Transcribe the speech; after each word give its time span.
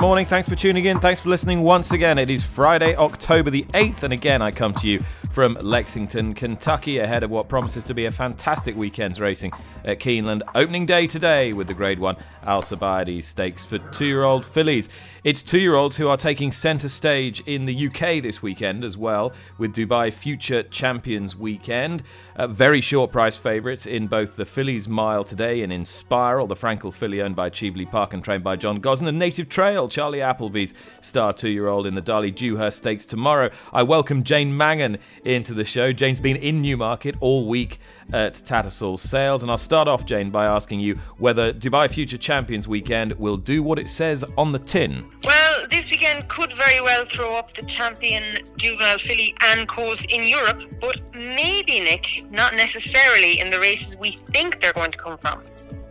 Good 0.00 0.06
morning. 0.06 0.24
Thanks 0.24 0.48
for 0.48 0.56
tuning 0.56 0.86
in. 0.86 0.98
Thanks 0.98 1.20
for 1.20 1.28
listening 1.28 1.60
once 1.60 1.90
again. 1.90 2.16
It 2.16 2.30
is 2.30 2.42
Friday, 2.42 2.96
October 2.96 3.50
the 3.50 3.64
8th, 3.74 4.02
and 4.02 4.14
again, 4.14 4.40
I 4.40 4.50
come 4.50 4.72
to 4.76 4.88
you 4.88 5.00
from 5.30 5.58
Lexington, 5.60 6.32
Kentucky, 6.32 7.00
ahead 7.00 7.22
of 7.22 7.28
what 7.28 7.50
promises 7.50 7.84
to 7.84 7.92
be 7.92 8.06
a 8.06 8.10
fantastic 8.10 8.74
weekend's 8.74 9.20
racing 9.20 9.52
at 9.84 10.00
Keeneland. 10.00 10.42
Opening 10.54 10.86
day 10.86 11.06
today 11.06 11.52
with 11.52 11.66
the 11.66 11.74
Grade 11.74 11.98
1 11.98 12.16
Alcibiades 12.46 13.26
Stakes 13.26 13.64
for 13.64 13.78
two 13.78 14.06
year 14.06 14.22
old 14.22 14.46
fillies. 14.46 14.88
It's 15.22 15.42
two 15.42 15.60
year 15.60 15.74
olds 15.74 15.96
who 15.96 16.08
are 16.08 16.16
taking 16.16 16.50
centre 16.50 16.88
stage 16.88 17.42
in 17.46 17.66
the 17.66 17.86
UK 17.88 18.22
this 18.22 18.42
weekend 18.42 18.84
as 18.84 18.96
well, 18.96 19.32
with 19.58 19.74
Dubai 19.74 20.12
Future 20.12 20.62
Champions 20.62 21.36
Weekend. 21.36 22.02
Uh, 22.36 22.46
very 22.46 22.80
short 22.80 23.12
price 23.12 23.36
favourites 23.36 23.84
in 23.84 24.06
both 24.06 24.36
the 24.36 24.46
Fillies 24.46 24.88
Mile 24.88 25.24
today 25.24 25.60
and 25.62 25.70
Inspiral, 25.70 26.48
the 26.48 26.56
Frankel 26.56 26.92
filly 26.92 27.20
owned 27.20 27.36
by 27.36 27.50
Cheveley 27.50 27.84
Park 27.84 28.14
and 28.14 28.24
trained 28.24 28.42
by 28.42 28.56
John 28.56 28.80
Gosden, 28.80 29.08
and 29.08 29.18
Native 29.18 29.50
Trail, 29.50 29.88
Charlie 29.88 30.22
Appleby's 30.22 30.72
star 31.02 31.34
two 31.34 31.50
year 31.50 31.68
old 31.68 31.86
in 31.86 31.94
the 31.94 32.00
Darley 32.00 32.30
Dewhurst 32.30 32.78
Stakes 32.78 33.04
tomorrow. 33.04 33.50
I 33.72 33.82
welcome 33.82 34.24
Jane 34.24 34.56
Mangan 34.56 34.98
into 35.24 35.52
the 35.52 35.64
show. 35.64 35.92
Jane's 35.92 36.20
been 36.20 36.36
in 36.36 36.62
Newmarket 36.62 37.16
all 37.20 37.46
week 37.46 37.78
at 38.12 38.34
Tattersall 38.34 38.98
Sales, 38.98 39.42
and 39.42 39.50
I'll 39.50 39.56
start 39.56 39.88
off, 39.88 40.04
Jane, 40.04 40.30
by 40.30 40.46
asking 40.46 40.80
you 40.80 40.96
whether 41.18 41.52
Dubai 41.52 41.90
Future 41.90 42.18
Champions 42.18 42.66
Weekend 42.68 43.12
will 43.14 43.36
do 43.36 43.62
what 43.62 43.78
it 43.78 43.88
says 43.88 44.24
on 44.36 44.52
the 44.52 44.58
tin. 44.58 45.08
Well, 45.24 45.66
this 45.68 45.90
weekend 45.90 46.28
could 46.28 46.52
very 46.52 46.80
well 46.80 47.04
throw 47.04 47.34
up 47.34 47.52
the 47.54 47.62
champion 47.62 48.22
juvenile 48.56 48.98
filly 48.98 49.34
and 49.42 49.68
Coes 49.68 50.04
in 50.06 50.26
Europe, 50.26 50.62
but 50.80 51.00
maybe, 51.14 51.80
Nick, 51.80 52.30
not 52.30 52.54
necessarily 52.54 53.40
in 53.40 53.50
the 53.50 53.58
races 53.60 53.96
we 53.96 54.12
think 54.12 54.60
they're 54.60 54.72
going 54.72 54.90
to 54.90 54.98
come 54.98 55.18
from. 55.18 55.42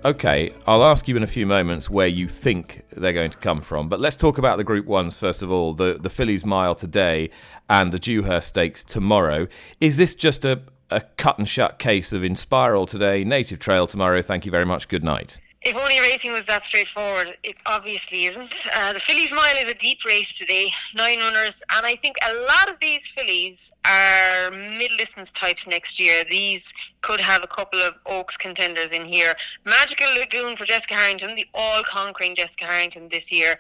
Okay, 0.06 0.54
I'll 0.66 0.86
ask 0.86 1.10
you 1.10 1.18
in 1.18 1.24
a 1.24 1.28
few 1.28 1.46
moments 1.46 1.90
where 1.90 2.08
you 2.08 2.30
think 2.30 2.84
they're 2.92 3.12
going 3.12 3.32
to 3.32 3.38
come 3.38 3.60
from, 3.60 3.90
but 3.90 4.00
let's 4.00 4.16
talk 4.16 4.38
about 4.38 4.58
the 4.58 4.64
Group 4.64 4.86
Ones 4.86 5.18
first 5.18 5.42
of 5.42 5.52
all. 5.52 5.74
The 5.74 5.98
the 6.00 6.10
Fillies 6.10 6.46
Mile 6.46 6.74
today 6.74 7.30
and 7.70 7.92
the 7.92 8.00
Dewhurst 8.00 8.48
Stakes 8.48 8.82
tomorrow. 8.82 9.48
Is 9.82 9.98
this 9.98 10.16
just 10.16 10.46
a, 10.46 10.62
a 10.90 11.02
cut 11.02 11.38
and 11.38 11.48
shut 11.48 11.80
case 11.80 12.14
of 12.14 12.22
Inspiral 12.22 12.88
today, 12.88 13.24
Native 13.24 13.60
Trail 13.60 13.88
tomorrow? 13.88 14.22
Thank 14.22 14.46
you 14.46 14.52
very 14.52 14.66
much. 14.66 14.88
Good 14.88 15.04
night. 15.04 15.40
If 15.62 15.76
only 15.76 16.00
racing 16.00 16.32
was 16.32 16.46
that 16.46 16.64
straightforward, 16.64 17.38
it 17.44 17.58
obviously 17.66 18.26
isn't. 18.26 18.56
Uh, 18.74 18.94
the 18.94 19.00
Fillies 19.00 19.32
Mile 19.32 19.58
is 19.58 19.68
a 19.68 19.74
deep 19.74 20.06
race 20.06 20.38
today, 20.38 20.72
nine 20.96 21.20
runners, 21.20 21.62
and 21.76 21.86
I 21.86 21.96
think 21.96 22.16
a 22.26 22.34
lot 22.34 22.70
of 22.70 22.80
these 22.80 23.08
fillies 23.08 23.70
are 23.86 24.52
mid 24.52 24.92
distance 24.98 25.32
types 25.32 25.68
next 25.68 26.00
year. 26.00 26.24
These 26.30 26.74
could 27.02 27.20
have 27.20 27.44
a 27.44 27.48
couple 27.48 27.82
of 27.82 27.98
Oaks 28.06 28.38
contenders 28.38 28.94
in 28.94 29.04
here. 29.04 29.34
Magical 29.66 30.08
Lagoon 30.18 30.56
for 30.56 30.64
Jessica 30.64 30.94
Harrington, 30.94 31.36
the 31.36 31.48
all 31.54 31.84
conquering 31.84 32.36
Jessica 32.36 32.64
Harrington 32.64 33.10
this 33.10 33.30
year, 33.30 33.60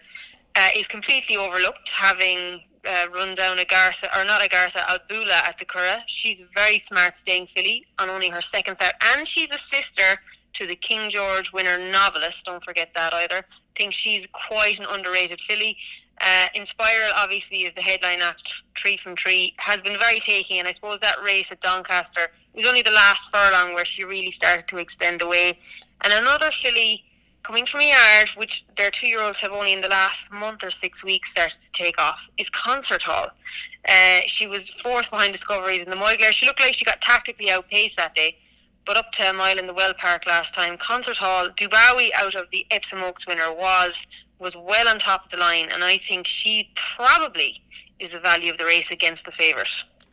uh, 0.55 0.69
is 0.77 0.87
completely 0.87 1.35
overlooked, 1.35 1.89
having 1.89 2.61
uh, 2.87 3.07
run 3.13 3.35
down 3.35 3.57
Agartha, 3.57 4.07
or 4.17 4.25
not 4.25 4.41
Agartha, 4.41 4.81
Albula 4.81 5.47
at 5.47 5.57
the 5.57 5.65
Curragh. 5.65 6.03
She's 6.07 6.43
very 6.53 6.79
smart 6.79 7.17
staying 7.17 7.47
filly 7.47 7.85
on 7.97 8.09
only 8.09 8.29
her 8.29 8.41
second 8.41 8.75
start, 8.75 8.93
and 9.15 9.27
she's 9.27 9.51
a 9.51 9.57
sister 9.57 10.19
to 10.53 10.67
the 10.67 10.75
King 10.75 11.09
George 11.09 11.53
winner 11.53 11.77
Novellist. 11.77 12.43
Don't 12.43 12.63
forget 12.63 12.93
that 12.95 13.13
either. 13.13 13.37
I 13.37 13.43
think 13.75 13.93
she's 13.93 14.27
quite 14.31 14.79
an 14.79 14.85
underrated 14.89 15.39
filly. 15.39 15.77
Uh, 16.21 16.47
Inspiral 16.55 17.11
obviously 17.15 17.59
is 17.59 17.73
the 17.73 17.81
headline 17.81 18.19
act, 18.21 18.63
Tree 18.73 18.97
from 18.97 19.15
Tree, 19.15 19.53
has 19.57 19.81
been 19.81 19.97
very 19.97 20.19
taking, 20.19 20.59
and 20.59 20.67
I 20.67 20.73
suppose 20.73 20.99
that 20.99 21.15
race 21.23 21.51
at 21.51 21.61
Doncaster 21.61 22.27
was 22.53 22.65
only 22.65 22.81
the 22.81 22.91
last 22.91 23.29
furlong 23.29 23.73
where 23.73 23.85
she 23.85 24.03
really 24.03 24.31
started 24.31 24.67
to 24.67 24.77
extend 24.77 25.21
away. 25.21 25.57
And 26.01 26.11
another 26.13 26.51
filly 26.51 27.03
coming 27.43 27.65
from 27.65 27.81
yard, 27.81 28.29
which 28.35 28.65
their 28.75 28.91
two 28.91 29.07
year 29.07 29.21
olds 29.21 29.39
have 29.39 29.51
only 29.51 29.73
in 29.73 29.81
the 29.81 29.87
last 29.89 30.31
month 30.31 30.63
or 30.63 30.69
six 30.69 31.03
weeks 31.03 31.31
started 31.31 31.59
to 31.61 31.71
take 31.71 31.99
off, 31.99 32.27
is 32.37 32.49
Concert 32.49 33.03
Hall. 33.03 33.27
Uh, 33.87 34.19
she 34.25 34.47
was 34.47 34.69
fourth 34.69 35.09
behind 35.09 35.31
Discoveries 35.31 35.83
in 35.83 35.89
the 35.89 35.95
Moyglare. 35.95 36.31
She 36.31 36.45
looked 36.45 36.59
like 36.59 36.73
she 36.73 36.85
got 36.85 37.01
tactically 37.01 37.49
outpaced 37.49 37.97
that 37.97 38.13
day 38.13 38.37
but 38.89 38.97
up 38.97 39.11
to 39.11 39.29
a 39.29 39.33
mile 39.33 39.59
in 39.59 39.67
the 39.67 39.73
Weld 39.73 39.97
Park 39.97 40.25
last 40.25 40.55
time. 40.55 40.75
Concert 40.75 41.17
Hall, 41.17 41.47
Dubawi 41.49 42.09
out 42.15 42.33
of 42.33 42.49
the 42.49 42.65
Epsom 42.71 43.03
Oaks 43.03 43.27
winner 43.27 43.53
was 43.53 44.07
was 44.39 44.55
well 44.55 44.87
on 44.87 44.97
top 44.97 45.25
of 45.25 45.29
the 45.29 45.37
line, 45.37 45.67
and 45.71 45.83
I 45.83 45.97
think 45.97 46.25
she 46.25 46.71
probably 46.73 47.61
is 47.99 48.11
the 48.11 48.19
value 48.19 48.51
of 48.51 48.57
the 48.57 48.65
race 48.65 48.89
against 48.89 49.25
the 49.25 49.31
favourite. 49.31 49.69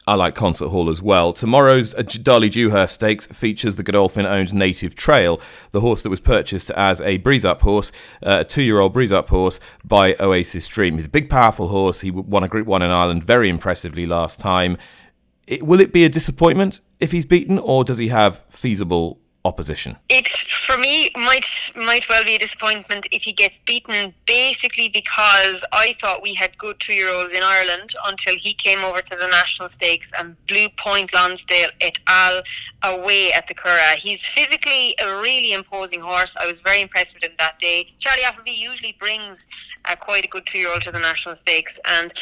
I 0.09 0.15
like 0.15 0.37
Concert 0.37 0.69
Hall 0.69 0.89
as 0.89 1.03
well. 1.03 1.33
Tomorrow's 1.33 1.93
Darley 1.93 2.49
Dewhurst 2.49 2.95
Stakes 2.95 3.27
features 3.27 3.75
the 3.75 3.83
Godolphin 3.83 4.25
owned 4.25 4.55
Native 4.55 4.95
Trail, 4.95 5.41
the 5.73 5.81
horse 5.81 6.03
that 6.03 6.11
was 6.11 6.21
purchased 6.21 6.71
as 6.71 7.01
a 7.01 7.17
breeze 7.17 7.45
up 7.45 7.63
horse, 7.63 7.91
uh, 8.23 8.39
a 8.41 8.45
two 8.45 8.63
year 8.63 8.79
old 8.79 8.93
breeze 8.93 9.11
up 9.11 9.29
horse 9.31 9.59
by 9.85 10.15
Oasis 10.21 10.69
Dream. 10.69 10.95
He's 10.95 11.07
a 11.07 11.09
big, 11.09 11.29
powerful 11.29 11.69
horse. 11.69 12.03
He 12.03 12.13
won 12.13 12.45
a 12.45 12.49
Group 12.49 12.69
1 12.69 12.83
in 12.83 12.91
Ireland 12.91 13.25
very 13.25 13.49
impressively 13.49 14.07
last 14.07 14.39
time. 14.39 14.79
It, 15.49 15.65
will 15.65 15.81
it 15.81 15.93
be 15.93 16.05
a 16.05 16.09
disappointment 16.09 16.81
if 17.01 17.11
he's 17.11 17.25
beaten, 17.25 17.59
or 17.59 17.83
does 17.83 17.99
he 17.99 18.09
have 18.09 18.45
feasible 18.49 19.21
opposition? 19.47 19.97
It 20.09 20.29
for 20.29 20.77
me 20.79 21.11
might 21.15 21.47
might 21.77 22.09
well 22.09 22.25
be 22.25 22.35
a 22.35 22.39
disappointment 22.39 23.07
if 23.11 23.23
he 23.23 23.33
gets 23.33 23.61
beaten. 23.61 24.13
Basically, 24.27 24.89
because 24.89 25.65
I 25.73 25.97
thought 26.01 26.23
we 26.23 26.35
had 26.35 26.57
good 26.59 26.79
two 26.81 26.93
year 26.93 27.13
olds 27.15 27.33
in 27.33 27.43
Ireland 27.43 27.95
until 28.07 28.35
he 28.37 28.53
came 28.53 28.81
over 28.81 29.01
to 29.01 29.17
the 29.17 29.29
national 29.29 29.69
stakes 29.69 30.13
and 30.19 30.37
blew 30.47 30.69
Point 30.77 31.13
Lonsdale 31.15 31.71
et 31.81 31.99
al. 32.07 32.43
away 32.83 33.33
at 33.33 33.47
the 33.47 33.55
Curragh. 33.55 33.97
He's 33.97 34.25
physically 34.25 34.95
a 35.03 35.21
really 35.21 35.53
imposing 35.53 36.01
horse. 36.01 36.37
I 36.37 36.47
was 36.47 36.61
very 36.61 36.81
impressed 36.83 37.15
with 37.15 37.25
him 37.25 37.33
that 37.39 37.59
day. 37.59 37.93
Charlie 37.99 38.25
Appleby 38.25 38.53
usually 38.53 38.97
brings 38.99 39.47
uh, 39.85 39.97
quite 39.97 40.25
a 40.25 40.29
good 40.29 40.47
two 40.47 40.59
year 40.59 40.71
old 40.73 40.83
to 40.83 40.93
the 40.93 40.99
national 40.99 41.37
stakes, 41.37 41.79
and 41.87 42.13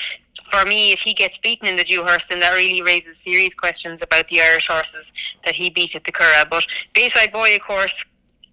for 0.43 0.65
me, 0.67 0.93
if 0.93 1.01
he 1.01 1.15
gets 1.15 1.39
beaten 1.39 1.69
in 1.69 1.77
the 1.77 1.85
Dewhurst, 1.85 2.29
then 2.29 2.41
that 2.41 2.55
really 2.55 2.83
raises 2.83 3.19
serious 3.19 3.55
questions 3.55 4.03
about 4.03 4.29
the 4.29 4.41
Irish 4.41 4.69
horses 4.69 5.13
that 5.45 5.55
he 5.55 5.71
beat 5.71 5.95
at 5.95 6.05
the 6.05 6.13
Curragh. 6.13 6.51
But 6.51 6.67
Bayside 6.93 7.33
Boy, 7.33 7.55
of 7.55 7.63
course, 7.63 8.05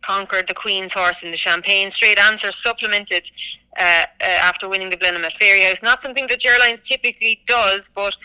conquered 0.02 0.48
the 0.48 0.54
Queen's 0.54 0.94
horse 0.94 1.24
in 1.24 1.32
the 1.32 1.38
Champagne. 1.38 1.90
Straight 1.92 2.20
answer 2.20 2.52
supplemented 2.52 3.30
uh, 3.80 4.04
uh, 4.22 4.26
after 4.26 4.68
winning 4.68 4.90
the 4.90 4.98
Blenheim 4.98 5.26
at 5.26 5.34
Fairyhouse. 5.34 5.84
Not 5.84 6.02
something 6.02 6.28
that 6.28 6.40
Ger 6.40 6.58
Lyons 6.60 6.88
typically 6.88 7.42
does, 7.46 7.90
but 7.94 8.16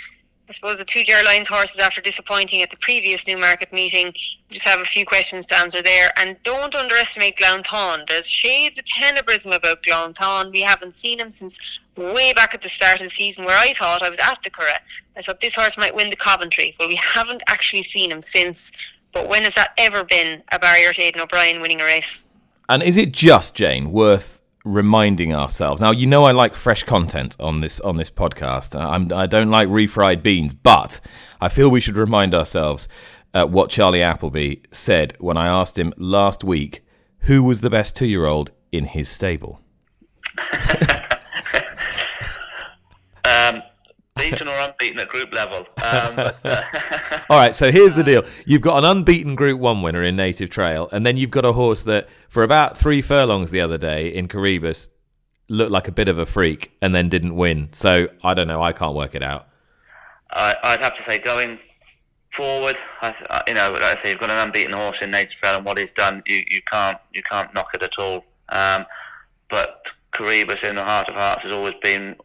I 0.48 0.52
suppose 0.52 0.78
the 0.78 0.84
two 0.84 1.02
Ger 1.02 1.24
Lyons 1.24 1.48
horses, 1.48 1.80
after 1.80 2.00
disappointing 2.00 2.62
at 2.62 2.70
the 2.70 2.76
previous 2.76 3.26
Newmarket 3.26 3.72
meeting, 3.72 4.12
just 4.48 4.64
have 4.64 4.80
a 4.80 4.84
few 4.84 5.04
questions 5.04 5.44
to 5.46 5.58
answer 5.58 5.82
there. 5.82 6.10
And 6.16 6.36
don't 6.44 6.72
underestimate 6.72 7.36
Glounthaune. 7.36 8.06
There's 8.06 8.28
shades 8.28 8.78
of 8.78 8.84
tenebrism 8.84 9.56
about 9.56 9.82
Glounthaune. 9.82 10.52
We 10.52 10.62
haven't 10.62 10.94
seen 10.94 11.18
him 11.18 11.30
since 11.30 11.80
way 11.96 12.32
back 12.32 12.54
at 12.54 12.62
the 12.62 12.68
start 12.68 12.96
of 12.96 13.02
the 13.02 13.10
season 13.10 13.44
where 13.44 13.58
I 13.58 13.72
thought 13.72 14.02
I 14.02 14.08
was 14.08 14.20
at 14.20 14.40
the 14.42 14.50
Curragh. 14.50 14.78
I 15.16 15.22
thought 15.22 15.40
this 15.40 15.56
horse 15.56 15.76
might 15.76 15.96
win 15.96 16.10
the 16.10 16.16
Coventry. 16.16 16.76
Well, 16.78 16.88
we 16.88 16.96
haven't 16.96 17.42
actually 17.48 17.82
seen 17.82 18.12
him 18.12 18.22
since. 18.22 18.94
But 19.12 19.28
when 19.28 19.42
has 19.42 19.54
that 19.54 19.70
ever 19.78 20.04
been 20.04 20.42
a 20.52 20.60
barrier 20.60 20.92
to 20.92 21.02
Aidan 21.02 21.22
O'Brien 21.22 21.60
winning 21.60 21.80
a 21.80 21.84
race? 21.84 22.24
And 22.68 22.84
is 22.84 22.96
it 22.96 23.12
just, 23.12 23.56
Jane, 23.56 23.90
worth 23.90 24.40
reminding 24.66 25.34
ourselves. 25.34 25.80
Now, 25.80 25.92
you 25.92 26.06
know 26.06 26.24
I 26.24 26.32
like 26.32 26.54
fresh 26.54 26.82
content 26.82 27.36
on 27.40 27.60
this 27.60 27.80
on 27.80 27.96
this 27.96 28.10
podcast. 28.10 28.78
I'm, 28.78 29.12
I 29.12 29.26
do 29.26 29.44
not 29.44 29.48
like 29.50 29.68
refried 29.68 30.22
beans, 30.22 30.52
but 30.52 31.00
I 31.40 31.48
feel 31.48 31.70
we 31.70 31.80
should 31.80 31.96
remind 31.96 32.34
ourselves 32.34 32.88
uh, 33.32 33.46
what 33.46 33.70
Charlie 33.70 34.02
Appleby 34.02 34.56
said 34.70 35.16
when 35.18 35.36
I 35.36 35.46
asked 35.46 35.78
him 35.78 35.94
last 35.96 36.44
week 36.44 36.84
who 37.20 37.42
was 37.42 37.60
the 37.60 37.70
best 37.70 37.96
two 37.96 38.06
year 38.06 38.26
old 38.26 38.50
in 38.72 38.84
his 38.84 39.08
stable. 39.08 39.60
um, 43.24 43.62
beaten 44.16 44.48
or 44.48 44.58
unbeaten 44.58 44.98
at 44.98 45.08
group 45.08 45.32
level. 45.32 45.58
Um, 45.58 45.66
but, 46.16 46.40
uh, 46.44 46.62
All 47.30 47.38
right, 47.38 47.54
so 47.54 47.70
here's 47.70 47.94
the 47.94 48.04
deal: 48.04 48.22
you've 48.44 48.62
got 48.62 48.78
an 48.78 48.84
unbeaten 48.84 49.34
Group 49.34 49.60
One 49.60 49.82
winner 49.82 50.02
in 50.02 50.16
Native 50.16 50.50
Trail, 50.50 50.88
and 50.92 51.06
then 51.06 51.16
you've 51.16 51.30
got 51.30 51.44
a 51.44 51.52
horse 51.52 51.82
that, 51.84 52.08
for 52.28 52.42
about 52.42 52.76
three 52.76 53.02
furlongs 53.02 53.50
the 53.50 53.60
other 53.60 53.78
day 53.78 54.08
in 54.08 54.28
Coroebus, 54.28 54.88
looked 55.48 55.70
like 55.70 55.88
a 55.88 55.92
bit 55.92 56.08
of 56.08 56.18
a 56.18 56.26
freak 56.26 56.72
and 56.82 56.94
then 56.94 57.08
didn't 57.08 57.36
win. 57.36 57.68
So 57.72 58.08
I 58.22 58.34
don't 58.34 58.48
know. 58.48 58.62
I 58.62 58.72
can't 58.72 58.94
work 58.94 59.14
it 59.14 59.22
out. 59.22 59.48
I, 60.30 60.54
would 60.72 60.80
have 60.80 60.96
to 60.96 61.02
say 61.02 61.18
going 61.18 61.58
forward, 62.30 62.76
I, 63.00 63.42
you 63.46 63.54
know, 63.54 63.70
like 63.72 63.82
I 63.82 63.94
say, 63.94 64.10
you've 64.10 64.20
got 64.20 64.30
an 64.30 64.46
unbeaten 64.46 64.72
horse 64.72 65.00
in 65.02 65.10
Native 65.10 65.36
Trail, 65.36 65.56
and 65.56 65.64
what 65.64 65.78
he's 65.78 65.92
done, 65.92 66.22
you, 66.26 66.42
you 66.50 66.60
can't 66.62 66.98
you 67.12 67.22
can't 67.22 67.52
knock 67.54 67.70
it 67.74 67.82
at 67.82 67.98
all. 67.98 68.24
Um, 68.48 68.86
but 69.48 69.90
Coroebus, 70.12 70.68
in 70.68 70.76
the 70.76 70.84
heart 70.84 71.08
of 71.08 71.14
hearts, 71.14 71.42
has 71.42 71.52
always 71.52 71.74
been, 71.82 72.16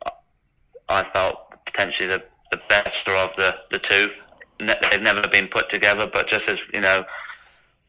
I 0.91 1.03
felt, 1.03 1.65
potentially 1.65 2.07
the, 2.07 2.23
the 2.51 2.59
better 2.69 3.11
of 3.15 3.35
the, 3.35 3.55
the 3.71 3.79
two. 3.79 4.09
Ne- 4.59 4.75
they've 4.89 5.01
never 5.01 5.21
been 5.27 5.47
put 5.47 5.69
together, 5.69 6.09
but 6.11 6.27
just 6.27 6.49
as, 6.49 6.61
you 6.73 6.81
know, 6.81 7.05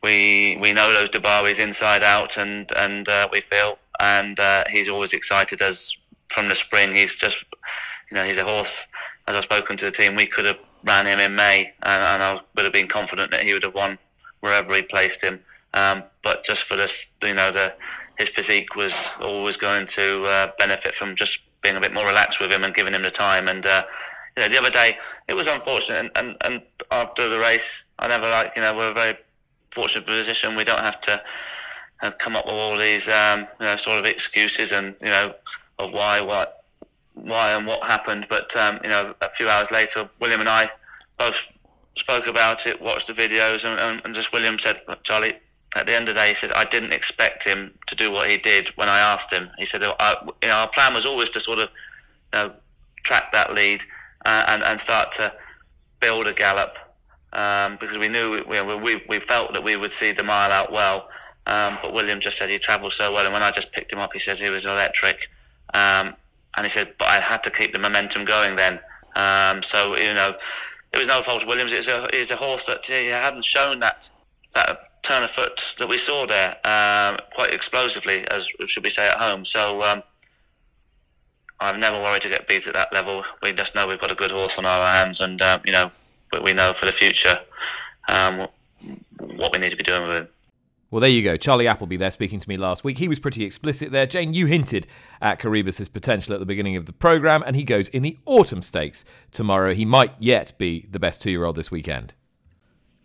we 0.02 0.58
we 0.60 0.72
know 0.72 0.92
those 0.92 1.10
Dubawis 1.10 1.58
inside 1.58 2.02
out, 2.02 2.36
and 2.36 2.70
and 2.76 3.08
uh, 3.08 3.28
we 3.32 3.40
feel, 3.40 3.78
and 4.00 4.38
uh, 4.40 4.64
he's 4.70 4.88
always 4.88 5.12
excited 5.12 5.62
as 5.62 5.94
from 6.28 6.48
the 6.48 6.56
spring. 6.56 6.94
He's 6.94 7.14
just, 7.14 7.36
you 8.10 8.16
know, 8.16 8.24
he's 8.24 8.38
a 8.38 8.44
horse. 8.44 8.74
As 9.28 9.36
I've 9.36 9.44
spoken 9.44 9.76
to 9.76 9.84
the 9.84 9.92
team, 9.92 10.16
we 10.16 10.26
could 10.26 10.44
have 10.44 10.58
ran 10.84 11.06
him 11.06 11.20
in 11.20 11.36
May, 11.36 11.72
and, 11.84 12.02
and 12.02 12.22
I 12.22 12.40
would 12.56 12.64
have 12.64 12.72
been 12.72 12.88
confident 12.88 13.30
that 13.30 13.44
he 13.44 13.52
would 13.52 13.62
have 13.62 13.74
won 13.74 13.98
wherever 14.40 14.74
he 14.74 14.82
placed 14.82 15.22
him. 15.22 15.40
Um, 15.74 16.02
but 16.24 16.44
just 16.44 16.64
for 16.64 16.76
this, 16.76 17.06
you 17.22 17.34
know, 17.34 17.52
the 17.52 17.74
his 18.18 18.28
physique 18.28 18.74
was 18.74 18.92
always 19.20 19.56
going 19.56 19.86
to 19.86 20.24
uh, 20.24 20.48
benefit 20.58 20.94
from 20.94 21.14
just 21.16 21.38
being 21.62 21.76
a 21.76 21.80
bit 21.80 21.94
more 21.94 22.06
relaxed 22.06 22.40
with 22.40 22.52
him 22.52 22.64
and 22.64 22.74
giving 22.74 22.92
him 22.92 23.02
the 23.02 23.10
time. 23.10 23.48
And 23.48 23.64
uh, 23.64 23.82
you 24.36 24.42
know, 24.42 24.48
the 24.48 24.58
other 24.58 24.70
day 24.70 24.98
it 25.28 25.34
was 25.34 25.46
unfortunate, 25.46 25.98
and, 25.98 26.10
and, 26.16 26.36
and 26.44 26.62
after 26.90 27.28
the 27.28 27.38
race, 27.38 27.84
I 27.98 28.08
never 28.08 28.28
like, 28.28 28.52
you 28.56 28.62
know, 28.62 28.74
we're 28.76 28.90
a 28.90 28.94
very 28.94 29.14
fortunate 29.70 30.06
position. 30.06 30.56
We 30.56 30.64
don't 30.64 30.80
have 30.80 31.00
to 31.02 31.22
uh, 32.02 32.10
come 32.18 32.36
up 32.36 32.46
with 32.46 32.54
all 32.54 32.76
these, 32.76 33.08
um, 33.08 33.46
you 33.60 33.66
know, 33.66 33.76
sort 33.76 33.98
of 33.98 34.06
excuses 34.06 34.72
and 34.72 34.94
you 35.00 35.08
know, 35.08 35.34
of 35.78 35.92
why, 35.92 36.20
what, 36.20 36.64
why, 37.14 37.52
and 37.52 37.66
what 37.66 37.82
happened. 37.84 38.26
But 38.28 38.54
um, 38.56 38.80
you 38.82 38.90
know, 38.90 39.14
a 39.20 39.30
few 39.30 39.48
hours 39.48 39.70
later, 39.70 40.08
William 40.20 40.40
and 40.40 40.48
I 40.48 40.70
both 41.18 41.36
spoke 41.96 42.26
about 42.26 42.66
it, 42.66 42.80
watched 42.80 43.06
the 43.06 43.14
videos, 43.14 43.64
and, 43.64 43.78
and, 43.78 44.02
and 44.04 44.14
just 44.14 44.32
William 44.32 44.58
said, 44.58 44.80
Charlie, 45.04 45.34
at 45.74 45.86
the 45.86 45.94
end 45.94 46.08
of 46.08 46.14
the 46.14 46.20
day, 46.20 46.30
he 46.30 46.34
said, 46.34 46.52
I 46.52 46.64
didn't 46.64 46.92
expect 46.92 47.44
him 47.44 47.72
to 47.86 47.94
do 47.94 48.10
what 48.10 48.28
he 48.28 48.36
did 48.36 48.68
when 48.76 48.88
I 48.88 48.98
asked 48.98 49.32
him. 49.32 49.50
He 49.58 49.66
said, 49.66 49.82
you 49.82 49.88
know, 49.88 50.54
our 50.54 50.68
plan 50.68 50.94
was 50.94 51.06
always 51.06 51.30
to 51.30 51.40
sort 51.40 51.60
of 51.60 51.68
you 52.34 52.38
know, 52.40 52.52
track 53.04 53.32
that 53.32 53.54
lead 53.54 53.80
uh, 54.26 54.44
and, 54.48 54.62
and 54.62 54.78
start 54.78 55.12
to 55.12 55.32
build 56.00 56.26
a 56.26 56.32
gallop 56.32 56.76
um, 57.32 57.78
because 57.80 57.96
we 57.96 58.08
knew 58.08 58.42
we, 58.46 58.60
we, 58.60 59.02
we 59.08 59.18
felt 59.18 59.54
that 59.54 59.64
we 59.64 59.76
would 59.76 59.92
see 59.92 60.12
the 60.12 60.22
mile 60.22 60.50
out 60.50 60.72
well. 60.72 61.08
Um, 61.46 61.78
but 61.82 61.92
William 61.92 62.20
just 62.20 62.38
said 62.38 62.50
he 62.50 62.58
travelled 62.58 62.92
so 62.92 63.12
well, 63.12 63.24
and 63.24 63.32
when 63.32 63.42
I 63.42 63.50
just 63.50 63.72
picked 63.72 63.92
him 63.92 63.98
up, 63.98 64.12
he 64.12 64.20
says 64.20 64.38
he 64.38 64.48
was 64.48 64.64
electric. 64.64 65.28
Um, 65.74 66.14
and 66.56 66.66
he 66.66 66.70
said, 66.70 66.94
but 66.98 67.08
I 67.08 67.16
had 67.16 67.42
to 67.44 67.50
keep 67.50 67.72
the 67.72 67.80
momentum 67.80 68.24
going 68.24 68.56
then. 68.56 68.78
Um, 69.16 69.62
so 69.62 69.96
you 69.96 70.14
know, 70.14 70.34
it 70.92 70.98
was 70.98 71.06
no 71.06 71.22
fault 71.22 71.42
of 71.42 71.48
Williams. 71.48 71.72
It's 71.72 71.88
a 71.88 72.06
it's 72.12 72.30
a 72.30 72.36
horse 72.36 72.64
that 72.66 72.84
he 72.84 73.06
hadn't 73.06 73.44
shown 73.44 73.80
that 73.80 74.08
that 74.54 74.91
turn 75.02 75.22
of 75.22 75.30
foot 75.30 75.60
that 75.78 75.88
we 75.88 75.98
saw 75.98 76.26
there 76.26 76.56
um, 76.64 77.18
quite 77.34 77.52
explosively, 77.52 78.24
as 78.30 78.46
should 78.66 78.84
we 78.84 78.90
say 78.90 79.08
at 79.08 79.18
home. 79.18 79.44
So 79.44 79.82
um, 79.82 80.02
I've 81.60 81.78
never 81.78 82.00
worried 82.00 82.22
to 82.22 82.28
get 82.28 82.48
beat 82.48 82.66
at 82.66 82.74
that 82.74 82.92
level. 82.92 83.24
We 83.42 83.52
just 83.52 83.74
know 83.74 83.86
we've 83.86 84.00
got 84.00 84.12
a 84.12 84.16
good 84.16 84.30
horse 84.30 84.54
on 84.58 84.66
our 84.66 84.86
hands, 84.86 85.20
and 85.20 85.40
um, 85.42 85.60
you 85.64 85.72
know 85.72 85.90
we 86.42 86.52
know 86.52 86.72
for 86.78 86.86
the 86.86 86.92
future 86.92 87.40
um, 88.08 88.48
what 89.18 89.52
we 89.52 89.58
need 89.58 89.70
to 89.70 89.76
be 89.76 89.84
doing 89.84 90.06
with 90.06 90.16
him. 90.16 90.28
Well, 90.90 91.00
there 91.00 91.08
you 91.08 91.22
go. 91.22 91.38
Charlie 91.38 91.66
Appleby 91.66 91.96
there 91.96 92.10
speaking 92.10 92.38
to 92.38 92.48
me 92.48 92.58
last 92.58 92.84
week. 92.84 92.98
He 92.98 93.08
was 93.08 93.18
pretty 93.18 93.44
explicit 93.44 93.92
there. 93.92 94.04
Jane, 94.04 94.34
you 94.34 94.44
hinted 94.44 94.86
at 95.22 95.38
Coroebus' 95.38 95.90
potential 95.90 96.34
at 96.34 96.40
the 96.40 96.44
beginning 96.44 96.76
of 96.76 96.84
the 96.84 96.92
programme, 96.92 97.42
and 97.46 97.56
he 97.56 97.64
goes 97.64 97.88
in 97.88 98.02
the 98.02 98.18
Autumn 98.26 98.60
Stakes 98.60 99.02
tomorrow. 99.30 99.72
He 99.72 99.86
might 99.86 100.12
yet 100.18 100.52
be 100.58 100.86
the 100.90 100.98
best 100.98 101.22
two 101.22 101.30
year 101.30 101.44
old 101.44 101.56
this 101.56 101.70
weekend. 101.70 102.12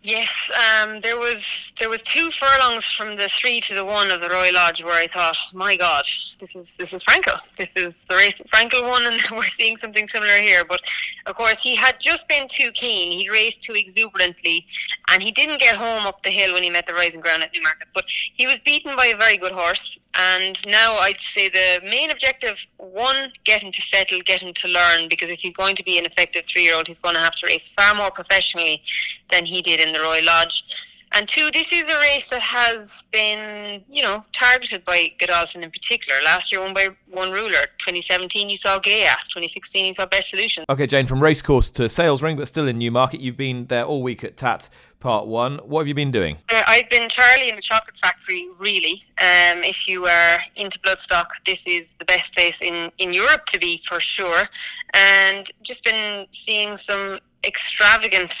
Yes, 0.02 0.52
um, 0.54 1.00
there 1.00 1.16
was 1.16 1.72
there 1.80 1.88
was 1.88 2.02
two 2.02 2.30
furlongs 2.30 2.84
from 2.84 3.16
the 3.16 3.28
three 3.28 3.60
to 3.62 3.74
the 3.74 3.84
one 3.84 4.12
of 4.12 4.20
the 4.20 4.28
Royal 4.28 4.54
Lodge 4.54 4.82
where 4.84 4.94
I 4.94 5.08
thought, 5.08 5.36
my 5.52 5.76
God, 5.76 6.04
this 6.38 6.54
is 6.54 6.76
this 6.76 6.92
is 6.92 7.02
Frankel. 7.02 7.54
This 7.56 7.76
is 7.76 8.04
the 8.04 8.14
race 8.14 8.40
Frankel 8.42 8.86
won, 8.86 9.04
and 9.06 9.20
we're 9.32 9.42
seeing 9.42 9.76
something 9.76 10.06
similar 10.06 10.36
here. 10.36 10.64
But 10.64 10.80
of 11.26 11.34
course, 11.34 11.60
he 11.60 11.74
had 11.74 11.98
just 11.98 12.28
been 12.28 12.46
too 12.48 12.70
keen. 12.74 13.10
He 13.10 13.28
raced 13.28 13.62
too 13.62 13.72
exuberantly, 13.74 14.66
and 15.10 15.20
he 15.20 15.32
didn't 15.32 15.58
get 15.58 15.74
home 15.74 16.06
up 16.06 16.22
the 16.22 16.30
hill 16.30 16.54
when 16.54 16.62
he 16.62 16.70
met 16.70 16.86
the 16.86 16.94
rising 16.94 17.20
ground 17.20 17.42
at 17.42 17.52
Newmarket. 17.52 17.88
But 17.92 18.04
he 18.08 18.46
was 18.46 18.60
beaten 18.60 18.94
by 18.96 19.06
a 19.06 19.16
very 19.16 19.36
good 19.36 19.52
horse, 19.52 19.98
and 20.18 20.66
now 20.66 20.96
I'd 20.96 21.20
say 21.20 21.48
the 21.48 21.80
main 21.88 22.10
objective: 22.10 22.66
one, 22.76 23.32
get 23.44 23.62
him 23.62 23.72
to 23.72 23.80
settle, 23.80 24.20
get 24.24 24.42
him 24.42 24.52
to 24.54 24.68
learn. 24.68 25.08
Because 25.08 25.30
if 25.30 25.40
he's 25.40 25.54
going 25.54 25.76
to 25.76 25.84
be 25.84 25.98
an 25.98 26.04
effective 26.04 26.44
three-year-old, 26.44 26.86
he's 26.86 26.98
going 26.98 27.14
to 27.14 27.20
have 27.20 27.36
to 27.36 27.46
race 27.46 27.72
far 27.72 27.94
more 27.94 28.10
professionally 28.10 28.82
than 29.30 29.44
he 29.44 29.62
did 29.62 29.80
in 29.80 29.92
the 29.92 30.00
Royal 30.00 30.24
Lodge. 30.24 30.64
And 31.12 31.26
two, 31.26 31.48
this 31.52 31.72
is 31.72 31.88
a 31.88 31.98
race 32.00 32.28
that 32.28 32.42
has 32.42 33.04
been, 33.10 33.82
you 33.90 34.02
know, 34.02 34.24
targeted 34.32 34.84
by 34.84 35.10
Godolphin 35.18 35.62
in 35.62 35.70
particular. 35.70 36.18
Last 36.22 36.52
year, 36.52 36.60
won 36.60 36.74
by 36.74 36.88
one 37.10 37.30
ruler. 37.30 37.62
2017, 37.78 38.50
you 38.50 38.58
saw 38.58 38.78
Ghaiyyath. 38.78 39.28
2016, 39.28 39.86
you 39.86 39.92
saw 39.94 40.04
Best 40.04 40.28
Solution. 40.30 40.64
Okay, 40.68 40.86
Jane, 40.86 41.06
from 41.06 41.20
racecourse 41.20 41.70
to 41.70 41.88
sales 41.88 42.22
ring, 42.22 42.36
but 42.36 42.46
still 42.46 42.68
in 42.68 42.78
Newmarket. 42.78 43.20
You've 43.20 43.38
been 43.38 43.66
there 43.66 43.84
all 43.84 44.02
week 44.02 44.22
at 44.22 44.36
Tat 44.36 44.68
Part 45.00 45.28
1. 45.28 45.58
What 45.58 45.80
have 45.80 45.88
you 45.88 45.94
been 45.94 46.10
doing? 46.10 46.38
Uh, 46.52 46.62
I've 46.66 46.90
been 46.90 47.08
Charlie 47.08 47.48
in 47.48 47.56
the 47.56 47.62
Chocolate 47.62 47.96
Factory, 47.96 48.48
really. 48.58 49.04
Um, 49.20 49.62
if 49.62 49.88
you 49.88 50.06
are 50.06 50.38
into 50.56 50.78
bloodstock, 50.80 51.26
this 51.46 51.66
is 51.66 51.94
the 52.00 52.04
best 52.04 52.34
place 52.34 52.60
in, 52.60 52.90
in 52.98 53.12
Europe 53.12 53.46
to 53.46 53.60
be, 53.60 53.78
for 53.78 54.00
sure. 54.00 54.48
And 54.94 55.48
just 55.62 55.84
been 55.84 56.26
seeing 56.32 56.76
some 56.76 57.20
extravagant 57.44 58.32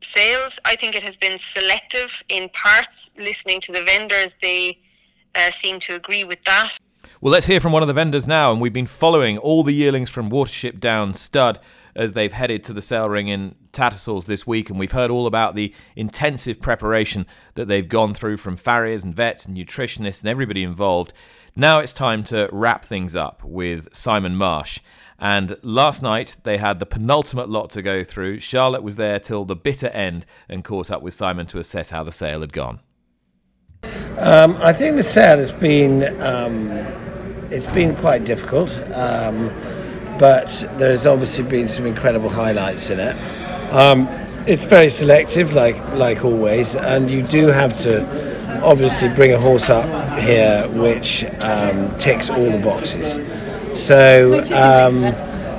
sales. 0.00 0.58
I 0.64 0.76
think 0.76 0.96
it 0.96 1.02
has 1.02 1.18
been 1.18 1.38
selective 1.38 2.24
in 2.30 2.48
parts. 2.50 3.10
Listening 3.18 3.60
to 3.62 3.72
the 3.72 3.82
vendors, 3.82 4.36
they 4.40 4.78
uh, 5.34 5.50
seem 5.50 5.78
to 5.80 5.94
agree 5.94 6.24
with 6.24 6.40
that. 6.42 6.78
Well, 7.20 7.32
let's 7.32 7.46
hear 7.46 7.60
from 7.60 7.72
one 7.72 7.82
of 7.82 7.88
the 7.88 7.94
vendors 7.94 8.26
now, 8.26 8.50
and 8.50 8.60
we've 8.60 8.72
been 8.72 8.86
following 8.86 9.38
all 9.38 9.62
the 9.62 9.72
yearlings 9.72 10.10
from 10.10 10.30
Watership 10.30 10.80
Down 10.80 11.14
Stud 11.14 11.60
as 11.94 12.12
they've 12.12 12.32
headed 12.32 12.64
to 12.64 12.72
the 12.72 12.82
sale 12.82 13.08
ring 13.08 13.28
in 13.28 13.54
Tattersalls 13.72 14.26
this 14.26 14.46
week, 14.46 14.70
and 14.70 14.78
we've 14.78 14.92
heard 14.92 15.10
all 15.10 15.26
about 15.26 15.54
the 15.54 15.74
intensive 15.96 16.60
preparation 16.60 17.26
that 17.54 17.68
they've 17.68 17.88
gone 17.88 18.14
through 18.14 18.36
from 18.36 18.56
farriers 18.56 19.04
and 19.04 19.14
vets 19.14 19.46
and 19.46 19.56
nutritionists 19.56 20.20
and 20.20 20.28
everybody 20.28 20.62
involved. 20.62 21.12
Now 21.54 21.78
it's 21.78 21.92
time 21.92 22.24
to 22.24 22.48
wrap 22.52 22.84
things 22.84 23.14
up 23.14 23.42
with 23.44 23.94
Simon 23.94 24.36
Marsh. 24.36 24.80
And 25.18 25.56
last 25.62 26.02
night 26.02 26.38
they 26.42 26.56
had 26.58 26.78
the 26.78 26.86
penultimate 26.86 27.48
lot 27.48 27.70
to 27.70 27.82
go 27.82 28.02
through. 28.02 28.40
Charlotte 28.40 28.82
was 28.82 28.96
there 28.96 29.20
till 29.20 29.44
the 29.44 29.54
bitter 29.54 29.88
end 29.88 30.26
and 30.48 30.64
caught 30.64 30.90
up 30.90 31.02
with 31.02 31.14
Simon 31.14 31.46
to 31.46 31.58
assess 31.58 31.90
how 31.90 32.02
the 32.02 32.10
sale 32.10 32.40
had 32.40 32.52
gone. 32.52 32.80
Um, 34.18 34.56
I 34.60 34.72
think 34.72 34.96
the 34.96 35.02
sale 35.02 35.38
has 35.38 35.52
been 35.52 36.20
um, 36.20 36.70
it's 37.52 37.66
been 37.66 37.94
quite 37.96 38.24
difficult, 38.24 38.70
um, 38.94 39.50
but 40.22 40.64
there's 40.78 41.04
obviously 41.04 41.42
been 41.42 41.66
some 41.66 41.84
incredible 41.84 42.28
highlights 42.28 42.90
in 42.90 43.00
it. 43.00 43.16
Um, 43.72 44.06
it's 44.46 44.64
very 44.64 44.88
selective, 44.88 45.52
like 45.52 45.76
like 45.94 46.24
always, 46.24 46.76
and 46.76 47.10
you 47.10 47.22
do 47.22 47.48
have 47.48 47.76
to 47.80 48.62
obviously 48.62 49.08
bring 49.08 49.32
a 49.32 49.40
horse 49.40 49.68
up 49.68 49.84
here 50.20 50.68
which 50.68 51.24
um, 51.40 51.98
ticks 51.98 52.30
all 52.30 52.52
the 52.52 52.60
boxes. 52.62 53.18
So, 53.76 54.44
um, 54.54 55.06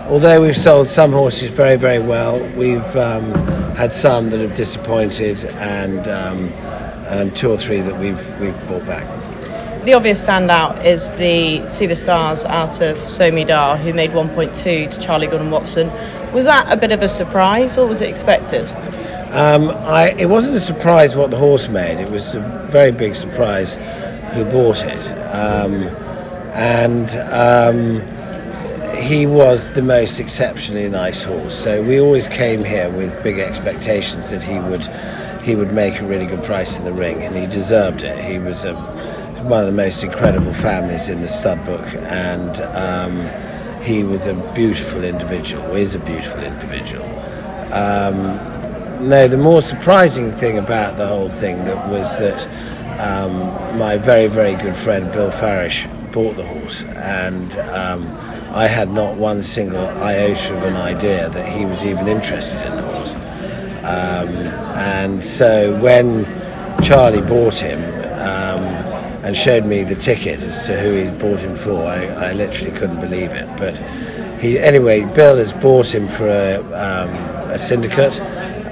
although 0.10 0.40
we've 0.40 0.56
sold 0.56 0.88
some 0.88 1.12
horses 1.12 1.52
very, 1.52 1.76
very 1.76 2.00
well, 2.00 2.40
we've 2.56 2.96
um, 2.96 3.34
had 3.76 3.92
some 3.92 4.30
that 4.30 4.40
have 4.40 4.56
disappointed, 4.56 5.44
and 5.44 6.08
um, 6.08 6.54
and 7.12 7.36
two 7.36 7.52
or 7.52 7.58
three 7.58 7.82
that 7.82 8.00
we've 8.00 8.40
we've 8.40 8.58
brought 8.68 8.86
back. 8.86 9.23
The 9.86 9.94
obvious 9.94 10.24
standout 10.24 10.86
is 10.86 11.12
the 11.12 11.68
Sea 11.68 11.88
the 11.88 11.96
Stars 11.98 12.46
out 12.46 12.80
of 12.80 12.96
Somi 13.00 13.46
Dar, 13.46 13.76
who 13.76 13.94
made 13.94 14.12
1.2 14.12 14.54
to 14.90 15.00
Charlie 15.02 15.28
Gordon 15.28 15.52
Watson. 15.52 15.92
Was 16.32 16.46
that 16.46 16.72
a 16.72 16.78
bit 16.78 16.94
of 16.94 17.02
a 17.02 17.10
surprise, 17.10 17.78
or 17.78 17.86
was 17.86 18.00
it 18.00 18.08
expected? 18.10 18.72
Um, 19.32 19.72
I, 19.72 20.12
it 20.12 20.30
wasn't 20.30 20.56
a 20.56 20.62
surprise 20.62 21.18
what 21.18 21.32
the 21.32 21.38
horse 21.38 21.68
made. 21.68 22.00
It 22.00 22.10
was 22.10 22.34
a 22.34 22.40
very 22.70 22.92
big 22.92 23.14
surprise 23.14 23.76
who 24.34 24.46
bought 24.46 24.86
it. 24.86 25.06
Um, 25.34 25.90
and 26.54 27.10
um, 27.34 28.96
he 28.96 29.26
was 29.26 29.74
the 29.74 29.82
most 29.82 30.22
exceptionally 30.22 30.88
nice 30.88 31.24
horse. 31.24 31.62
So 31.62 31.82
we 31.84 32.00
always 32.00 32.30
came 32.30 32.64
here 32.64 32.90
with 32.90 33.22
big 33.22 33.38
expectations 33.38 34.30
that 34.30 34.44
he 34.44 34.60
would 34.60 34.90
he 35.44 35.56
would 35.56 35.74
make 35.74 36.00
a 36.00 36.06
really 36.06 36.26
good 36.26 36.42
price 36.42 36.78
in 36.78 36.86
the 36.86 36.94
ring, 36.94 37.22
and 37.22 37.36
he 37.36 37.46
deserved 37.46 38.04
it. 38.04 38.18
He 38.24 38.40
was 38.40 38.64
a, 38.64 38.74
one 39.44 39.60
of 39.60 39.66
the 39.66 39.72
most 39.72 40.04
incredible 40.04 40.54
families 40.54 41.10
in 41.10 41.22
the 41.22 41.28
stud 41.28 41.64
book, 41.66 41.86
and 41.96 42.62
um, 42.76 43.82
he 43.84 44.04
was 44.04 44.28
a 44.28 44.34
beautiful 44.56 45.04
individual. 45.04 45.76
Is 45.76 45.96
a 45.96 46.00
beautiful 46.00 46.42
individual. 46.42 47.06
Um, 47.74 48.54
no, 49.08 49.28
the 49.28 49.38
more 49.38 49.62
surprising 49.62 50.32
thing 50.32 50.58
about 50.58 50.96
the 50.98 51.06
whole 51.06 51.30
thing 51.30 51.66
that 51.66 51.90
was 51.90 52.12
that 52.14 52.48
um, 53.00 53.78
my 53.78 53.98
very, 53.98 54.28
very 54.28 54.56
good 54.56 54.76
friend 54.76 55.12
Bill 55.12 55.32
Farish 55.32 55.88
bought 56.12 56.36
the 56.36 56.46
horse, 56.46 56.84
and 56.84 57.54
um, 57.70 58.08
I 58.54 58.68
had 58.68 58.92
not 58.92 59.18
one 59.18 59.44
single 59.44 59.86
iota 59.88 60.56
of 60.56 60.64
an 60.64 60.78
idea 60.78 61.30
that 61.30 61.50
he 61.50 61.66
was 61.66 61.84
even 61.86 62.08
interested 62.08 62.62
in 62.66 62.76
the 62.76 62.84
horse. 62.84 63.14
Um, 63.84 64.30
and 64.78 65.24
so 65.24 65.78
when 65.80 66.26
Charlie 66.82 67.22
bought 67.22 67.56
him, 67.56 68.03
and 69.24 69.36
showed 69.38 69.66
me 69.66 69.84
the 69.86 69.96
ticket 69.96 70.42
as 70.42 70.66
to 70.68 70.78
who 70.78 70.96
he's 70.96 71.12
bought 71.12 71.40
him 71.40 71.56
for, 71.56 71.82
I, 71.88 72.06
I 72.08 72.32
literally 72.34 72.78
couldn't 72.78 73.00
believe 73.00 73.32
it. 73.32 73.48
But 73.58 73.78
he, 74.40 74.60
anyway, 74.60 75.06
Bill 75.06 75.38
has 75.38 75.54
bought 75.54 75.94
him 75.94 76.10
for 76.10 76.28
a, 76.28 76.58
um, 76.58 77.10
a 77.50 77.58
syndicate, 77.58 78.20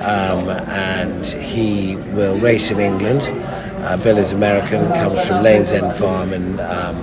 um, 0.02 0.50
and 0.50 1.26
he 1.26 1.96
will 1.96 2.38
race 2.38 2.70
in 2.70 2.82
England. 2.82 3.22
Uh, 3.86 3.96
Bill 3.98 4.18
is 4.18 4.34
American, 4.34 4.86
comes 4.90 5.26
from 5.26 5.42
Lane's 5.42 5.72
End 5.72 5.96
Farm 5.96 6.34
in 6.34 6.60
um, 6.60 6.98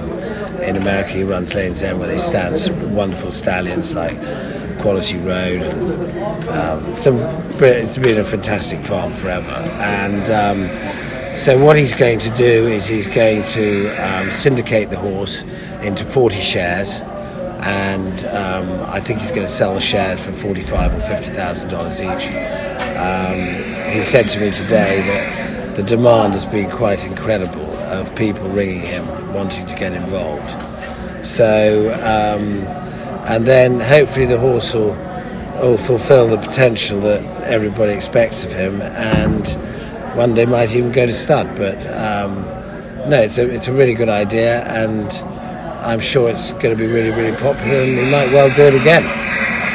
in 0.60 0.76
America. 0.76 1.10
He 1.10 1.22
runs 1.22 1.54
Lane's 1.54 1.82
End, 1.82 1.98
where 1.98 2.08
they 2.08 2.18
stand 2.18 2.58
some 2.58 2.94
wonderful 2.94 3.30
stallions 3.30 3.94
like 3.94 4.18
Quality 4.80 5.16
Road. 5.18 5.62
And, 5.62 6.48
um, 6.50 6.94
some, 6.94 7.16
it's 7.62 7.96
been 7.96 8.20
a 8.20 8.24
fantastic 8.24 8.80
farm 8.84 9.14
forever, 9.14 9.50
and. 9.50 11.07
So 11.38 11.56
what 11.56 11.76
he's 11.76 11.94
going 11.94 12.18
to 12.18 12.30
do 12.30 12.66
is 12.66 12.88
he's 12.88 13.06
going 13.06 13.44
to 13.44 13.90
um, 13.94 14.32
syndicate 14.32 14.90
the 14.90 14.98
horse 14.98 15.44
into 15.82 16.04
40 16.04 16.40
shares, 16.40 16.98
and 17.60 18.24
um, 18.26 18.82
I 18.90 18.98
think 19.00 19.20
he's 19.20 19.30
going 19.30 19.46
to 19.46 19.52
sell 19.52 19.74
the 19.74 19.80
shares 19.80 20.20
for 20.20 20.32
45 20.32 20.96
or 20.96 21.00
50 21.00 21.30
thousand 21.30 21.68
dollars 21.68 22.00
each. 22.00 22.26
Um, 22.96 23.92
he 23.92 24.02
said 24.02 24.28
to 24.30 24.40
me 24.40 24.50
today 24.50 25.00
that 25.02 25.76
the 25.76 25.84
demand 25.84 26.34
has 26.34 26.44
been 26.44 26.72
quite 26.72 27.04
incredible 27.04 27.70
of 27.82 28.12
people 28.16 28.48
ringing 28.48 28.80
him 28.80 29.32
wanting 29.32 29.64
to 29.66 29.76
get 29.76 29.92
involved. 29.92 30.50
So, 31.24 31.94
um, 32.02 32.66
and 33.28 33.46
then 33.46 33.78
hopefully 33.78 34.26
the 34.26 34.40
horse 34.40 34.74
will, 34.74 34.96
will 35.62 35.78
fulfil 35.78 36.26
the 36.26 36.38
potential 36.38 37.00
that 37.02 37.22
everybody 37.44 37.92
expects 37.92 38.42
of 38.42 38.50
him 38.50 38.82
and 38.82 39.46
one 40.18 40.34
day 40.34 40.44
might 40.44 40.74
even 40.74 40.90
go 40.90 41.06
to 41.06 41.14
stud. 41.14 41.56
But 41.56 41.78
um, 41.96 42.42
no, 43.08 43.22
it's 43.22 43.38
a, 43.38 43.48
it's 43.48 43.68
a 43.68 43.72
really 43.72 43.94
good 43.94 44.08
idea, 44.08 44.64
and 44.64 45.10
I'm 45.82 46.00
sure 46.00 46.28
it's 46.28 46.50
going 46.54 46.76
to 46.76 46.76
be 46.76 46.86
really, 46.86 47.10
really 47.10 47.36
popular, 47.36 47.82
and 47.82 47.96
we 47.96 48.10
might 48.10 48.30
well 48.32 48.54
do 48.54 48.64
it 48.64 48.74
again. 48.74 49.04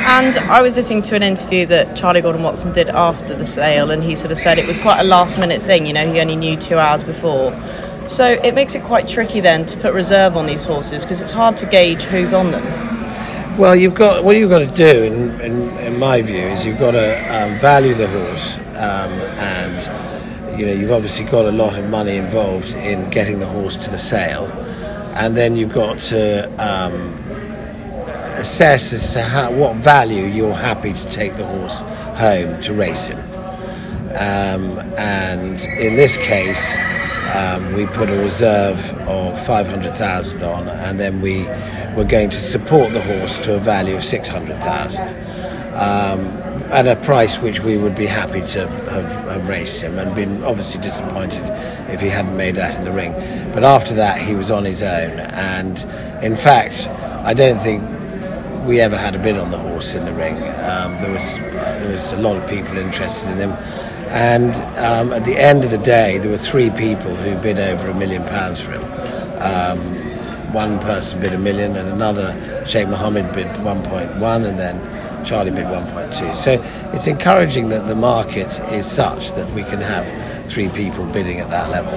And 0.06 0.38
I 0.38 0.62
was 0.62 0.76
listening 0.76 1.02
to 1.04 1.16
an 1.16 1.24
interview 1.24 1.66
that 1.68 1.96
Charlie 1.96 2.20
Gordon 2.20 2.44
Watson 2.44 2.74
did 2.74 2.90
after 2.90 3.34
the 3.34 3.46
sale, 3.46 3.90
and 3.90 4.04
he 4.04 4.16
sort 4.16 4.34
of 4.34 4.38
said 4.38 4.60
it 4.60 4.68
was 4.68 4.78
quite 4.78 5.00
a 5.00 5.04
last 5.06 5.40
minute 5.40 5.62
thing, 5.62 5.86
you 5.86 5.94
know, 5.94 6.12
he 6.12 6.20
only 6.20 6.36
knew 6.36 6.58
two 6.58 6.78
hours 6.78 7.06
before. 7.06 7.58
So 8.06 8.28
it 8.28 8.54
makes 8.54 8.76
it 8.76 8.84
quite 8.84 9.08
tricky 9.08 9.40
then 9.40 9.66
to 9.66 9.78
put 9.78 9.94
reserve 9.94 10.36
on 10.36 10.46
these 10.46 10.66
horses 10.66 11.04
because 11.04 11.22
it's 11.22 11.32
hard 11.32 11.56
to 11.58 11.66
gauge 11.66 12.04
who's 12.04 12.34
on 12.34 12.52
them. 12.52 12.66
Well, 13.58 13.78
you've 13.78 13.96
got 13.96 14.26
what 14.26 14.36
you've 14.36 14.50
got 14.50 14.60
to 14.60 14.76
do, 14.76 15.04
in, 15.04 15.40
in, 15.40 15.70
in 15.78 15.98
my 15.98 16.22
view, 16.22 16.48
is 16.48 16.66
you've 16.66 16.80
got 16.80 16.92
to 16.92 17.16
um, 17.34 17.58
value 17.60 17.94
the 17.94 18.10
horse 18.10 18.58
um, 18.76 19.14
and 19.40 20.13
you 20.58 20.66
know, 20.66 20.74
you've 20.74 20.92
obviously 20.92 21.26
got 21.26 21.46
a 21.46 21.52
lot 21.52 21.78
of 21.78 21.90
money 21.90 22.18
involved 22.18 22.70
in 22.74 23.10
getting 23.10 23.40
the 23.40 23.48
horse 23.48 23.76
to 23.78 23.90
the 23.90 23.98
sale, 23.98 24.46
and 25.16 25.36
then 25.36 25.56
you've 25.56 25.74
got 25.74 26.00
to 26.00 26.46
um, 26.64 27.14
assess 28.38 28.94
as 28.94 29.14
to 29.14 29.24
how, 29.24 29.52
what 29.52 29.76
value 29.76 30.26
you're 30.26 30.54
happy 30.54 30.94
to 30.94 31.10
take 31.10 31.36
the 31.38 31.46
horse 31.46 31.80
home 32.18 32.62
to 32.62 32.74
race 32.74 33.08
him. 33.08 33.20
Um, 34.16 34.80
and 34.98 35.62
in 35.62 35.96
this 35.96 36.18
case, 36.18 36.76
um, 37.34 37.74
we 37.74 37.88
put 37.88 38.10
a 38.10 38.18
reserve 38.18 38.80
of 39.08 39.44
500,000 39.46 40.44
on, 40.44 40.68
and 40.68 41.00
then 41.00 41.22
we 41.22 41.44
were 41.96 42.04
going 42.08 42.30
to 42.30 42.38
support 42.38 42.94
the 42.94 43.02
horse 43.02 43.40
to 43.40 43.56
a 43.56 43.60
value 43.60 43.96
of 43.96 44.04
600,000. 44.04 45.02
At 46.74 46.88
a 46.88 46.96
price 46.96 47.38
which 47.38 47.60
we 47.60 47.78
would 47.78 47.96
be 47.96 48.08
happy 48.08 48.42
to 48.42 48.68
have, 48.68 49.12
have 49.28 49.48
raced 49.48 49.80
him 49.80 50.00
and 50.00 50.16
been 50.16 50.44
obviously 50.44 50.82
disappointed 50.82 51.44
if 51.88 52.02
he 52.02 52.10
hadn't 52.10 52.36
made 52.36 52.56
that 52.56 52.76
in 52.80 52.84
the 52.84 52.92
ring. 52.92 53.14
But 53.54 53.64
after 53.64 53.94
that, 53.94 54.20
he 54.20 54.34
was 54.34 54.50
on 54.50 54.66
his 54.66 54.82
own, 54.82 55.20
and 55.20 55.78
in 56.24 56.36
fact, 56.36 56.88
I 56.90 57.36
don't 57.36 57.60
think 57.60 57.84
we 58.66 58.82
ever 58.82 58.98
had 58.98 59.14
a 59.14 59.20
bid 59.20 59.38
on 59.38 59.52
the 59.52 59.58
horse 59.60 59.94
in 59.94 60.06
the 60.06 60.14
ring. 60.14 60.36
Um, 60.36 61.00
there 61.00 61.14
was 61.14 61.34
uh, 61.34 61.78
there 61.80 61.92
was 61.92 62.12
a 62.12 62.18
lot 62.18 62.38
of 62.38 62.50
people 62.50 62.76
interested 62.78 63.30
in 63.30 63.38
him, 63.38 63.52
and 64.10 64.56
um, 64.80 65.14
at 65.14 65.26
the 65.26 65.38
end 65.38 65.64
of 65.64 65.70
the 65.70 65.78
day, 65.78 66.18
there 66.18 66.32
were 66.32 66.40
three 66.40 66.72
people 66.72 67.16
who 67.16 67.36
bid 67.36 67.60
over 67.60 67.90
a 67.90 67.94
million 67.94 68.26
pounds 68.26 68.60
for 68.60 68.72
him. 68.72 68.84
Um, 69.44 70.03
one 70.54 70.80
person 70.80 71.20
bid 71.20 71.34
a 71.34 71.38
million, 71.38 71.76
and 71.76 71.90
another 71.90 72.64
Sheikh 72.66 72.88
Mohammed 72.88 73.34
bid 73.34 73.48
1.1, 73.48 74.48
and 74.48 74.58
then 74.58 75.26
Charlie 75.26 75.52
bid 75.52 75.66
1.2. 75.66 76.36
So 76.36 76.62
it's 76.94 77.08
encouraging 77.08 77.70
that 77.70 77.88
the 77.88 77.96
market 77.96 78.52
is 78.72 78.90
such 78.90 79.32
that 79.32 79.52
we 79.54 79.64
can 79.64 79.82
have 79.82 80.50
three 80.50 80.70
people 80.70 81.06
bidding 81.06 81.40
at 81.40 81.50
that 81.50 81.70
level. 81.70 81.94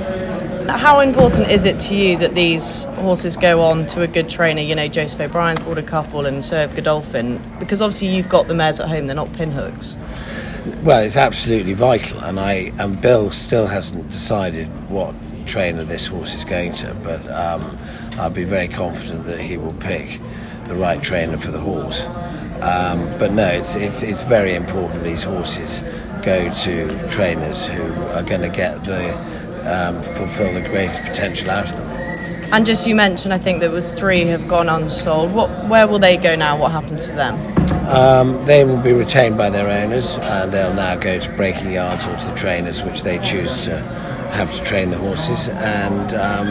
How 0.69 1.01
important 1.01 1.49
is 1.49 1.65
it 1.65 1.79
to 1.81 1.95
you 1.95 2.17
that 2.17 2.35
these 2.35 2.85
horses 2.97 3.37
go 3.37 3.61
on 3.61 3.87
to 3.89 4.03
a 4.03 4.09
good 4.09 4.29
trainer? 4.29 4.61
You 4.61 4.75
know, 4.75 4.89
Joseph 4.89 5.21
O'Brien's 5.21 5.61
bought 5.61 5.79
a 5.79 5.83
couple 5.83 6.27
and 6.27 6.45
so 6.45 6.67
Godolphin, 6.69 7.41
because 7.61 7.81
obviously 7.81 8.09
you've 8.09 8.29
got 8.29 8.49
the 8.49 8.55
mares 8.55 8.81
at 8.81 8.89
home; 8.89 9.07
they're 9.07 9.15
not 9.15 9.33
pinhooks. 9.33 9.97
Well, 10.83 11.03
it's 11.05 11.17
absolutely 11.17 11.75
vital, 11.75 12.21
and 12.21 12.41
I 12.41 12.73
and 12.79 13.01
Bill 13.01 13.31
still 13.31 13.69
hasn't 13.69 14.09
decided 14.09 14.67
what 14.91 15.15
trainer 15.47 15.85
this 15.85 16.07
horse 16.07 16.35
is 16.35 16.45
going 16.45 16.73
to, 16.75 16.93
but 17.05 17.27
um, 17.31 17.79
I'll 18.19 18.31
be 18.31 18.45
very 18.45 18.69
confident 18.69 19.27
that 19.27 19.41
he 19.41 19.57
will 19.57 19.75
pick 19.75 20.21
the 20.65 20.75
right 20.75 21.03
trainer 21.03 21.39
for 21.39 21.51
the 21.51 21.61
horse. 21.61 22.07
Um, 22.61 23.19
but 23.19 23.33
no, 23.33 23.47
it's, 23.47 23.75
it's, 23.75 24.03
it's 24.03 24.23
very 24.23 24.55
important 24.55 25.05
these 25.05 25.23
horses 25.23 25.81
go 26.23 26.53
to 26.53 27.09
trainers 27.09 27.67
who 27.67 27.83
are 27.83 28.23
going 28.23 28.41
to 28.41 28.49
get 28.49 28.85
the 28.85 29.15
um, 29.67 30.03
fulfill 30.03 30.53
the 30.55 30.67
greatest 30.69 31.03
potential 31.03 31.51
out 31.51 31.71
of 31.71 31.77
them. 31.77 31.91
And 32.53 32.65
just 32.65 32.87
you 32.87 32.95
mentioned, 32.95 33.35
I 33.35 33.39
think 33.39 33.61
there 33.61 33.71
was 33.71 33.91
three 33.91 34.25
have 34.27 34.47
gone 34.47 34.69
unsold. 34.69 35.33
What, 35.33 35.51
where 35.69 35.87
will 35.89 35.99
they 35.99 36.17
go 36.17 36.37
now? 36.37 36.57
What 36.57 36.71
happens 36.71 37.07
to 37.09 37.13
them? 37.13 37.35
Um, 37.89 38.45
they 38.47 38.65
will 38.65 38.81
be 38.81 38.93
retained 38.93 39.37
by 39.37 39.51
their 39.51 39.69
owners, 39.69 40.17
and 40.17 40.53
they'll 40.53 40.75
now 40.75 40.95
go 40.95 41.19
to 41.19 41.33
breaking 41.33 41.73
yards 41.73 42.05
or 42.07 42.17
to 42.17 42.27
the 42.27 42.35
trainers, 42.35 42.83
which 42.83 43.03
they 43.03 43.19
choose 43.19 43.65
to 43.65 43.79
have 44.33 44.55
to 44.55 44.65
train 44.65 44.91
the 44.91 44.99
horses. 44.99 45.49
And 45.49 46.15
um, 46.15 46.47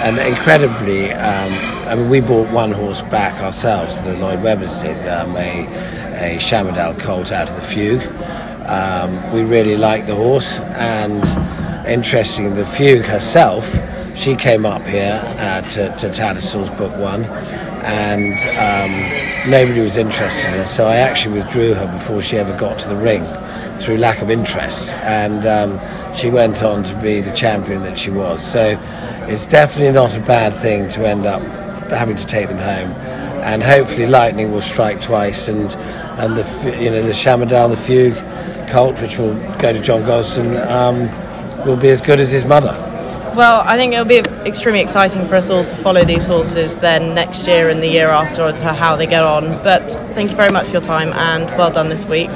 and 0.00 0.18
incredibly, 0.18 1.12
um, 1.12 1.52
I 1.88 1.94
mean, 1.94 2.08
we 2.08 2.20
bought 2.20 2.50
one 2.50 2.72
horse 2.72 3.02
back 3.02 3.40
ourselves. 3.42 4.00
The 4.02 4.16
Lloyd 4.16 4.40
Webbers 4.40 4.80
did 4.80 5.06
um, 5.08 5.36
a 5.36 5.66
a 6.20 6.36
Shamardal 6.36 6.98
colt 7.00 7.32
out 7.32 7.48
of 7.48 7.56
the 7.56 7.62
Fugue. 7.62 8.04
Um, 8.68 9.32
we 9.32 9.42
really 9.42 9.76
liked 9.76 10.06
the 10.06 10.14
horse, 10.14 10.60
and 10.60 11.24
interesting, 11.88 12.54
the 12.54 12.64
Fugue 12.64 13.06
herself, 13.06 13.66
she 14.14 14.36
came 14.36 14.66
up 14.66 14.86
here 14.86 15.20
uh, 15.38 15.62
to, 15.62 15.88
to 15.96 16.10
Tattersalls 16.10 16.68
Book 16.76 16.94
One, 16.96 17.24
and 17.82 18.38
um, 18.58 19.50
nobody 19.50 19.80
was 19.80 19.96
interested 19.96 20.48
in 20.48 20.54
her. 20.54 20.66
So 20.66 20.86
I 20.86 20.96
actually 20.96 21.40
withdrew 21.40 21.74
her 21.74 21.86
before 21.86 22.22
she 22.22 22.36
ever 22.36 22.56
got 22.56 22.78
to 22.80 22.88
the 22.88 22.96
ring 22.96 23.26
through 23.78 23.96
lack 23.96 24.20
of 24.20 24.30
interest, 24.30 24.88
and 24.88 25.46
um, 25.46 26.14
she 26.14 26.30
went 26.30 26.62
on 26.62 26.84
to 26.84 26.94
be 27.00 27.20
the 27.20 27.32
champion 27.32 27.82
that 27.82 27.98
she 27.98 28.10
was. 28.10 28.44
So 28.44 28.78
it's 29.28 29.46
definitely 29.46 29.92
not 29.92 30.16
a 30.16 30.20
bad 30.20 30.54
thing 30.54 30.88
to 30.90 31.06
end 31.06 31.26
up 31.26 31.42
having 31.90 32.16
to 32.16 32.26
take 32.26 32.48
them 32.48 32.58
home, 32.58 32.92
and 33.42 33.62
hopefully 33.62 34.06
lightning 34.06 34.52
will 34.52 34.62
strike 34.62 35.00
twice, 35.00 35.48
and 35.48 35.74
and 36.18 36.36
the 36.36 36.78
you 36.80 36.90
know 36.90 37.02
the 37.02 37.12
Shamardal, 37.12 37.70
the 37.70 37.76
Fugue 37.76 38.16
colt, 38.68 39.00
which 39.00 39.16
will 39.18 39.34
go 39.58 39.72
to 39.72 39.80
John 39.80 40.02
Gosden, 40.02 40.56
um, 40.68 41.66
will 41.66 41.76
be 41.76 41.88
as 41.88 42.00
good 42.00 42.20
as 42.20 42.30
his 42.30 42.44
mother. 42.44 42.89
Well, 43.34 43.62
I 43.64 43.76
think 43.76 43.92
it'll 43.92 44.04
be 44.04 44.18
extremely 44.44 44.80
exciting 44.80 45.26
for 45.28 45.36
us 45.36 45.50
all 45.50 45.62
to 45.64 45.76
follow 45.76 46.04
these 46.04 46.26
horses 46.26 46.76
then 46.76 47.14
next 47.14 47.46
year 47.46 47.68
and 47.68 47.80
the 47.82 47.88
year 47.88 48.08
after 48.08 48.50
to 48.50 48.72
how 48.74 48.96
they 48.96 49.06
get 49.06 49.22
on. 49.22 49.62
But 49.62 49.92
thank 50.14 50.30
you 50.30 50.36
very 50.36 50.50
much 50.50 50.66
for 50.66 50.72
your 50.72 50.80
time 50.82 51.12
and 51.12 51.44
well 51.56 51.70
done 51.70 51.88
this 51.88 52.04
week. 52.06 52.28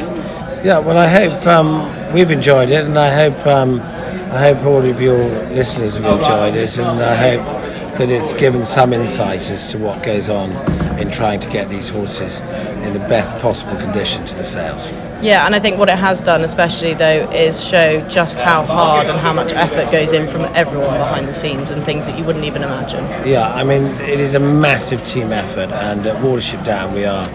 Yeah, 0.65 0.79
well, 0.79 0.97
I 0.97 1.09
hope 1.09 1.47
um, 1.47 2.13
we've 2.13 2.31
enjoyed 2.31 2.71
it, 2.71 2.85
and 2.85 2.99
I 2.99 3.11
hope 3.15 3.47
um, 3.47 3.81
I 3.81 4.53
hope 4.53 4.65
all 4.65 4.85
of 4.85 5.01
your 5.01 5.25
listeners 5.51 5.97
have 5.97 6.05
enjoyed 6.05 6.55
it, 6.55 6.79
and 6.79 7.03
I 7.03 7.15
hope 7.15 7.99
that 7.99 8.11
it's 8.11 8.33
given 8.33 8.65
some 8.65 8.93
insight 8.93 9.51
as 9.51 9.69
to 9.71 9.79
what 9.79 10.03
goes 10.03 10.29
on 10.29 10.53
in 10.99 11.11
trying 11.11 11.41
to 11.41 11.51
get 11.51 11.69
these 11.69 11.89
horses 11.89 12.41
in 12.41 12.93
the 12.93 12.99
best 13.01 13.37
possible 13.39 13.77
condition 13.77 14.25
to 14.27 14.35
the 14.37 14.45
sales. 14.45 14.89
Yeah, 15.25 15.47
and 15.47 15.55
I 15.55 15.59
think 15.59 15.79
what 15.79 15.89
it 15.89 15.97
has 15.97 16.21
done, 16.21 16.45
especially 16.45 16.93
though, 16.93 17.31
is 17.31 17.65
show 17.65 18.07
just 18.11 18.39
how 18.39 18.65
hard 18.67 19.07
and 19.07 19.19
how 19.19 19.33
much 19.33 19.55
effort 19.55 19.91
goes 19.91 20.13
in 20.13 20.29
from 20.29 20.43
everyone 20.55 20.99
behind 20.99 21.27
the 21.27 21.33
scenes 21.33 21.71
and 21.71 21.83
things 21.83 22.05
that 22.05 22.19
you 22.19 22.25
wouldn't 22.25 22.45
even 22.45 22.63
imagine. 22.63 23.03
Yeah, 23.27 23.49
I 23.55 23.65
mean, 23.65 23.85
it 24.03 24.21
is 24.21 24.35
a 24.35 24.39
massive 24.39 25.03
team 25.07 25.33
effort, 25.33 25.71
and 25.71 26.07
at 26.07 26.23
Watership 26.23 26.63
Down, 26.63 26.93
we 26.93 27.07
are 27.07 27.27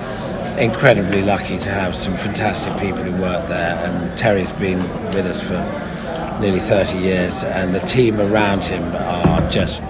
incredibly 0.60 1.24
lucky 1.24 1.58
to 1.58 1.70
have 1.70 1.96
some 1.96 2.16
fantastic 2.16 2.78
people 2.78 3.02
who 3.02 3.20
work 3.22 3.48
there. 3.48 3.76
And 3.78 4.16
Terry's 4.16 4.52
been 4.52 4.82
with 5.16 5.26
us 5.26 5.42
for 5.42 5.60
nearly 6.40 6.60
30 6.60 7.00
years, 7.00 7.44
and 7.44 7.74
the 7.74 7.80
team 7.82 8.22
around 8.22 8.64
him 8.64 8.84
are 8.96 9.50
just 9.50 9.82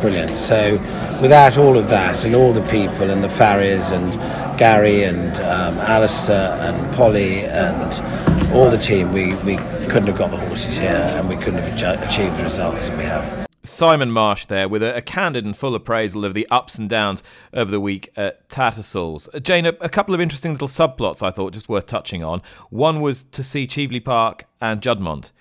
brilliant. 0.00 0.30
So, 0.30 0.76
without 1.20 1.58
all 1.58 1.76
of 1.76 1.88
that, 1.88 2.24
and 2.24 2.34
all 2.34 2.52
the 2.52 2.66
people, 2.68 3.10
and 3.10 3.22
the 3.22 3.28
farriers, 3.28 3.90
and 3.90 4.12
Gary, 4.58 5.04
and 5.04 5.36
um, 5.38 5.78
Alistair, 5.78 6.52
and 6.60 6.94
Polly, 6.94 7.44
and 7.44 8.52
all 8.52 8.70
the 8.70 8.78
team, 8.78 9.12
we, 9.12 9.34
we 9.44 9.56
couldn't 9.88 10.06
have 10.06 10.18
got 10.18 10.30
the 10.30 10.38
horses 10.38 10.76
here, 10.76 10.90
and 10.90 11.28
we 11.28 11.36
couldn't 11.36 11.60
have 11.60 12.02
achieved 12.02 12.36
the 12.36 12.42
results 12.42 12.88
that 12.88 12.96
we 12.96 13.04
have. 13.04 13.46
Simon 13.64 14.10
Marsh 14.10 14.46
there 14.46 14.68
with 14.68 14.82
a, 14.82 14.96
a, 14.96 15.02
candid 15.02 15.44
and 15.44 15.56
full 15.56 15.74
appraisal 15.74 16.24
of 16.24 16.34
the 16.34 16.46
ups 16.50 16.76
and 16.76 16.88
downs 16.88 17.22
of 17.52 17.70
the 17.70 17.80
week 17.80 18.12
at 18.16 18.48
Tattersalls. 18.48 19.28
Uh, 19.34 19.40
Jane, 19.40 19.66
a, 19.66 19.74
a, 19.80 19.88
couple 19.88 20.14
of 20.14 20.20
interesting 20.20 20.52
little 20.52 20.68
subplots 20.68 21.22
I 21.22 21.30
thought 21.30 21.52
just 21.52 21.68
worth 21.68 21.86
touching 21.86 22.22
on. 22.22 22.42
One 22.70 23.00
was 23.00 23.24
to 23.32 23.42
see 23.42 23.66
Cheveley 23.66 24.00
Park 24.00 24.46
and 24.60 24.80
Juddmonte 24.80 25.32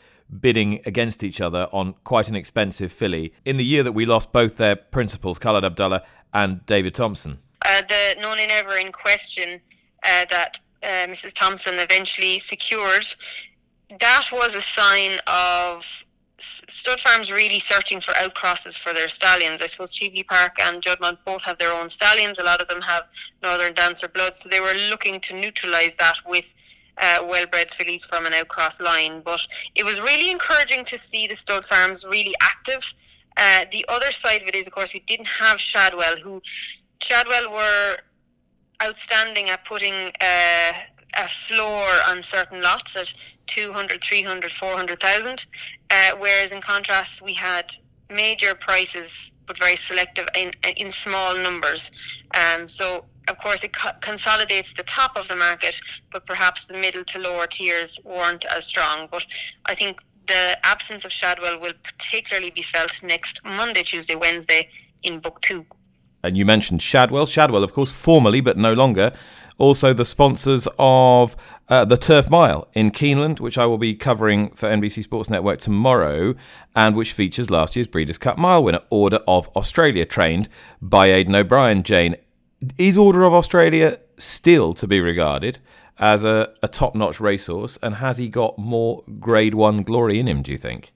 bidding 0.42 0.82
against 0.86 1.24
each 1.24 1.42
other 1.42 1.68
on 1.72 1.96
quite 2.04 2.30
an 2.30 2.36
expensive 2.36 2.92
filly 2.92 3.34
in 3.44 3.58
the 3.58 3.66
year 3.66 3.84
that 3.84 3.94
we 3.94 4.06
lost 4.06 4.32
both 4.32 4.58
their 4.58 4.76
principals, 4.76 5.40
Khaled 5.40 5.66
Abdullah 5.66 6.04
and 6.34 6.66
David 6.66 6.94
Thompson. 6.94 7.36
Uh, 7.66 7.82
the 7.88 8.16
No 8.22 8.36
Nay 8.36 8.48
Never 8.48 8.78
in 8.78 8.92
question 8.92 9.60
uh, 10.04 10.26
that 10.30 10.60
uh, 10.84 11.08
Mrs. 11.08 11.34
Thompson 11.34 11.76
eventually 11.80 12.40
secured, 12.40 13.06
that 14.00 14.30
was 14.32 14.56
a 14.56 14.62
sign 14.62 15.20
of 15.28 16.06
stud 16.38 17.00
farms 17.00 17.32
really 17.32 17.60
searching 17.60 18.00
for 18.00 18.12
outcrosses 18.14 18.78
for 18.78 18.94
their 18.94 19.08
stallions. 19.08 19.62
I 19.62 19.68
suppose 19.68 19.94
Cheveley 19.94 20.24
Park 20.24 20.58
and 20.62 20.82
Juddmonte 20.82 21.20
both 21.26 21.44
have 21.44 21.58
their 21.58 21.74
own 21.74 21.90
stallions. 21.90 22.40
A 22.40 22.44
lot 22.44 22.62
of 22.62 22.68
them 22.68 22.82
have 22.82 23.04
Northern 23.42 23.74
Dancer 23.74 24.08
blood, 24.08 24.36
so 24.36 24.50
they 24.50 24.60
were 24.60 24.74
looking 24.90 25.20
to 25.22 25.34
neutralise 25.34 25.96
that 25.96 26.18
with 26.26 26.54
uh, 26.98 27.26
well-bred 27.28 27.72
fillies 27.72 28.06
from 28.06 28.26
an 28.26 28.34
outcross 28.34 28.80
line. 28.82 29.22
But 29.22 29.46
it 29.76 29.84
was 29.84 30.02
really 30.02 30.32
encouraging 30.32 30.86
to 30.86 30.98
see 30.98 31.28
the 31.28 31.36
stud 31.36 31.66
farms 31.66 32.06
really 32.06 32.34
active. 32.42 32.94
Uh, 33.38 33.66
the 33.72 33.86
other 33.90 34.12
side 34.12 34.42
of 34.42 34.48
it 34.48 34.56
is, 34.56 34.68
of 34.68 34.74
course, 34.74 34.94
we 34.94 35.02
didn't 35.02 35.28
have 35.28 35.60
Shadwell, 35.60 36.18
who 36.18 36.42
Shadwell 37.02 37.52
were 37.52 37.98
outstanding 38.84 39.50
at 39.50 39.66
putting 39.66 39.94
uh, 39.94 40.74
a 41.18 41.28
floor 41.28 41.86
on 42.08 42.22
certain 42.24 42.62
lots 42.62 42.96
at 42.96 43.14
200, 43.48 44.02
300, 44.04 44.52
400,000. 44.52 45.46
Uh, 45.90 46.12
whereas 46.18 46.52
in 46.52 46.62
contrast, 46.62 47.22
we 47.22 47.34
had 47.34 47.72
major 48.10 48.56
prices 48.56 49.32
but 49.48 49.58
very 49.58 49.76
selective 49.76 50.28
in, 50.36 50.52
in 50.78 50.90
small 50.90 51.36
numbers. 51.38 52.24
Um, 52.34 52.68
so 52.68 53.06
of 53.30 53.38
course, 53.38 53.64
it 53.64 53.74
co- 53.74 53.92
consolidates 54.02 54.74
the 54.74 54.84
top 54.84 55.18
of 55.18 55.28
the 55.28 55.36
market, 55.36 55.80
but 56.12 56.26
perhaps 56.26 56.66
the 56.66 56.74
middle 56.74 57.04
to 57.06 57.20
lower 57.20 57.48
tiers 57.48 58.00
weren't 58.04 58.46
as 58.46 58.66
strong. 58.66 59.08
But 59.12 59.26
I 59.66 59.76
think 59.76 60.02
the 60.28 60.58
absence 60.64 61.06
of 61.06 61.12
Shadwell 61.12 61.60
will 61.60 61.74
particularly 61.84 62.52
be 62.52 62.62
felt 62.62 63.04
next 63.04 63.44
Monday, 63.44 63.84
Tuesday, 63.84 64.16
Wednesday 64.16 64.70
in 65.04 65.20
Book 65.20 65.40
Two. 65.42 65.66
And 66.24 66.36
you 66.36 66.46
mentioned 66.46 66.82
Shadwell. 66.82 67.28
Shadwell, 67.28 67.64
of 67.64 67.74
course, 67.74 67.92
formerly 67.92 68.42
but 68.42 68.58
no 68.58 68.74
longer, 68.74 69.14
also 69.58 69.94
the 69.94 70.06
sponsors 70.06 70.68
of 70.80 71.36
uh, 71.70 71.86
the 71.86 71.98
Turf 71.98 72.30
Mile 72.30 72.68
in 72.74 72.92
Keeneland, 72.92 73.40
which 73.40 73.58
I 73.58 73.66
will 73.66 73.78
be 73.78 73.96
covering 73.96 74.50
for 74.52 74.68
NBC 74.68 75.04
Sports 75.04 75.30
Network 75.30 75.60
tomorrow, 75.60 76.36
and 76.76 76.96
which 76.96 77.14
features 77.14 77.50
last 77.50 77.76
year's 77.76 77.88
Breeders' 77.88 78.18
Cup 78.18 78.38
Mile 78.38 78.64
winner, 78.64 78.80
Order 78.90 79.20
of 79.28 79.50
Australia, 79.56 80.06
trained 80.06 80.50
by 80.82 81.08
Aidan 81.08 81.36
O'Brien. 81.36 81.84
Jane, 81.84 82.16
is 82.78 82.98
Order 82.98 83.24
of 83.24 83.34
Australia 83.34 84.00
still 84.18 84.74
to 84.76 84.88
be 84.88 85.00
regarded 85.00 85.60
as 85.98 86.24
a, 86.24 86.54
a 86.62 86.68
top 86.68 86.96
notch 86.96 87.20
racehorse? 87.20 87.78
And 87.82 87.96
has 87.96 88.18
he 88.18 88.28
got 88.28 88.58
more 88.58 89.04
grade 89.20 89.54
one 89.54 89.84
glory 89.84 90.20
in 90.20 90.28
him, 90.28 90.42
do 90.42 90.52
you 90.52 90.58
think? 90.58 90.92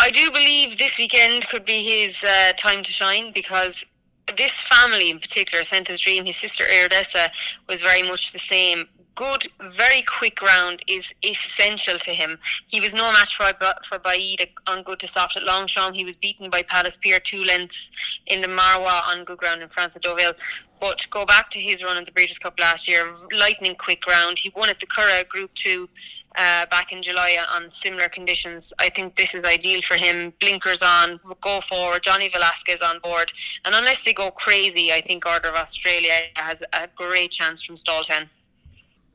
I 0.00 0.10
do 0.10 0.30
believe 0.30 0.76
this 0.76 0.98
weekend 0.98 1.48
could 1.48 1.64
be 1.64 1.82
his 1.82 2.22
uh, 2.24 2.52
time 2.58 2.82
to 2.82 2.90
shine 2.90 3.32
because 3.32 3.90
this 4.36 4.60
family 4.60 5.10
in 5.10 5.18
particular, 5.18 5.64
Senta's 5.64 6.00
Dream, 6.00 6.24
his 6.24 6.36
sister 6.36 6.64
Iridessa, 6.64 7.28
was 7.68 7.82
very 7.82 8.02
much 8.02 8.32
the 8.32 8.38
same 8.38 8.86
good, 9.14 9.44
very 9.76 10.02
quick 10.02 10.42
round 10.42 10.80
is 10.88 11.14
essential 11.24 11.98
to 11.98 12.10
him. 12.10 12.38
He 12.66 12.80
was 12.80 12.94
no 12.94 13.12
match 13.12 13.36
for 13.36 13.44
for 13.84 13.98
Baaeed 13.98 14.46
on 14.68 14.82
good 14.82 15.00
to 15.00 15.06
soft 15.06 15.36
at 15.36 15.44
Longchamp. 15.44 15.94
He 15.94 16.04
was 16.04 16.16
beaten 16.16 16.50
by 16.50 16.62
Palace 16.62 16.96
Pier 16.96 17.18
two 17.18 17.44
lengths 17.44 18.20
in 18.26 18.40
the 18.40 18.48
Marois 18.48 19.02
on 19.08 19.24
good 19.24 19.38
ground 19.38 19.62
in 19.62 19.68
France 19.68 19.96
at 19.96 20.02
Deauville. 20.02 20.34
But 20.80 21.06
go 21.08 21.24
back 21.24 21.48
to 21.50 21.58
his 21.58 21.82
run 21.82 21.96
at 21.96 22.04
the 22.04 22.12
Breeders' 22.12 22.38
Cup 22.38 22.60
last 22.60 22.86
year, 22.86 23.10
lightning 23.38 23.74
quick 23.78 24.06
round. 24.06 24.38
He 24.38 24.52
won 24.54 24.68
at 24.68 24.80
the 24.80 24.86
Curragh 24.86 25.28
Group 25.28 25.54
2 25.54 25.88
uh, 26.36 26.66
back 26.66 26.92
in 26.92 27.00
July 27.00 27.38
on 27.54 27.70
similar 27.70 28.08
conditions. 28.08 28.70
I 28.78 28.90
think 28.90 29.14
this 29.14 29.34
is 29.34 29.46
ideal 29.46 29.80
for 29.80 29.94
him. 29.94 30.34
Blinkers 30.40 30.82
on, 30.82 31.18
go 31.40 31.60
forward. 31.60 32.02
Johnny 32.02 32.28
Velazquez 32.28 32.82
on 32.82 32.98
board. 32.98 33.32
And 33.64 33.74
unless 33.74 34.04
they 34.04 34.12
go 34.12 34.30
crazy, 34.30 34.92
I 34.92 35.00
think 35.00 35.24
Order 35.24 35.48
of 35.48 35.54
Australia 35.54 36.18
has 36.36 36.62
a 36.74 36.86
great 36.94 37.30
chance 37.30 37.62
from 37.62 37.76
stall 37.76 38.02
10. 38.02 38.26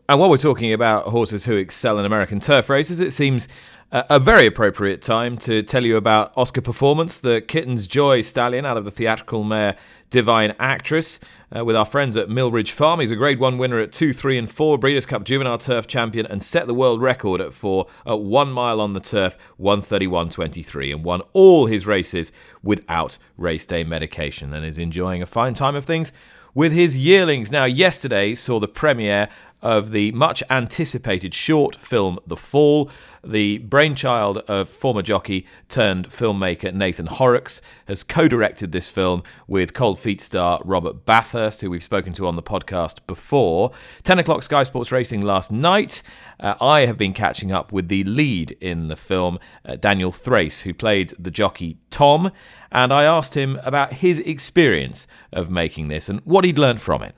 And 0.09 0.19
while 0.19 0.31
we're 0.31 0.37
talking 0.37 0.73
about 0.73 1.05
horses 1.05 1.45
who 1.45 1.55
excel 1.55 1.99
in 1.99 2.05
American 2.05 2.39
turf 2.39 2.67
races, 2.67 2.99
it 2.99 3.13
seems 3.13 3.47
a 3.91 4.19
very 4.19 4.47
appropriate 4.47 5.03
time 5.03 5.37
to 5.37 5.61
tell 5.61 5.85
you 5.85 5.97
about 5.97 6.33
Oscar 6.35 6.61
Performance, 6.61 7.19
the 7.19 7.41
Kitten's 7.41 7.85
Joy 7.85 8.21
stallion 8.21 8.65
out 8.65 8.75
of 8.75 8.85
the 8.85 8.91
theatrical 8.91 9.43
mare 9.43 9.77
Divine 10.09 10.55
Actress, 10.57 11.19
uh, 11.55 11.63
with 11.63 11.75
our 11.75 11.85
friends 11.85 12.17
at 12.17 12.27
Mill 12.27 12.49
Ridge 12.49 12.71
Farm. 12.71 13.01
He's 13.01 13.11
a 13.11 13.15
Grade 13.15 13.39
1 13.39 13.59
winner 13.59 13.79
at 13.79 13.91
2, 13.91 14.11
3, 14.11 14.39
and 14.39 14.49
4, 14.49 14.79
Breeders' 14.79 15.05
Cup 15.05 15.25
Juvenile 15.25 15.59
Turf 15.59 15.85
Champion, 15.85 16.25
and 16.25 16.41
set 16.41 16.65
the 16.65 16.73
world 16.73 17.03
record 17.03 17.39
at 17.39 17.53
4 17.53 17.85
at 18.07 18.19
1 18.19 18.51
mile 18.51 18.81
on 18.81 18.93
the 18.93 18.99
turf, 18.99 19.37
131.23, 19.61 20.91
and 20.91 21.03
won 21.03 21.21
all 21.33 21.67
his 21.67 21.85
races 21.85 22.31
without 22.63 23.19
race 23.37 23.67
day 23.67 23.83
medication, 23.83 24.55
and 24.55 24.65
is 24.65 24.79
enjoying 24.79 25.21
a 25.21 25.27
fine 25.27 25.53
time 25.53 25.75
of 25.75 25.85
things 25.85 26.11
with 26.53 26.71
his 26.71 26.97
yearlings. 26.97 27.51
Now, 27.51 27.65
yesterday 27.65 28.35
saw 28.35 28.59
the 28.59 28.67
premiere 28.67 29.29
of 29.61 29.91
the 29.91 30.11
much 30.11 30.41
anticipated 30.49 31.33
short 31.33 31.75
film 31.75 32.19
The 32.25 32.37
Fall. 32.37 32.89
The 33.23 33.57
brainchild 33.57 34.37
of 34.47 34.69
former 34.69 35.01
jockey 35.01 35.45
turned 35.67 36.09
filmmaker 36.09 36.73
Nathan 36.73 37.07
Horrocks 37.07 37.61
has 37.87 38.01
co 38.03 38.29
directed 38.29 38.71
this 38.71 38.89
film 38.89 39.23
with 39.45 39.73
Cold 39.73 39.99
Feet 39.99 40.21
star 40.21 40.61
Robert 40.63 41.05
Bathurst, 41.05 41.59
who 41.59 41.69
we've 41.69 41.83
spoken 41.83 42.13
to 42.13 42.27
on 42.27 42.37
the 42.37 42.43
podcast 42.43 43.05
before. 43.07 43.71
10 44.03 44.19
o'clock 44.19 44.43
Sky 44.43 44.63
Sports 44.63 44.91
Racing 44.91 45.21
last 45.21 45.51
night. 45.51 46.01
Uh, 46.39 46.55
I 46.61 46.81
have 46.85 46.97
been 46.97 47.13
catching 47.13 47.51
up 47.51 47.73
with 47.73 47.89
the 47.89 48.05
lead 48.05 48.51
in 48.61 48.87
the 48.87 48.95
film, 48.95 49.37
uh, 49.65 49.75
Daniel 49.75 50.13
Thrace, 50.13 50.61
who 50.61 50.73
played 50.73 51.13
the 51.19 51.31
jockey 51.31 51.77
Tom, 51.89 52.31
and 52.71 52.93
I 52.93 53.03
asked 53.03 53.35
him 53.35 53.59
about 53.63 53.95
his 53.95 54.21
experience 54.21 55.07
of 55.33 55.49
making 55.49 55.89
this 55.89 56.07
and 56.07 56.21
what 56.21 56.45
he'd 56.45 56.57
learned 56.57 56.79
from 56.79 57.03
it. 57.03 57.15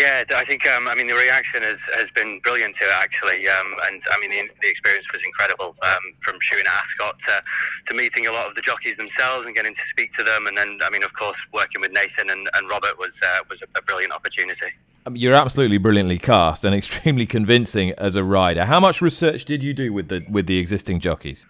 Yeah, 0.00 0.24
I 0.34 0.44
think 0.44 0.66
um, 0.66 0.88
I 0.88 0.94
mean 0.94 1.08
the 1.08 1.14
reaction 1.14 1.62
has, 1.62 1.78
has 1.94 2.10
been 2.12 2.40
brilliant 2.40 2.74
to 2.76 2.84
it 2.84 2.90
actually, 2.94 3.46
um, 3.48 3.74
and 3.84 4.00
I 4.10 4.18
mean 4.18 4.30
the, 4.30 4.48
the, 4.62 4.68
experience 4.70 5.06
was 5.12 5.22
incredible 5.22 5.76
um, 5.82 6.00
from 6.20 6.36
shooting 6.40 6.64
at 6.66 6.72
Ascot 6.72 7.18
to, 7.18 7.42
to 7.88 7.94
meeting 7.94 8.26
a 8.26 8.32
lot 8.32 8.46
of 8.46 8.54
the 8.54 8.62
jockeys 8.62 8.96
themselves 8.96 9.44
and 9.44 9.54
getting 9.54 9.74
to 9.74 9.80
speak 9.90 10.10
to 10.12 10.22
them, 10.22 10.46
and 10.46 10.56
then 10.56 10.78
I 10.82 10.88
mean 10.88 11.04
of 11.04 11.12
course 11.12 11.36
working 11.52 11.82
with 11.82 11.92
Nathan 11.92 12.30
and, 12.30 12.48
and 12.54 12.70
Robert 12.70 12.98
was 12.98 13.20
uh, 13.22 13.40
was 13.50 13.60
a, 13.60 13.82
brilliant 13.82 14.14
opportunity. 14.14 14.68
Um, 15.04 15.16
you're 15.16 15.34
absolutely 15.34 15.76
brilliantly 15.76 16.18
cast 16.18 16.64
and 16.64 16.74
extremely 16.80 17.26
convincing 17.26 17.92
as 17.98 18.16
a 18.16 18.24
rider. 18.24 18.64
How 18.64 18.80
much 18.80 19.02
research 19.02 19.44
did 19.44 19.62
you 19.62 19.74
do 19.74 19.92
with 19.92 20.08
the 20.08 20.24
with 20.30 20.46
the 20.46 20.56
existing 20.56 21.00
jockeys? 21.00 21.44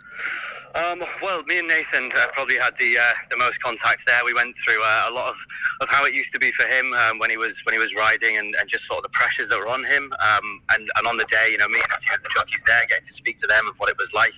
Um, 0.75 1.03
well, 1.21 1.43
me 1.45 1.59
and 1.59 1.67
Nathan 1.67 2.11
uh, 2.17 2.27
probably 2.33 2.57
had 2.57 2.77
the 2.79 2.97
uh, 2.97 3.15
the 3.29 3.37
most 3.37 3.61
contact 3.61 4.07
there. 4.07 4.25
We 4.25 4.35
went 4.35 4.57
through 4.57 4.81
uh, 4.81 5.07
a 5.09 5.13
lot 5.13 5.29
of, 5.29 5.37
of 5.81 5.89
how 5.89 6.05
it 6.05 6.15
used 6.15 6.33
to 6.33 6.39
be 6.39 6.53
for 6.53 6.63
him 6.63 6.93
um, 6.95 7.19
when 7.19 7.29
he 7.29 7.37
was 7.37 7.61
when 7.65 7.73
he 7.73 7.81
was 7.81 7.95
riding, 7.95 8.37
and, 8.37 8.55
and 8.55 8.69
just 8.69 8.85
sort 8.85 8.99
of 8.99 9.03
the 9.03 9.09
pressures 9.11 9.49
that 9.49 9.59
were 9.59 9.67
on 9.67 9.83
him. 9.85 10.13
Um, 10.13 10.63
and, 10.71 10.89
and 10.97 11.07
on 11.09 11.17
the 11.17 11.25
day, 11.25 11.49
you 11.51 11.59
know, 11.59 11.67
meeting 11.67 11.91
a 11.91 11.99
few 11.99 12.15
of 12.15 12.23
the 12.23 12.29
jockeys 12.33 12.63
there, 12.67 12.87
getting 12.89 13.05
to 13.05 13.13
speak 13.13 13.37
to 13.39 13.49
them 13.49 13.67
of 13.67 13.75
what 13.79 13.89
it 13.91 13.99
was 13.99 14.13
like, 14.15 14.35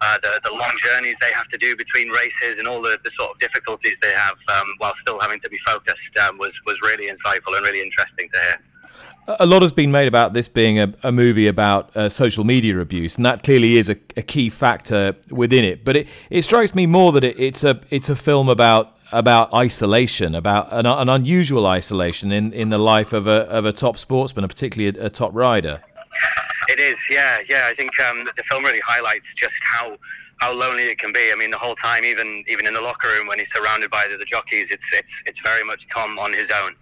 uh, 0.00 0.18
the 0.22 0.40
the 0.44 0.52
long 0.52 0.74
journeys 0.78 1.16
they 1.20 1.32
have 1.32 1.48
to 1.48 1.58
do 1.58 1.74
between 1.74 2.08
races, 2.10 2.58
and 2.58 2.68
all 2.68 2.80
the, 2.80 2.96
the 3.02 3.10
sort 3.10 3.30
of 3.32 3.38
difficulties 3.40 3.98
they 3.98 4.12
have 4.12 4.38
um, 4.54 4.66
while 4.78 4.94
still 4.94 5.18
having 5.18 5.40
to 5.40 5.48
be 5.48 5.58
focused 5.58 6.16
um, 6.18 6.38
was 6.38 6.54
was 6.66 6.80
really 6.82 7.10
insightful 7.10 7.56
and 7.56 7.66
really 7.66 7.82
interesting 7.82 8.28
to 8.28 8.38
hear 8.46 8.62
a 9.28 9.46
lot 9.46 9.62
has 9.62 9.72
been 9.72 9.90
made 9.90 10.08
about 10.08 10.32
this 10.32 10.48
being 10.48 10.78
a, 10.78 10.94
a 11.02 11.12
movie 11.12 11.46
about 11.46 11.94
uh, 11.96 12.08
social 12.08 12.44
media 12.44 12.78
abuse, 12.80 13.16
and 13.16 13.26
that 13.26 13.42
clearly 13.42 13.76
is 13.76 13.90
a, 13.90 13.96
a, 14.16 14.22
key 14.22 14.48
factor 14.48 15.16
within 15.30 15.64
it. 15.64 15.84
But 15.84 15.96
it, 15.96 16.08
it 16.30 16.42
strikes 16.42 16.74
me 16.74 16.86
more 16.86 17.12
that 17.12 17.24
it, 17.24 17.38
it's 17.38 17.62
a 17.62 17.80
it's 17.90 18.08
a 18.08 18.16
film 18.16 18.48
about 18.48 18.96
about 19.12 19.52
isolation, 19.54 20.34
about 20.34 20.72
an, 20.72 20.86
an, 20.86 21.08
unusual 21.08 21.66
isolation 21.66 22.30
in, 22.32 22.52
in 22.52 22.70
the 22.70 22.78
life 22.78 23.12
of 23.12 23.26
a 23.26 23.42
of 23.48 23.66
a 23.66 23.72
top 23.72 23.98
sportsman, 23.98 24.44
and 24.44 24.50
particularly 24.50 24.98
a, 24.98 25.06
a 25.06 25.10
top 25.10 25.34
rider. 25.34 25.82
It 26.68 26.78
is, 26.80 26.98
yeah, 27.10 27.38
yeah. 27.48 27.62
I 27.66 27.74
think 27.74 27.98
um, 28.00 28.28
the 28.36 28.42
film 28.42 28.64
really 28.64 28.80
highlights 28.86 29.34
just 29.34 29.54
how 29.62 29.96
how 30.38 30.54
lonely 30.54 30.84
it 30.84 30.98
can 30.98 31.12
be. 31.12 31.30
I 31.32 31.36
mean, 31.36 31.50
the 31.50 31.58
whole 31.58 31.74
time, 31.74 32.04
even 32.04 32.44
even 32.48 32.66
in 32.66 32.74
the 32.74 32.80
locker 32.80 33.08
room 33.08 33.26
when 33.26 33.38
he's 33.38 33.52
surrounded 33.52 33.90
by 33.90 34.06
the, 34.10 34.16
the 34.16 34.24
jockeys, 34.24 34.70
it's 34.70 34.90
it's 34.92 35.22
it's 35.26 35.40
very 35.40 35.64
much 35.64 35.86
Tom 35.88 36.18
on 36.18 36.32
his 36.32 36.50
own. 36.50 36.72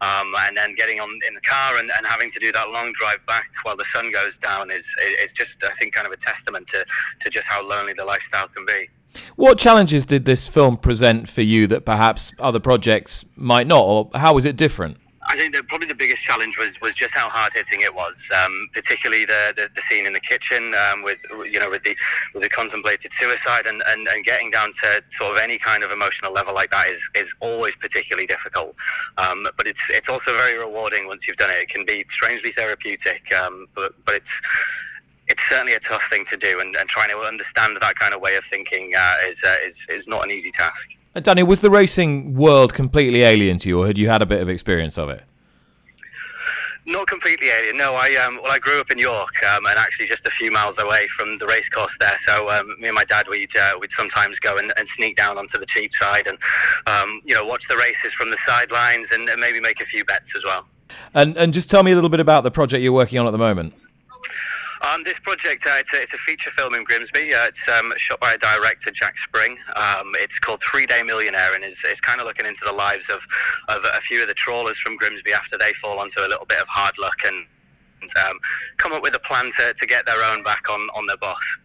Um, 0.00 0.32
and 0.40 0.56
then 0.56 0.74
getting 0.74 1.00
on 1.00 1.10
in 1.26 1.34
the 1.34 1.40
car 1.42 1.78
and, 1.78 1.90
and 1.96 2.06
having 2.06 2.30
to 2.30 2.38
do 2.40 2.52
that 2.52 2.70
long 2.70 2.92
drive 2.92 3.24
back 3.26 3.50
while 3.62 3.76
the 3.76 3.84
sun 3.84 4.10
goes 4.12 4.36
down 4.36 4.70
is 4.70 4.86
is 5.22 5.32
just 5.32 5.62
I 5.64 5.72
think 5.74 5.94
kind 5.94 6.06
of 6.06 6.12
a 6.12 6.16
testament 6.16 6.66
to 6.68 6.84
to 7.20 7.30
just 7.30 7.46
how 7.46 7.66
lonely 7.66 7.92
the 7.92 8.04
lifestyle 8.04 8.48
can 8.48 8.64
be. 8.66 8.88
What 9.36 9.58
challenges 9.58 10.06
did 10.06 10.24
this 10.24 10.48
film 10.48 10.78
present 10.78 11.28
for 11.28 11.42
you 11.42 11.66
that 11.66 11.84
perhaps 11.84 12.32
other 12.38 12.60
projects 12.60 13.26
might 13.36 13.66
not, 13.66 13.82
or 13.82 14.10
how 14.14 14.34
was 14.34 14.46
it 14.46 14.56
different? 14.56 14.96
I 15.28 15.36
think 15.36 15.54
that 15.54 15.68
probably 15.68 15.86
the 15.86 15.94
biggest 15.94 16.22
challenge 16.22 16.58
was, 16.58 16.80
was 16.80 16.94
just 16.94 17.14
how 17.14 17.28
hard 17.28 17.52
hitting 17.52 17.80
it 17.80 17.94
was, 17.94 18.30
um, 18.44 18.68
particularly 18.72 19.24
the, 19.24 19.54
the, 19.56 19.68
the, 19.74 19.80
scene 19.82 20.06
in 20.06 20.12
the 20.12 20.20
kitchen 20.20 20.74
um, 20.74 21.02
with 21.02 21.20
you 21.44 21.60
know 21.60 21.70
with 21.70 21.82
the 21.82 21.96
with 22.34 22.42
the 22.42 22.48
contemplated 22.48 23.12
suicide 23.12 23.66
and, 23.66 23.82
and, 23.88 24.08
and 24.08 24.24
getting 24.24 24.50
down 24.50 24.70
to 24.72 25.02
sort 25.10 25.32
of 25.32 25.38
any 25.38 25.58
kind 25.58 25.84
of 25.84 25.90
emotional 25.90 26.32
level 26.32 26.54
like 26.54 26.70
that 26.70 26.88
is, 26.88 27.00
is 27.14 27.34
always 27.40 27.76
particularly 27.76 28.26
difficult. 28.26 28.74
Um, 29.18 29.46
but 29.56 29.66
it's 29.66 29.82
it's 29.90 30.08
also 30.08 30.32
very 30.32 30.58
rewarding 30.58 31.06
once 31.06 31.26
you've 31.26 31.36
done 31.36 31.50
it. 31.50 31.62
It 31.62 31.68
can 31.68 31.84
be 31.86 32.04
strangely 32.08 32.52
therapeutic, 32.52 33.32
um, 33.34 33.66
but 33.74 33.92
but 34.04 34.16
it's 34.16 34.40
it's 35.28 35.42
certainly 35.48 35.74
a 35.74 35.80
tough 35.80 36.04
thing 36.10 36.24
to 36.26 36.36
do, 36.36 36.60
and, 36.60 36.74
and 36.76 36.88
trying 36.88 37.10
to 37.10 37.18
understand 37.18 37.76
that 37.80 37.94
kind 37.94 38.12
of 38.12 38.20
way 38.20 38.34
of 38.36 38.44
thinking 38.44 38.92
uh, 38.98 39.14
is, 39.28 39.42
uh, 39.44 39.54
is 39.64 39.86
is 39.88 40.08
not 40.08 40.24
an 40.24 40.30
easy 40.30 40.50
task. 40.50 40.88
Uh, 41.14 41.20
Danny, 41.20 41.42
was 41.42 41.60
the 41.60 41.70
racing 41.70 42.34
world 42.34 42.72
completely 42.72 43.22
alien 43.22 43.58
to 43.58 43.68
you, 43.68 43.82
or 43.82 43.86
had 43.86 43.98
you 43.98 44.08
had 44.08 44.22
a 44.22 44.26
bit 44.26 44.40
of 44.40 44.48
experience 44.48 44.96
of 44.96 45.10
it? 45.10 45.22
Not 46.86 47.06
completely 47.06 47.48
alien. 47.48 47.76
No, 47.76 47.94
I 47.94 48.14
um, 48.26 48.40
well, 48.42 48.50
I 48.50 48.58
grew 48.58 48.80
up 48.80 48.90
in 48.90 48.98
York, 48.98 49.42
um, 49.44 49.66
and 49.66 49.78
actually 49.78 50.06
just 50.06 50.26
a 50.26 50.30
few 50.30 50.50
miles 50.50 50.78
away 50.78 51.06
from 51.08 51.38
the 51.38 51.46
racecourse 51.46 51.94
there. 52.00 52.16
So 52.26 52.50
um, 52.50 52.74
me 52.80 52.88
and 52.88 52.94
my 52.94 53.04
dad, 53.04 53.26
we'd 53.30 53.54
uh, 53.54 53.74
we'd 53.80 53.92
sometimes 53.92 54.40
go 54.40 54.56
and, 54.56 54.72
and, 54.76 54.88
sneak 54.88 55.16
down 55.16 55.38
onto 55.38 55.58
the 55.58 55.66
cheap 55.66 55.94
side, 55.94 56.26
and 56.26 56.38
um, 56.86 57.20
you 57.24 57.34
know, 57.34 57.44
watch 57.44 57.68
the 57.68 57.76
races 57.76 58.14
from 58.14 58.30
the 58.30 58.38
sidelines, 58.46 59.08
and, 59.12 59.28
and 59.28 59.40
maybe 59.40 59.60
make 59.60 59.80
a 59.80 59.84
few 59.84 60.04
bets 60.06 60.34
as 60.34 60.44
well. 60.44 60.66
And 61.14 61.36
and 61.36 61.52
just 61.52 61.70
tell 61.70 61.82
me 61.82 61.92
a 61.92 61.94
little 61.94 62.10
bit 62.10 62.20
about 62.20 62.42
the 62.42 62.50
project 62.50 62.82
you're 62.82 62.92
working 62.92 63.20
on 63.20 63.26
at 63.26 63.32
the 63.32 63.38
moment. 63.38 63.74
Um, 64.82 65.04
this 65.04 65.20
project, 65.20 65.64
uh, 65.64 65.76
it's, 65.78 65.94
a, 65.94 66.02
it's, 66.02 66.12
a, 66.12 66.18
feature 66.18 66.50
film 66.50 66.74
in 66.74 66.82
Grimsby. 66.82 67.32
Uh, 67.32 67.46
it's 67.46 67.68
um, 67.68 67.92
shot 67.98 68.18
by 68.18 68.32
a 68.32 68.38
director, 68.38 68.90
Jack 68.90 69.16
Spring. 69.16 69.56
Um, 69.76 70.10
it's 70.16 70.40
called 70.40 70.60
Three 70.60 70.86
Day 70.86 71.04
Millionaire, 71.04 71.54
and 71.54 71.62
it's, 71.62 71.84
it's 71.84 72.00
kind 72.00 72.20
of 72.20 72.26
looking 72.26 72.46
into 72.46 72.64
the 72.64 72.72
lives 72.72 73.08
of, 73.08 73.24
of 73.68 73.84
a 73.94 74.00
few 74.00 74.22
of 74.22 74.28
the 74.28 74.34
trawlers 74.34 74.78
from 74.78 74.96
Grimsby 74.96 75.32
after 75.32 75.56
they 75.56 75.72
fall 75.74 76.00
onto 76.00 76.20
a 76.20 76.26
little 76.26 76.46
bit 76.46 76.58
of 76.58 76.66
hard 76.66 76.98
luck 76.98 77.14
and 77.24 77.46
um, 78.26 78.38
come 78.78 78.92
up 78.92 79.02
with 79.02 79.14
a 79.14 79.20
plan 79.20 79.50
to, 79.58 79.72
to 79.72 79.86
get 79.86 80.04
their 80.04 80.20
own 80.24 80.42
back 80.42 80.68
on, 80.68 80.80
on 80.96 81.06
their 81.06 81.16
boss. 81.18 81.58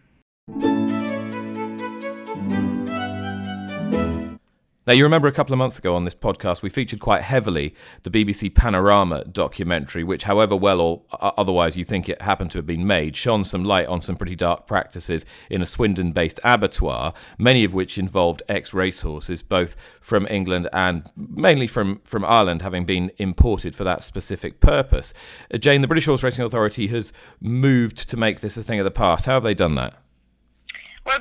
Now, 4.88 4.94
you 4.94 5.04
remember 5.04 5.28
a 5.28 5.32
couple 5.32 5.52
of 5.52 5.58
months 5.58 5.78
ago 5.78 5.94
on 5.94 6.04
this 6.04 6.14
podcast, 6.14 6.62
we 6.62 6.70
featured 6.70 6.98
quite 6.98 7.20
heavily 7.20 7.74
the 8.04 8.10
BBC 8.10 8.54
Panorama 8.54 9.22
documentary, 9.26 10.02
which, 10.02 10.22
however 10.22 10.56
well 10.56 10.80
or 10.80 11.02
otherwise 11.20 11.76
you 11.76 11.84
think 11.84 12.08
it 12.08 12.22
happened 12.22 12.52
to 12.52 12.58
have 12.58 12.64
been 12.64 12.86
made, 12.86 13.14
shone 13.14 13.44
some 13.44 13.64
light 13.64 13.86
on 13.86 14.00
some 14.00 14.16
pretty 14.16 14.34
dark 14.34 14.66
practices 14.66 15.26
in 15.50 15.60
a 15.60 15.66
Swindon 15.66 16.12
based 16.12 16.40
abattoir, 16.42 17.12
many 17.36 17.64
of 17.64 17.74
which 17.74 17.98
involved 17.98 18.42
ex 18.48 18.72
racehorses, 18.72 19.42
both 19.42 19.78
from 20.00 20.26
England 20.30 20.70
and 20.72 21.02
mainly 21.14 21.66
from, 21.66 22.00
from 22.06 22.24
Ireland, 22.24 22.62
having 22.62 22.86
been 22.86 23.12
imported 23.18 23.76
for 23.76 23.84
that 23.84 24.02
specific 24.02 24.58
purpose. 24.58 25.12
Uh, 25.52 25.58
Jane, 25.58 25.82
the 25.82 25.86
British 25.86 26.06
Horse 26.06 26.22
Racing 26.22 26.46
Authority 26.46 26.86
has 26.86 27.12
moved 27.42 28.08
to 28.08 28.16
make 28.16 28.40
this 28.40 28.56
a 28.56 28.62
thing 28.62 28.80
of 28.80 28.86
the 28.86 28.90
past. 28.90 29.26
How 29.26 29.34
have 29.34 29.42
they 29.42 29.52
done 29.52 29.74
that? 29.74 30.02
Well, 31.04 31.18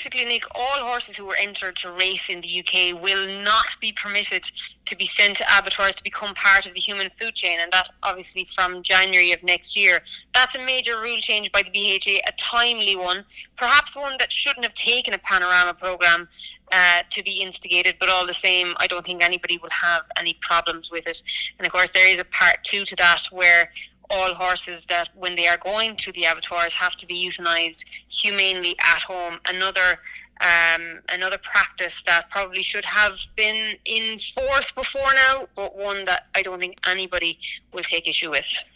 basically, 0.00 0.24
Nick, 0.24 0.44
all 0.54 0.86
horses 0.86 1.14
who 1.14 1.26
were 1.26 1.36
entered 1.38 1.76
to 1.76 1.92
race 1.92 2.30
in 2.30 2.40
the 2.40 2.60
UK 2.60 3.02
will 3.02 3.26
not 3.44 3.66
be 3.82 3.92
permitted 3.92 4.42
to 4.86 4.96
be 4.96 5.04
sent 5.04 5.36
to 5.36 5.44
abattoirs 5.58 5.94
to 5.94 6.02
become 6.02 6.34
part 6.34 6.64
of 6.64 6.72
the 6.72 6.80
human 6.80 7.10
food 7.10 7.34
chain, 7.34 7.58
and 7.60 7.70
that 7.70 7.86
obviously 8.02 8.44
from 8.44 8.82
January 8.82 9.32
of 9.32 9.44
next 9.44 9.76
year. 9.76 9.98
That's 10.32 10.54
a 10.54 10.64
major 10.64 10.98
rule 11.02 11.18
change 11.18 11.52
by 11.52 11.62
the 11.62 11.70
BHA, 11.70 12.20
a 12.26 12.32
timely 12.38 12.96
one, 12.96 13.24
perhaps 13.56 13.94
one 13.94 14.14
that 14.18 14.32
shouldn't 14.32 14.64
have 14.64 14.72
taken 14.72 15.12
a 15.12 15.18
panorama 15.18 15.74
program 15.74 16.28
uh, 16.72 17.02
to 17.10 17.22
be 17.22 17.42
instigated, 17.42 17.96
but 18.00 18.08
all 18.08 18.26
the 18.26 18.32
same, 18.32 18.72
I 18.78 18.86
don't 18.86 19.04
think 19.04 19.22
anybody 19.22 19.58
will 19.58 19.70
have 19.70 20.06
any 20.16 20.34
problems 20.40 20.90
with 20.90 21.06
it. 21.06 21.22
And 21.58 21.66
of 21.66 21.72
course, 21.72 21.90
there 21.90 22.10
is 22.10 22.18
a 22.18 22.24
part 22.24 22.62
two 22.62 22.86
to 22.86 22.96
that 22.96 23.24
where 23.30 23.70
all 24.10 24.34
horses 24.34 24.86
that, 24.86 25.08
when 25.14 25.36
they 25.36 25.46
are 25.46 25.58
going 25.58 25.96
to 25.96 26.12
the 26.12 26.24
abattoirs, 26.24 26.74
have 26.74 26.96
to 26.96 27.06
be 27.06 27.26
euthanized 27.26 27.84
humanely 28.08 28.74
at 28.80 29.02
home. 29.02 29.38
Another 29.48 29.98
um, 30.40 31.00
another 31.12 31.36
practice 31.38 32.02
that 32.04 32.30
probably 32.30 32.62
should 32.62 32.84
have 32.86 33.12
been 33.36 33.76
in 33.84 34.18
force 34.18 34.72
before 34.72 35.12
now, 35.14 35.46
but 35.54 35.76
one 35.76 36.06
that 36.06 36.28
I 36.34 36.40
don't 36.40 36.58
think 36.58 36.78
anybody 36.88 37.38
will 37.74 37.82
take 37.82 38.08
issue 38.08 38.30
with. 38.30 38.70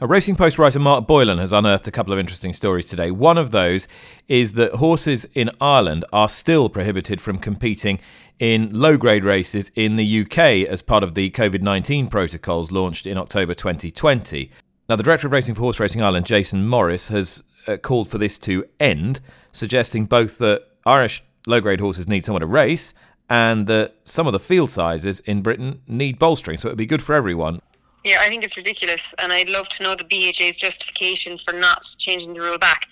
A 0.00 0.08
Racing 0.08 0.34
Post 0.34 0.58
writer 0.58 0.80
Mark 0.80 1.06
Boylan 1.06 1.38
has 1.38 1.52
unearthed 1.52 1.86
a 1.86 1.92
couple 1.92 2.12
of 2.12 2.18
interesting 2.18 2.52
stories 2.52 2.88
today. 2.88 3.12
One 3.12 3.38
of 3.38 3.52
those 3.52 3.86
is 4.26 4.54
that 4.54 4.72
horses 4.72 5.24
in 5.34 5.50
Ireland 5.60 6.04
are 6.12 6.28
still 6.28 6.68
prohibited 6.68 7.20
from 7.20 7.38
competing 7.38 8.00
in 8.40 8.72
low 8.72 8.96
grade 8.96 9.22
races 9.22 9.70
in 9.76 9.94
the 9.94 10.22
UK 10.22 10.68
as 10.68 10.82
part 10.82 11.04
of 11.04 11.14
the 11.14 11.30
COVID 11.30 11.62
19 11.62 12.08
protocols 12.08 12.72
launched 12.72 13.06
in 13.06 13.16
October 13.16 13.54
2020. 13.54 14.50
Now, 14.88 14.96
the 14.96 15.04
Director 15.04 15.28
of 15.28 15.32
Racing 15.32 15.54
for 15.54 15.60
Horse 15.60 15.78
Racing 15.78 16.02
Ireland, 16.02 16.26
Jason 16.26 16.66
Morris, 16.66 17.06
has 17.08 17.44
uh, 17.68 17.76
called 17.76 18.08
for 18.08 18.18
this 18.18 18.36
to 18.40 18.64
end, 18.80 19.20
suggesting 19.52 20.06
both 20.06 20.38
that 20.38 20.64
Irish 20.84 21.22
low 21.46 21.60
grade 21.60 21.80
horses 21.80 22.08
need 22.08 22.24
someone 22.24 22.40
to 22.40 22.48
race 22.48 22.94
and 23.30 23.68
that 23.68 23.94
some 24.04 24.26
of 24.26 24.32
the 24.32 24.40
field 24.40 24.72
sizes 24.72 25.20
in 25.20 25.40
Britain 25.40 25.82
need 25.86 26.18
bolstering. 26.18 26.58
So 26.58 26.66
it 26.68 26.72
would 26.72 26.78
be 26.78 26.84
good 26.84 27.00
for 27.00 27.14
everyone. 27.14 27.60
Yeah, 28.04 28.18
I 28.20 28.28
think 28.28 28.44
it's 28.44 28.56
ridiculous, 28.56 29.14
and 29.18 29.32
I'd 29.32 29.48
love 29.48 29.68
to 29.70 29.82
know 29.82 29.94
the 29.94 30.04
BHA's 30.04 30.56
justification 30.56 31.38
for 31.38 31.54
not 31.54 31.84
changing 31.98 32.34
the 32.34 32.40
rule 32.40 32.58
back. 32.58 32.86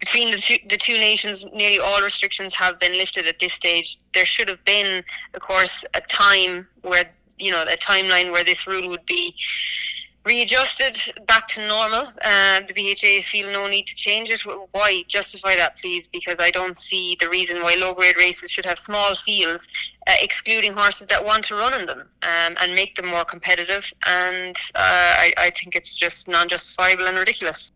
Between 0.00 0.30
the 0.30 0.38
two, 0.38 0.56
the 0.68 0.78
two 0.78 0.94
nations, 0.94 1.46
nearly 1.52 1.78
all 1.78 2.02
restrictions 2.02 2.54
have 2.54 2.80
been 2.80 2.92
lifted 2.92 3.26
at 3.26 3.38
this 3.38 3.52
stage. 3.52 3.98
There 4.14 4.24
should 4.24 4.48
have 4.48 4.64
been, 4.64 5.04
of 5.34 5.40
course, 5.40 5.84
a 5.94 6.00
time 6.00 6.66
where 6.80 7.04
you 7.36 7.50
know 7.50 7.62
a 7.62 7.76
timeline 7.76 8.32
where 8.32 8.44
this 8.44 8.66
rule 8.66 8.88
would 8.88 9.04
be 9.04 9.34
readjusted 10.24 10.96
back 11.26 11.46
to 11.48 11.66
normal. 11.68 12.06
Uh, 12.24 12.60
the 12.66 12.72
BHA 12.74 13.22
feel 13.22 13.52
no 13.52 13.68
need 13.68 13.86
to 13.86 13.94
change 13.94 14.30
it. 14.30 14.40
Why? 14.72 15.04
Justify 15.06 15.56
that, 15.56 15.76
please, 15.76 16.06
because 16.06 16.40
I 16.40 16.50
don't 16.50 16.76
see 16.76 17.16
the 17.20 17.28
reason 17.28 17.62
why 17.62 17.76
low 17.78 17.94
grade 17.94 18.16
races 18.16 18.50
should 18.50 18.64
have 18.64 18.78
small 18.78 19.14
fields, 19.14 19.68
uh, 20.06 20.12
excluding 20.22 20.72
horses 20.72 21.06
that 21.08 21.24
want 21.24 21.44
to 21.46 21.54
run 21.54 21.78
in 21.78 21.86
them 21.86 21.98
um, 22.22 22.56
and 22.60 22.74
make 22.74 22.94
them 22.94 23.06
more 23.06 23.24
competitive. 23.24 23.92
And 24.06 24.56
uh, 24.74 25.12
I, 25.24 25.32
I 25.38 25.50
think 25.50 25.76
it's 25.76 25.96
just 25.98 26.28
non 26.28 26.48
justifiable 26.48 27.06
and 27.06 27.18
ridiculous. 27.18 27.70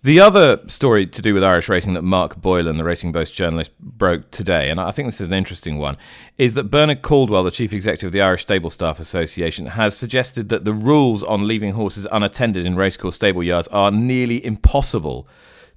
The 0.00 0.20
other 0.20 0.60
story 0.68 1.08
to 1.08 1.20
do 1.20 1.34
with 1.34 1.42
Irish 1.42 1.68
racing 1.68 1.94
that 1.94 2.02
Mark 2.02 2.40
Boylan, 2.40 2.76
the 2.76 2.84
Racing 2.84 3.12
Post 3.12 3.34
journalist, 3.34 3.76
broke 3.80 4.30
today, 4.30 4.70
and 4.70 4.80
I 4.80 4.92
think 4.92 5.08
this 5.08 5.20
is 5.20 5.26
an 5.26 5.34
interesting 5.34 5.76
one, 5.76 5.96
is 6.36 6.54
that 6.54 6.70
Bernard 6.70 7.02
Caldwell, 7.02 7.42
the 7.42 7.50
chief 7.50 7.72
executive 7.72 8.06
of 8.06 8.12
the 8.12 8.20
Irish 8.20 8.42
Stable 8.42 8.70
Staff 8.70 9.00
Association, 9.00 9.66
has 9.66 9.96
suggested 9.96 10.50
that 10.50 10.64
the 10.64 10.72
rules 10.72 11.24
on 11.24 11.48
leaving 11.48 11.72
horses 11.72 12.06
unattended 12.12 12.64
in 12.64 12.76
racecourse 12.76 13.16
stable 13.16 13.42
yards 13.42 13.66
are 13.68 13.90
nearly 13.90 14.44
impossible 14.46 15.26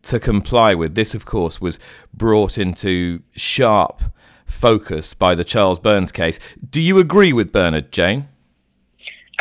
to 0.03 0.19
comply 0.19 0.75
with. 0.75 0.93
This, 0.93 1.15
of 1.15 1.25
course, 1.25 1.59
was 1.59 1.79
brought 2.13 2.59
into 2.59 3.23
sharp 3.31 4.03
focus 4.45 5.15
by 5.15 5.33
the 5.33 5.43
Charles 5.43 5.79
Byrnes 5.79 6.11
case. 6.11 6.37
Do 6.69 6.79
you 6.79 6.99
agree 6.99 7.33
with 7.33 7.51
Bernard, 7.51 7.91
Jane? 7.91 8.27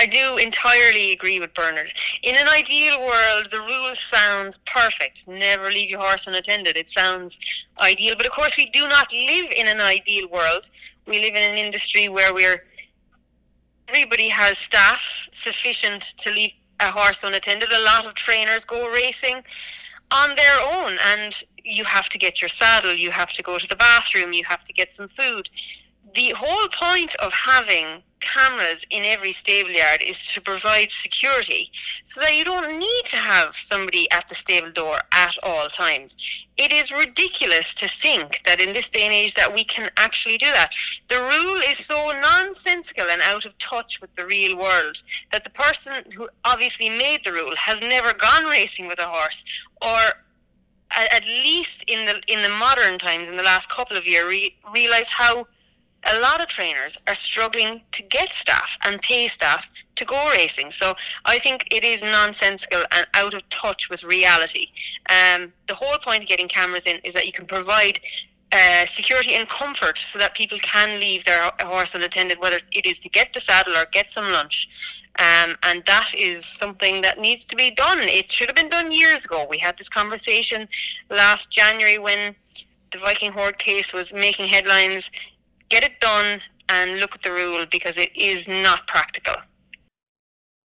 I 0.01 0.07
do 0.07 0.39
entirely 0.43 1.13
agree 1.13 1.41
with 1.41 1.53
Bernard. 1.53 1.93
In 2.23 2.35
an 2.35 2.49
ideal 2.49 3.01
world, 3.01 3.49
the 3.51 3.59
rule 3.59 3.95
sounds 3.95 4.57
perfect. 4.65 5.29
Never 5.29 5.69
leave 5.69 5.91
your 5.91 6.01
horse 6.01 6.27
unattended. 6.27 6.79
It 6.79 6.89
sounds 6.89 7.39
ideal. 7.79 8.15
But 8.17 8.25
of 8.25 8.33
course, 8.33 8.57
we 8.57 8.71
do 8.71 8.81
not 8.89 9.13
live 9.13 9.51
in 9.59 9.67
an 9.67 9.79
ideal 9.79 10.27
world. 10.31 10.71
We 11.07 11.21
live 11.21 11.35
in 11.35 11.51
an 11.53 11.59
industry 11.59 12.09
where 12.09 12.33
we're 12.33 12.65
everybody 13.89 14.31
has 14.31 14.57
staff 14.57 15.29
sufficient 15.33 16.03
to 16.17 16.31
leave 16.31 16.53
a 16.81 16.91
horse 16.91 17.23
unattended. 17.23 17.69
A 17.71 17.85
lot 17.85 18.07
of 18.07 18.15
trainers 18.15 18.65
go 18.65 18.91
racing 18.91 19.43
on 20.13 20.35
their 20.35 20.61
own, 20.77 20.97
and 21.13 21.43
you 21.63 21.85
have 21.85 22.09
to 22.09 22.17
get 22.17 22.41
your 22.41 22.49
saddle, 22.49 22.95
you 22.95 23.11
have 23.11 23.33
to 23.35 23.43
go 23.43 23.59
to 23.59 23.69
the 23.69 23.77
bathroom, 23.77 24.33
you 24.33 24.45
have 24.49 24.65
to 24.65 24.73
get 24.73 24.95
some 24.95 25.09
food. 25.09 25.51
The 26.15 26.31
whole 26.31 26.69
point 26.69 27.15
of 27.17 27.35
having 27.35 28.03
cameras 28.21 28.85
in 28.91 29.05
every 29.05 29.33
stable 29.33 29.71
yard 29.71 30.03
is 30.03 30.25
to 30.33 30.41
provide 30.41 30.91
security 30.91 31.71
so 32.05 32.21
that 32.21 32.37
you 32.37 32.45
don't 32.45 32.79
need 32.79 33.05
to 33.07 33.17
have 33.17 33.57
somebody 33.57 34.11
at 34.11 34.29
the 34.29 34.35
stable 34.35 34.71
door 34.71 34.99
at 35.13 35.37
all 35.43 35.69
times. 35.69 36.17
It 36.57 36.73
is 36.73 36.93
ridiculous 36.93 37.75
to 37.75 37.89
think 37.89 38.43
that 38.45 38.61
in 38.61 38.73
this 38.73 38.89
day 38.89 39.03
and 39.03 39.13
age 39.13 39.35
that 39.35 39.55
we 39.55 39.65
can 39.65 39.91
actually 39.97 40.39
do 40.39 40.51
that. 40.53 40.73
The 41.09 41.17
rule 41.17 41.61
is 41.69 41.85
so 41.85 42.13
nonsensical 42.21 43.07
and 43.11 43.23
out 43.23 43.45
of 43.45 43.57
touch 43.59 44.01
with 44.01 44.15
the 44.17 44.27
real 44.27 44.57
world 44.59 45.03
that 45.33 45.45
the 45.45 45.51
person 45.51 45.93
who 46.15 46.29
obviously 46.45 46.91
made 46.91 47.25
the 47.25 47.33
rule 47.33 47.55
has 47.57 47.81
never 47.81 48.13
gone 48.13 48.45
racing 48.45 48.89
with 48.89 48.99
a 48.99 49.07
horse 49.07 49.45
or 49.83 49.99
at 50.97 51.25
least 51.25 51.85
in 51.87 52.05
the 52.07 52.21
in 52.27 52.43
the 52.43 52.49
modern 52.49 52.99
times 52.99 53.29
in 53.29 53.37
the 53.37 53.43
last 53.43 53.69
couple 53.69 53.97
of 53.97 54.07
years 54.07 54.25
re- 54.27 54.57
realized 54.75 55.11
how 55.11 55.47
a 56.05 56.21
lot 56.21 56.41
of 56.41 56.49
trainers 56.49 56.97
are 57.07 57.15
struggling 57.15 57.83
to 57.93 58.03
get 58.03 58.31
staff 58.31 58.79
and 58.85 59.01
pay 59.03 59.29
staff 59.29 59.71
to 59.97 60.05
go 60.05 60.31
racing. 60.31 60.71
So 60.71 60.95
I 61.25 61.39
think 61.39 61.69
it 61.71 61.85
is 61.85 62.03
nonsensical 62.03 62.83
and 62.93 63.07
out 63.15 63.35
of 63.35 63.47
touch 63.51 63.91
with 63.91 64.03
reality. 64.05 64.69
Um, 65.11 65.53
the 65.69 65.75
whole 65.75 65.99
point 65.99 66.23
of 66.23 66.29
getting 66.29 66.49
cameras 66.49 66.85
in 66.87 66.99
is 67.05 67.15
that 67.15 67.27
you 67.27 67.33
can 67.33 67.47
provide 67.47 68.01
uh, 68.53 68.87
security 68.87 69.35
and 69.35 69.49
comfort 69.49 69.99
so 69.99 70.19
that 70.19 70.35
people 70.35 70.59
can 70.61 70.99
leave 70.99 71.25
their 71.25 71.51
horse 71.61 71.95
unattended, 71.95 72.39
whether 72.41 72.59
it 72.73 72.87
is 72.87 72.99
to 73.01 73.09
get 73.09 73.33
the 73.33 73.41
saddle 73.41 73.77
or 73.77 73.85
get 73.93 74.11
some 74.11 74.25
lunch. 74.33 74.69
Um, 75.19 75.57
and 75.65 75.85
that 75.87 76.13
is 76.17 76.47
something 76.47 77.03
that 77.03 77.19
needs 77.19 77.45
to 77.47 77.57
be 77.57 77.71
done. 77.73 77.99
It 78.01 78.31
should 78.31 78.49
have 78.49 78.57
been 78.57 78.71
done 78.71 78.91
years 78.91 79.25
ago. 79.25 79.47
We 79.49 79.59
had 79.59 79.77
this 79.77 79.89
conversation 79.89 80.67
last 81.11 81.51
January 81.51 81.99
when 81.99 82.35
the 82.91 82.99
Viking 82.99 83.33
Hoard 83.33 83.59
case 83.59 83.93
was 83.93 84.13
making 84.13 84.49
headlines. 84.49 85.11
Get 85.71 85.85
it 85.85 86.01
done 86.01 86.41
and 86.69 87.01
look 87.01 87.15
at 87.15 87.23
the 87.23 87.33
rule 87.33 87.65
because 87.71 87.97
it 87.97 88.11
is 88.17 88.49
not 88.49 88.87
practical. 88.87 89.35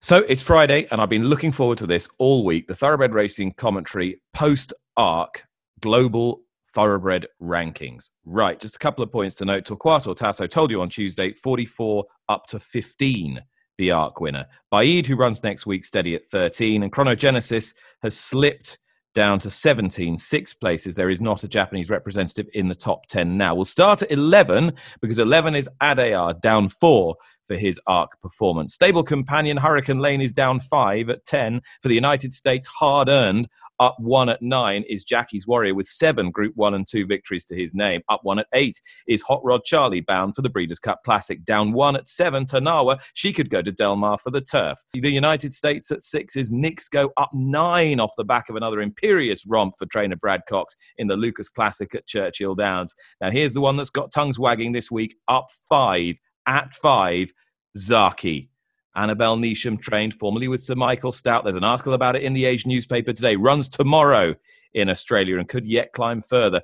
So 0.01 0.17
it's 0.27 0.41
Friday, 0.41 0.87
and 0.91 0.99
I've 0.99 1.09
been 1.09 1.25
looking 1.25 1.51
forward 1.51 1.77
to 1.79 1.87
this 1.87 2.09
all 2.17 2.43
week. 2.43 2.67
The 2.67 2.75
Thoroughbred 2.75 3.13
Racing 3.13 3.53
commentary 3.53 4.21
post 4.33 4.73
ARC 4.97 5.43
global 5.79 6.41
thoroughbred 6.73 7.27
rankings. 7.41 8.09
Right, 8.25 8.59
just 8.59 8.75
a 8.75 8.79
couple 8.79 9.03
of 9.03 9.11
points 9.11 9.35
to 9.35 9.45
note. 9.45 9.65
Torquato 9.65 10.15
Tasso 10.15 10.47
told 10.47 10.71
you 10.71 10.81
on 10.81 10.89
Tuesday 10.89 11.31
44 11.33 12.03
up 12.27 12.47
to 12.47 12.59
15 12.59 13.41
the 13.77 13.91
ARC 13.91 14.21
winner. 14.21 14.45
Baaeed, 14.71 15.05
who 15.05 15.15
runs 15.15 15.43
next 15.43 15.65
week, 15.65 15.85
steady 15.85 16.15
at 16.15 16.25
13, 16.25 16.83
and 16.83 16.91
Chronogenesis 16.91 17.73
has 18.01 18.17
slipped 18.17 18.77
down 19.15 19.39
to 19.39 19.49
17, 19.49 20.17
six 20.17 20.53
places. 20.53 20.93
There 20.93 21.09
is 21.09 21.21
not 21.21 21.43
a 21.43 21.47
Japanese 21.47 21.89
representative 21.89 22.47
in 22.53 22.67
the 22.67 22.75
top 22.75 23.07
10 23.07 23.35
now. 23.35 23.55
We'll 23.55 23.65
start 23.65 24.03
at 24.03 24.11
11 24.11 24.73
because 25.01 25.17
11 25.17 25.55
is 25.55 25.67
Adayar, 25.81 26.39
down 26.39 26.69
four 26.69 27.15
for 27.47 27.55
his 27.55 27.79
ARC 27.87 28.19
performance. 28.21 28.73
Stable 28.73 29.03
companion 29.03 29.57
Hurricane 29.57 29.99
Lane 29.99 30.21
is 30.21 30.33
down 30.33 30.59
five 30.59 31.09
at 31.09 31.25
10 31.25 31.61
for 31.81 31.89
the 31.89 31.95
United 31.95 32.33
States, 32.33 32.67
hard 32.67 33.09
earned. 33.09 33.47
Up 33.79 33.97
one 33.99 34.29
at 34.29 34.41
nine 34.41 34.85
is 34.87 35.03
Jackie's 35.03 35.45
Warrior 35.45 35.75
with 35.75 35.85
seven 35.85 36.31
Group 36.31 36.53
One 36.55 36.73
and 36.73 36.87
Two 36.87 37.05
victories 37.05 37.43
to 37.45 37.55
his 37.55 37.73
name. 37.73 38.01
Up 38.07 38.21
one 38.23 38.39
at 38.39 38.47
eight 38.53 38.79
is 39.05 39.21
Hot 39.23 39.41
Rod 39.43 39.65
Charlie 39.65 39.99
bound 39.99 40.33
for 40.35 40.41
the 40.41 40.49
Breeders' 40.49 40.79
Cup 40.79 41.03
Classic. 41.03 41.43
Down 41.43 41.73
one 41.73 41.97
at 41.97 42.07
seven, 42.07 42.45
Tarnawa. 42.45 43.01
She 43.13 43.33
could 43.33 43.49
go 43.49 43.61
to 43.61 43.71
Del 43.71 43.97
Mar 43.97 44.17
for 44.17 44.31
the 44.31 44.39
turf. 44.39 44.79
The 44.93 45.11
United 45.11 45.53
States 45.53 45.91
at 45.91 46.01
six 46.01 46.37
is 46.37 46.51
go 46.89 47.11
up 47.17 47.31
nine 47.33 47.99
off 47.99 48.13
the 48.15 48.23
back 48.23 48.49
of 48.49 48.55
another 48.55 48.81
imperious 48.81 49.45
romp 49.45 49.75
for 49.77 49.85
trainer 49.85 50.15
Brad 50.15 50.41
Cox 50.47 50.75
in 50.97 51.07
the 51.07 51.17
Lucas 51.17 51.49
Classic 51.49 51.93
at 51.95 52.07
Churchill 52.07 52.55
Downs. 52.55 52.93
Now 53.19 53.29
here's 53.29 53.53
the 53.53 53.61
one 53.61 53.75
that's 53.75 53.89
got 53.89 54.11
tongues 54.11 54.39
wagging 54.39 54.71
this 54.71 54.89
week. 54.89 55.15
Up 55.27 55.47
five 55.69 56.19
at 56.47 56.73
five, 56.73 57.31
Zaaki. 57.77 58.49
Annabel 58.95 59.37
Neasham 59.37 59.79
trained 59.79 60.13
formerly 60.13 60.47
with 60.47 60.63
Sir 60.63 60.75
Michael 60.75 61.11
Stoute. 61.11 61.43
There's 61.43 61.55
an 61.55 61.65
article 61.65 61.93
about 61.93 62.15
it 62.15 62.23
in 62.23 62.33
the 62.33 62.45
Age 62.45 62.65
newspaper 62.65 63.11
today. 63.11 63.35
Runs 63.35 63.67
tomorrow 63.67 64.35
in 64.73 64.89
Australia 64.89 65.37
and 65.37 65.49
could 65.49 65.65
yet 65.65 65.91
climb 65.91 66.21
further. 66.21 66.61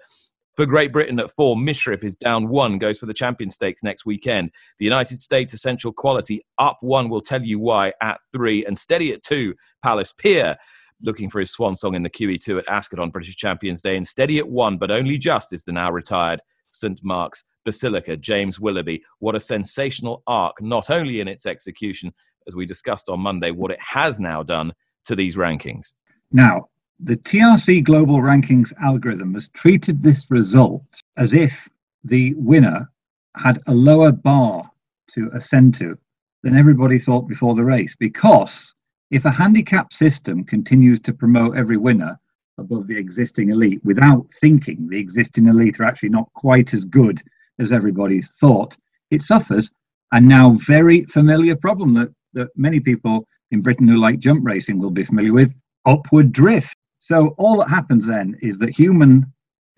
For 0.54 0.65
Great 0.65 0.91
Britain 0.91 1.20
at 1.20 1.32
four, 1.32 1.56
Mishrif 1.56 2.04
is 2.04 2.15
down 2.15 2.50
one, 2.50 2.78
goes 2.78 3.00
for 3.00 3.06
the 3.06 3.13
Champion 3.13 3.50
Stakes 3.50 3.84
next 3.84 4.06
weekend. 4.06 4.52
The 4.80 4.86
United 4.86 5.22
States 5.22 5.54
Essential 5.54 5.94
Quality 5.94 6.41
up 6.58 6.78
one, 6.82 7.10
will 7.10 7.22
tell 7.22 7.41
you 7.41 7.58
why 7.58 7.94
at 8.02 8.20
three, 8.34 8.65
and 8.65 8.78
steady 8.78 9.13
at 9.13 9.24
two, 9.24 9.56
Palace 9.82 10.12
Pier 10.12 10.58
looking 11.04 11.30
for 11.30 11.39
his 11.39 11.52
swan 11.52 11.76
song 11.76 11.96
in 11.96 12.04
the 12.04 12.10
QE2 12.10 12.60
at 12.60 12.67
Ascot 12.67 13.00
on 13.00 13.10
British 13.10 13.36
Champions 13.36 13.82
Day, 13.82 13.96
and 13.96 14.08
steady 14.08 14.39
at 14.39 14.50
one, 14.50 14.78
but 14.78 14.91
only 14.91 15.17
just 15.17 15.54
is 15.54 15.63
the 15.63 15.72
now 15.72 15.91
retired 15.91 16.41
St 16.70 17.00
Mark's 17.04 17.44
Basilica, 17.65 18.17
James 18.17 18.60
Willoughby. 18.60 19.04
What 19.19 19.36
a 19.36 19.39
sensational 19.39 20.24
arc, 20.28 20.62
not 20.62 20.89
only 20.89 21.19
in 21.19 21.28
its 21.28 21.45
execution, 21.45 22.13
as 22.47 22.56
we 22.56 22.65
discussed 22.65 23.10
on 23.10 23.19
Monday, 23.19 23.52
what 23.52 23.71
it 23.71 23.82
has 23.82 24.19
now 24.19 24.43
done 24.43 24.74
to 25.06 25.15
these 25.15 25.38
rankings. 25.38 25.93
Now, 26.32 26.69
the 27.00 27.17
TRC 27.17 27.84
Global 27.84 28.17
Rankings 28.17 28.74
algorithm 28.82 29.34
has 29.34 29.47
treated 29.50 30.04
this 30.04 30.30
result 30.30 30.84
as 31.17 31.34
if 31.34 31.67
the 32.04 32.34
winner 32.36 32.89
had 33.36 33.60
a 33.67 33.74
lower 33.74 34.12
bar 34.12 34.69
to 35.13 35.30
ascend 35.34 35.74
to 35.76 35.97
than 36.43 36.56
everybody 36.56 37.00
thought 37.00 37.28
before 37.28 37.56
the 37.56 37.63
race. 37.63 37.95
Because 37.95 38.74
if 39.10 39.26
a 39.26 39.32
handicap 39.32 39.93
system 39.93 40.43
continues 40.43 41.00
to 41.02 41.13
promote 41.13 41.58
every 41.58 41.78
winner 41.78 42.19
above 42.58 42.88
the 42.88 42.97
existing 42.97 43.50
elite 43.50 43.84
without 43.84 44.30
thinking 44.39 44.88
the 44.88 45.00
existing 45.00 45.47
elite 45.47 45.80
are 45.80 45.86
actually 45.86 46.10
not 46.10 46.32
quite 46.34 46.74
as 46.74 46.86
good 46.86 47.21
as 47.59 47.71
everybody 47.71 48.21
thought, 48.21 48.75
it 49.09 49.21
suffers 49.21 49.71
a 50.11 50.19
now 50.19 50.51
very 50.65 51.05
familiar 51.05 51.55
problem 51.55 51.93
that, 51.93 52.09
that 52.33 52.49
many 52.55 52.79
people 52.79 53.25
in 53.51 53.61
Britain 53.61 53.87
who 53.87 53.95
like 53.95 54.19
jump 54.19 54.45
racing 54.45 54.79
will 54.79 54.91
be 54.91 55.03
familiar 55.03 55.33
with 55.33 55.53
upward 55.85 56.31
drift. 56.31 56.75
So, 56.99 57.29
all 57.37 57.57
that 57.57 57.69
happens 57.69 58.05
then 58.05 58.37
is 58.41 58.57
that 58.59 58.69
human 58.69 59.25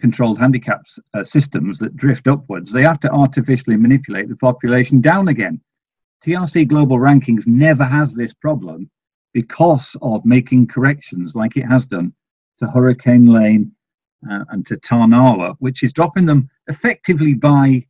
controlled 0.03 0.37
handicaps 0.37 0.99
uh, 1.13 1.23
systems 1.23 1.79
that 1.79 1.95
drift 1.95 2.27
upwards, 2.27 2.71
they 2.71 2.81
have 2.81 2.99
to 2.99 3.09
artificially 3.09 3.77
manipulate 3.77 4.27
the 4.27 4.35
population 4.35 4.99
down 4.99 5.29
again. 5.29 5.61
TRC 6.25 6.67
Global 6.67 6.97
Rankings 6.97 7.47
never 7.47 7.85
has 7.85 8.13
this 8.13 8.33
problem 8.33 8.89
because 9.33 9.95
of 10.01 10.25
making 10.25 10.67
corrections 10.67 11.35
like 11.35 11.57
it 11.57 11.65
has 11.65 11.85
done 11.85 12.13
to 12.59 12.67
Hurricane 12.67 13.25
Lane 13.25 13.71
uh, 14.29 14.43
and 14.49 14.65
to 14.65 14.75
Tarnawa, 14.77 15.55
which 15.59 15.83
is 15.83 15.93
dropping 15.93 16.25
them 16.25 16.49
effectively 16.67 17.33
by 17.33 17.85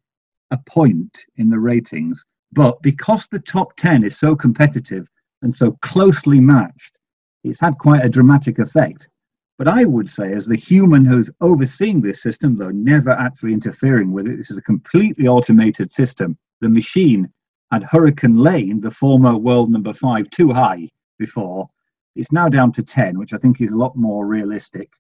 a 0.52 0.58
point 0.68 1.26
in 1.38 1.50
the 1.50 1.60
ratings. 1.60 2.24
But 2.52 2.82
because 2.82 3.28
the 3.28 3.40
top 3.40 3.76
10 3.78 4.04
is 4.04 4.18
so 4.18 4.36
competitive 4.36 5.08
and 5.42 5.56
so 5.56 5.72
closely 5.82 6.40
matched, 6.40 7.00
it's 7.44 7.60
had 7.60 7.78
quite 7.78 8.06
a 8.06 8.10
dramatic 8.10 8.60
effect. 8.60 9.10
But 9.58 9.68
I 9.68 9.86
would 9.86 10.10
say, 10.10 10.32
as 10.34 10.46
the 10.46 10.56
human 10.56 11.06
who's 11.06 11.30
overseeing 11.42 12.02
this 12.02 12.22
system, 12.22 12.56
though 12.56 12.72
never 12.72 13.12
actually 13.12 13.54
interfering 13.54 14.12
with 14.12 14.28
it, 14.28 14.38
this 14.38 14.52
is 14.52 14.58
a 14.58 14.64
completely 14.64 15.28
automated 15.28 15.92
system. 15.92 16.38
The 16.62 16.70
machine 16.70 17.32
had 17.72 17.84
Hurricane 17.84 18.38
Lane, 18.38 18.82
the 18.82 18.92
former 18.92 19.36
world 19.38 19.72
number 19.72 19.94
five, 19.94 20.30
too 20.30 20.52
high 20.52 20.90
before. 21.20 21.68
It's 22.16 22.32
now 22.32 22.50
down 22.50 22.72
to 22.74 22.84
10, 22.84 23.18
which 23.18 23.34
I 23.34 23.38
think 23.38 23.62
is 23.62 23.72
a 23.72 23.78
lot 23.78 23.96
more 23.96 24.26
realistic. 24.26 24.92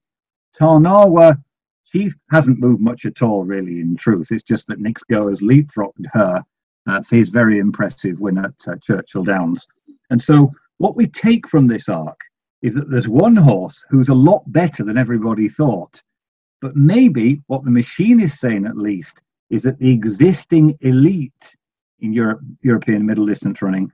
Tarnawa, 0.59 1.37
she 1.83 2.09
hasn't 2.31 2.59
moved 2.59 2.81
much 2.81 3.05
at 3.05 3.21
all, 3.21 3.43
really, 3.43 3.81
in 3.81 3.95
truth. 3.95 4.31
It's 4.31 4.43
just 4.43 4.67
that 4.67 4.79
Knicks 4.79 5.03
Go 5.03 5.27
has 5.27 5.41
leapfrogged 5.41 6.05
her 6.11 6.43
uh, 6.87 7.01
for 7.01 7.15
his 7.15 7.29
very 7.29 7.59
impressive 7.59 8.19
win 8.19 8.37
at 8.37 8.53
uh, 8.67 8.75
Churchill 8.81 9.23
Downs. 9.23 9.67
And 10.09 10.21
so, 10.21 10.49
what 10.77 10.95
we 10.95 11.07
take 11.07 11.47
from 11.47 11.67
this 11.67 11.89
arc 11.89 12.19
is 12.61 12.75
that 12.75 12.89
there's 12.89 13.07
one 13.07 13.35
horse 13.35 13.83
who's 13.89 14.09
a 14.09 14.13
lot 14.13 14.43
better 14.47 14.83
than 14.83 14.97
everybody 14.97 15.47
thought. 15.47 16.01
But 16.61 16.75
maybe 16.75 17.41
what 17.47 17.63
the 17.63 17.71
machine 17.71 18.21
is 18.21 18.39
saying, 18.39 18.65
at 18.65 18.77
least, 18.77 19.21
is 19.49 19.63
that 19.63 19.79
the 19.79 19.91
existing 19.91 20.77
elite 20.81 21.55
in 21.99 22.13
Europe, 22.13 22.41
European 22.61 23.05
middle 23.05 23.25
distance 23.25 23.61
running 23.61 23.91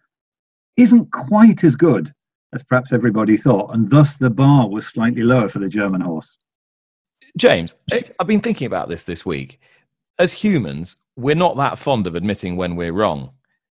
isn't 0.78 1.12
quite 1.12 1.64
as 1.64 1.76
good 1.76 2.14
as 2.54 2.64
perhaps 2.64 2.94
everybody 2.94 3.38
thought, 3.38 3.74
and 3.74 3.90
thus 3.90 4.16
the 4.16 4.30
bar 4.30 4.70
was 4.70 4.88
slightly 4.88 5.24
lower 5.24 5.50
for 5.50 5.60
the 5.60 5.70
German 5.70 6.02
horse. 6.02 6.38
James, 7.38 7.76
I've 7.92 8.28
been 8.28 8.40
thinking 8.40 8.68
about 8.68 8.90
this 8.90 9.04
this 9.04 9.26
week. 9.26 9.60
As 10.18 10.34
humans, 10.34 10.98
we're 11.16 11.36
not 11.36 11.58
that 11.58 11.78
fond 11.78 12.08
of 12.08 12.16
admitting 12.16 12.56
when 12.56 12.76
we're 12.76 12.94
wrong. 12.94 13.32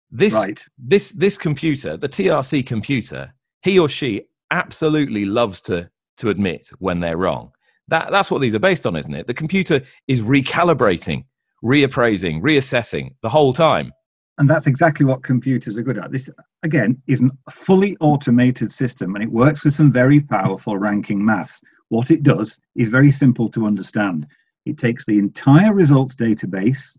This 0.09 0.33
right. 0.33 0.63
this 0.77 1.11
this 1.11 1.37
computer, 1.37 1.97
the 1.97 2.07
TRC 2.07 2.65
computer, 2.65 3.33
he 3.61 3.77
or 3.77 3.89
she 3.89 4.23
absolutely 4.51 5.25
loves 5.25 5.59
to 5.61 5.89
to 6.17 6.29
admit 6.29 6.69
when 6.79 6.99
they're 6.99 7.17
wrong. 7.17 7.51
That 7.89 8.11
that's 8.11 8.31
what 8.31 8.41
these 8.41 8.55
are 8.55 8.59
based 8.59 8.85
on, 8.85 8.95
isn't 8.95 9.13
it? 9.13 9.27
The 9.27 9.33
computer 9.33 9.81
is 10.07 10.21
recalibrating, 10.21 11.25
reappraising, 11.63 12.41
reassessing 12.41 13.15
the 13.21 13.29
whole 13.29 13.53
time. 13.53 13.91
And 14.37 14.47
that's 14.47 14.67
exactly 14.67 15.05
what 15.05 15.23
computers 15.23 15.77
are 15.77 15.83
good 15.83 15.97
at. 15.97 16.11
This, 16.11 16.29
again, 16.63 17.01
is 17.07 17.21
a 17.21 17.51
fully 17.51 17.97
automated 17.99 18.71
system 18.71 19.15
and 19.15 19.23
it 19.23 19.31
works 19.31 19.63
with 19.63 19.73
some 19.73 19.91
very 19.91 20.19
powerful 20.19 20.77
ranking 20.77 21.23
maths. 21.23 21.59
What 21.89 22.11
it 22.11 22.23
does 22.23 22.59
is 22.75 22.87
very 22.87 23.11
simple 23.11 23.47
to 23.49 23.65
understand. 23.65 24.27
It 24.65 24.77
takes 24.77 25.05
the 25.05 25.17
entire 25.17 25.73
results 25.73 26.13
database, 26.13 26.95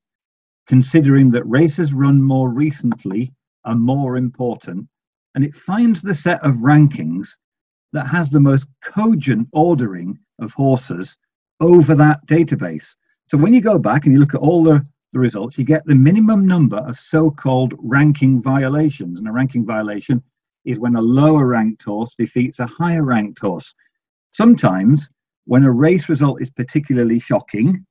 considering 0.66 1.30
that 1.32 1.44
races 1.44 1.92
run 1.92 2.22
more 2.22 2.50
recently 2.50 3.32
are 3.64 3.74
more 3.74 4.16
important, 4.16 4.88
and 5.34 5.44
it 5.44 5.54
finds 5.54 6.00
the 6.00 6.14
set 6.14 6.42
of 6.42 6.56
rankings 6.56 7.28
that 7.92 8.06
has 8.06 8.30
the 8.30 8.40
most 8.40 8.66
cogent 8.82 9.48
ordering 9.52 10.18
of 10.40 10.52
horses 10.54 11.18
over 11.60 11.94
that 11.94 12.26
database. 12.26 12.94
So 13.28 13.36
when 13.36 13.52
you 13.52 13.60
go 13.60 13.78
back 13.78 14.04
and 14.04 14.14
you 14.14 14.20
look 14.20 14.34
at 14.34 14.40
all 14.40 14.64
the 14.64 14.84
the 15.12 15.18
results, 15.18 15.58
you 15.58 15.64
get 15.64 15.84
the 15.86 15.94
minimum 15.94 16.46
number 16.46 16.78
of 16.78 16.96
so-called 16.96 17.74
ranking 17.78 18.42
violations. 18.42 19.18
And 19.18 19.28
a 19.28 19.32
ranking 19.32 19.64
violation 19.64 20.22
is 20.64 20.78
when 20.78 20.96
a 20.96 21.02
lower 21.02 21.46
ranked 21.46 21.82
horse 21.82 22.14
defeats 22.14 22.58
a 22.58 22.66
higher 22.66 23.02
ranked 23.02 23.40
horse. 23.40 23.74
Sometimes, 24.32 25.08
when 25.46 25.64
a 25.64 25.72
race 25.72 26.08
result 26.08 26.42
is 26.42 26.50
particularly 26.50 27.18
shocking, 27.18 27.84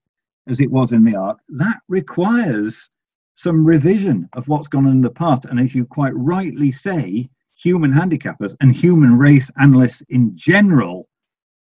as 0.48 0.62
it 0.62 0.72
was 0.72 0.94
in 0.94 1.04
the 1.04 1.16
arc, 1.16 1.40
that 1.50 1.80
requires 1.90 2.90
some 3.34 3.66
revision 3.66 4.30
of 4.34 4.48
what's 4.48 4.68
gone 4.68 4.86
on 4.86 4.94
in 4.94 5.02
the 5.02 5.10
past. 5.10 5.46
And 5.46 5.60
as 5.60 5.76
you 5.76 5.86
quite 5.86 6.16
rightly 6.16 6.72
say, 6.72 7.30
human 7.56 7.92
handicappers 7.92 8.56
and 8.62 8.74
human 8.74 9.18
race 9.18 9.52
analysts 9.60 10.04
in 10.10 10.32
general 10.36 11.10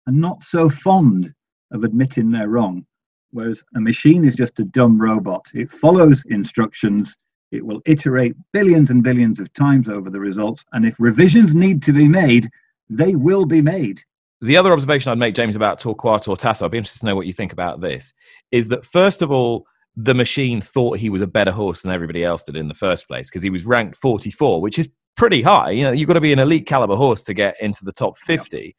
are 0.07 0.13
not 0.13 0.43
so 0.43 0.69
fond 0.69 1.33
of 1.71 1.83
admitting 1.83 2.31
they're 2.31 2.49
wrong. 2.49 2.85
Whereas 3.31 3.63
a 3.75 3.81
machine 3.81 4.25
is 4.25 4.35
just 4.35 4.59
a 4.59 4.65
dumb 4.65 5.01
robot. 5.01 5.45
It 5.53 5.71
follows 5.71 6.23
instructions. 6.29 7.15
It 7.51 7.65
will 7.65 7.81
iterate 7.85 8.35
billions 8.53 8.91
and 8.91 9.03
billions 9.03 9.39
of 9.39 9.51
times 9.53 9.89
over 9.89 10.09
the 10.09 10.19
results, 10.19 10.63
and 10.73 10.85
if 10.85 10.95
revisions 10.99 11.55
need 11.55 11.81
to 11.83 11.93
be 11.93 12.07
made, 12.07 12.47
they 12.89 13.15
will 13.15 13.45
be 13.45 13.61
made. 13.61 14.01
The 14.41 14.57
other 14.57 14.73
observation 14.73 15.11
I'd 15.11 15.19
make, 15.19 15.35
James, 15.35 15.55
about 15.55 15.79
Torquato 15.79 16.37
Tasso, 16.37 16.65
I'd 16.65 16.71
be 16.71 16.77
interested 16.77 17.01
to 17.01 17.05
know 17.05 17.15
what 17.15 17.27
you 17.27 17.33
think 17.33 17.53
about 17.53 17.81
this, 17.81 18.13
is 18.51 18.69
that 18.69 18.85
first 18.85 19.21
of 19.21 19.31
all, 19.31 19.65
the 19.95 20.15
machine 20.15 20.61
thought 20.61 20.97
he 20.97 21.09
was 21.09 21.21
a 21.21 21.27
better 21.27 21.51
horse 21.51 21.81
than 21.81 21.91
everybody 21.91 22.23
else 22.23 22.43
did 22.43 22.55
in 22.55 22.67
the 22.67 22.73
first 22.73 23.07
place 23.07 23.29
because 23.29 23.43
he 23.43 23.49
was 23.49 23.65
ranked 23.65 23.97
44, 23.97 24.61
which 24.61 24.79
is 24.79 24.89
pretty 25.15 25.41
high. 25.41 25.71
You 25.71 25.83
know, 25.83 25.91
you've 25.91 26.07
got 26.07 26.13
to 26.13 26.21
be 26.21 26.33
an 26.33 26.39
elite 26.39 26.65
caliber 26.65 26.95
horse 26.95 27.21
to 27.23 27.33
get 27.33 27.55
into 27.61 27.83
the 27.83 27.91
top 27.91 28.17
50. 28.17 28.75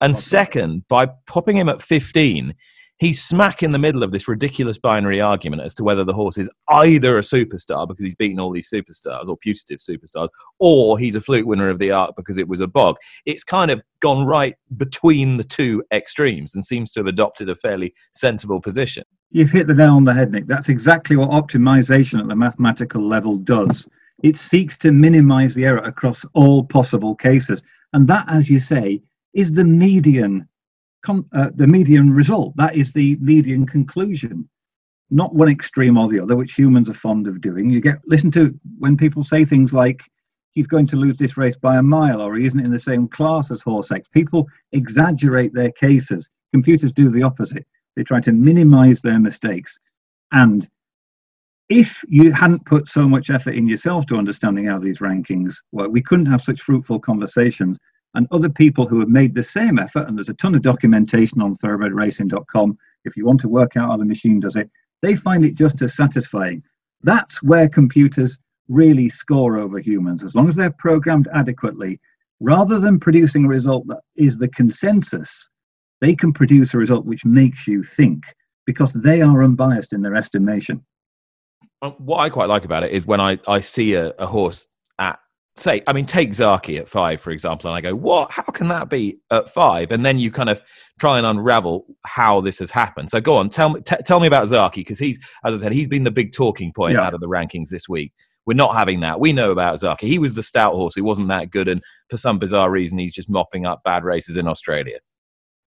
And 0.00 0.16
second, 0.16 0.86
by 0.88 1.08
popping 1.26 1.56
him 1.56 1.68
at 1.68 1.80
15, 1.80 2.54
he's 2.98 3.22
smack 3.22 3.62
in 3.62 3.72
the 3.72 3.78
middle 3.78 4.02
of 4.02 4.12
this 4.12 4.28
ridiculous 4.28 4.78
binary 4.78 5.20
argument 5.20 5.62
as 5.62 5.74
to 5.74 5.84
whether 5.84 6.04
the 6.04 6.12
horse 6.12 6.38
is 6.38 6.48
either 6.68 7.18
a 7.18 7.22
superstar 7.22 7.86
because 7.86 8.04
he's 8.04 8.14
beaten 8.14 8.40
all 8.40 8.52
these 8.52 8.70
superstars 8.70 9.28
or 9.28 9.36
putative 9.36 9.78
superstars, 9.78 10.28
or 10.58 10.98
he's 10.98 11.14
a 11.14 11.20
fluke 11.20 11.46
winner 11.46 11.68
of 11.68 11.78
the 11.78 11.90
Arc 11.90 12.16
because 12.16 12.36
it 12.36 12.48
was 12.48 12.60
a 12.60 12.66
bog. 12.66 12.96
It's 13.24 13.44
kind 13.44 13.70
of 13.70 13.82
gone 14.00 14.26
right 14.26 14.54
between 14.76 15.36
the 15.36 15.44
two 15.44 15.82
extremes 15.92 16.54
and 16.54 16.64
seems 16.64 16.92
to 16.92 17.00
have 17.00 17.06
adopted 17.06 17.48
a 17.48 17.56
fairly 17.56 17.94
sensible 18.12 18.60
position. 18.60 19.04
You've 19.30 19.50
hit 19.50 19.66
the 19.66 19.74
nail 19.74 19.96
on 19.96 20.04
the 20.04 20.14
head, 20.14 20.32
Nick. 20.32 20.46
That's 20.46 20.68
exactly 20.68 21.16
what 21.16 21.30
optimization 21.30 22.20
at 22.20 22.28
the 22.28 22.36
mathematical 22.36 23.06
level 23.06 23.36
does. 23.36 23.88
It 24.22 24.36
seeks 24.36 24.78
to 24.78 24.92
minimize 24.92 25.54
the 25.54 25.66
error 25.66 25.78
across 25.78 26.24
all 26.32 26.64
possible 26.64 27.14
cases. 27.14 27.62
And 27.92 28.06
that, 28.06 28.24
as 28.28 28.48
you 28.48 28.58
say, 28.58 29.02
is 29.34 29.52
the 29.52 29.64
median 29.64 30.48
uh, 31.08 31.50
the 31.54 31.66
median 31.66 32.12
result. 32.12 32.56
That 32.56 32.74
is 32.74 32.92
the 32.92 33.16
median 33.20 33.66
conclusion, 33.66 34.48
not 35.10 35.34
one 35.34 35.48
extreme 35.48 35.96
or 35.98 36.08
the 36.08 36.20
other, 36.20 36.36
which 36.36 36.54
humans 36.54 36.90
are 36.90 36.94
fond 36.94 37.26
of 37.26 37.40
doing. 37.40 37.70
You 37.70 37.80
get 37.80 37.98
listen 38.06 38.30
to 38.32 38.54
when 38.78 38.96
people 38.96 39.24
say 39.24 39.44
things 39.44 39.72
like 39.72 40.02
he's 40.52 40.66
going 40.66 40.86
to 40.88 40.96
lose 40.96 41.16
this 41.16 41.36
race 41.36 41.56
by 41.56 41.76
a 41.76 41.82
mile 41.82 42.20
or 42.20 42.34
he 42.34 42.46
isn't 42.46 42.64
in 42.64 42.70
the 42.70 42.78
same 42.78 43.06
class 43.08 43.50
as 43.50 43.60
horse 43.60 43.92
X. 43.92 44.08
People 44.08 44.48
exaggerate 44.72 45.52
their 45.54 45.70
cases. 45.72 46.28
Computers 46.52 46.92
do 46.92 47.10
the 47.10 47.22
opposite. 47.22 47.66
They 47.94 48.02
try 48.02 48.20
to 48.20 48.32
minimize 48.32 49.02
their 49.02 49.20
mistakes. 49.20 49.78
And 50.32 50.68
if 51.68 52.02
you 52.08 52.32
hadn't 52.32 52.64
put 52.64 52.88
so 52.88 53.08
much 53.08 53.30
effort 53.30 53.54
in 53.54 53.66
yourself 53.66 54.06
to 54.06 54.16
understanding 54.16 54.66
how 54.66 54.78
these 54.78 54.98
rankings 54.98 55.56
work, 55.72 55.90
we 55.90 56.02
couldn't 56.02 56.26
have 56.26 56.40
such 56.40 56.62
fruitful 56.62 57.00
conversations. 57.00 57.78
And 58.16 58.26
other 58.30 58.48
people 58.48 58.86
who 58.86 58.98
have 58.98 59.10
made 59.10 59.34
the 59.34 59.42
same 59.42 59.78
effort, 59.78 60.08
and 60.08 60.16
there's 60.16 60.30
a 60.30 60.34
ton 60.34 60.54
of 60.54 60.62
documentation 60.62 61.42
on 61.42 61.54
thoroughbredracing.com 61.54 62.78
if 63.04 63.16
you 63.16 63.26
want 63.26 63.40
to 63.42 63.48
work 63.48 63.76
out 63.76 63.90
how 63.90 63.96
the 63.98 64.06
machine 64.06 64.40
does 64.40 64.56
it, 64.56 64.70
they 65.02 65.14
find 65.14 65.44
it 65.44 65.54
just 65.54 65.82
as 65.82 65.94
satisfying. 65.94 66.62
That's 67.02 67.42
where 67.42 67.68
computers 67.68 68.38
really 68.68 69.10
score 69.10 69.58
over 69.58 69.78
humans, 69.78 70.24
as 70.24 70.34
long 70.34 70.48
as 70.48 70.56
they're 70.56 70.70
programmed 70.70 71.28
adequately. 71.34 72.00
Rather 72.40 72.78
than 72.78 72.98
producing 72.98 73.44
a 73.44 73.48
result 73.48 73.86
that 73.86 74.00
is 74.16 74.38
the 74.38 74.48
consensus, 74.48 75.50
they 76.00 76.14
can 76.14 76.32
produce 76.32 76.72
a 76.72 76.78
result 76.78 77.04
which 77.04 77.24
makes 77.26 77.66
you 77.66 77.82
think 77.82 78.24
because 78.64 78.94
they 78.94 79.20
are 79.20 79.44
unbiased 79.44 79.92
in 79.92 80.00
their 80.00 80.16
estimation. 80.16 80.84
What 81.98 82.20
I 82.20 82.30
quite 82.30 82.48
like 82.48 82.64
about 82.64 82.82
it 82.82 82.92
is 82.92 83.06
when 83.06 83.20
I, 83.20 83.38
I 83.46 83.60
see 83.60 83.94
a, 83.94 84.08
a 84.18 84.26
horse 84.26 84.66
at 84.98 85.18
say, 85.56 85.82
I 85.86 85.92
mean, 85.92 86.04
take 86.04 86.30
Zaaki 86.30 86.78
at 86.78 86.88
five, 86.88 87.20
for 87.20 87.30
example, 87.30 87.70
and 87.70 87.76
I 87.76 87.80
go, 87.80 87.94
what? 87.94 88.30
How 88.30 88.42
can 88.42 88.68
that 88.68 88.90
be 88.90 89.18
at 89.30 89.50
five? 89.50 89.90
And 89.90 90.04
then 90.04 90.18
you 90.18 90.30
kind 90.30 90.50
of 90.50 90.60
try 91.00 91.18
and 91.18 91.26
unravel 91.26 91.86
how 92.04 92.40
this 92.40 92.58
has 92.58 92.70
happened. 92.70 93.10
So 93.10 93.20
go 93.20 93.36
on, 93.36 93.48
tell 93.48 93.70
me, 93.70 93.80
t- 93.80 93.96
tell 94.04 94.20
me 94.20 94.26
about 94.26 94.48
Zaaki 94.48 94.76
because 94.76 94.98
he's, 94.98 95.18
as 95.44 95.54
I 95.54 95.64
said, 95.64 95.72
he's 95.72 95.88
been 95.88 96.04
the 96.04 96.10
big 96.10 96.32
talking 96.32 96.72
point 96.72 96.94
yeah. 96.94 97.02
out 97.02 97.14
of 97.14 97.20
the 97.20 97.28
rankings 97.28 97.70
this 97.70 97.88
week. 97.88 98.12
We're 98.44 98.54
not 98.54 98.76
having 98.76 99.00
that. 99.00 99.18
We 99.18 99.32
know 99.32 99.50
about 99.50 99.76
Zaaki. 99.76 100.02
He 100.02 100.18
was 100.18 100.34
the 100.34 100.42
Stoute 100.42 100.74
horse. 100.74 100.94
He 100.94 101.00
wasn't 101.00 101.28
that 101.28 101.50
good, 101.50 101.68
and 101.68 101.82
for 102.10 102.16
some 102.16 102.38
bizarre 102.38 102.70
reason, 102.70 102.98
he's 102.98 103.14
just 103.14 103.28
mopping 103.28 103.66
up 103.66 103.82
bad 103.82 104.04
races 104.04 104.36
in 104.36 104.46
Australia. 104.46 104.98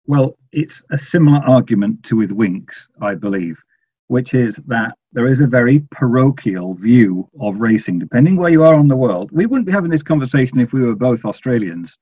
Well, 0.07 0.37
it's 0.53 0.83
a 0.91 0.99
similar 0.99 1.41
argument 1.47 2.05
to 2.05 2.17
with 2.17 2.31
Winks, 2.31 2.89
I 3.01 3.15
believe, 3.17 3.61
which 4.07 4.35
is 4.35 4.57
that 4.67 4.97
there 5.13 5.27
is 5.27 5.41
a 5.41 5.47
very 5.47 5.81
parochial 5.91 6.75
view 6.75 7.29
of 7.41 7.61
racing, 7.61 7.99
depending 7.99 8.37
where 8.37 8.51
you 8.51 8.63
are 8.63 8.75
on 8.75 8.89
the 8.89 8.97
world. 8.97 9.31
We 9.33 9.47
wouldn't 9.47 9.67
be 9.67 9.73
having 9.73 9.91
this 9.91 10.03
conversation 10.03 10.61
if 10.61 10.73
we 10.73 10.83
were 10.83 10.95
both 10.95 11.25
Australians. 11.25 11.99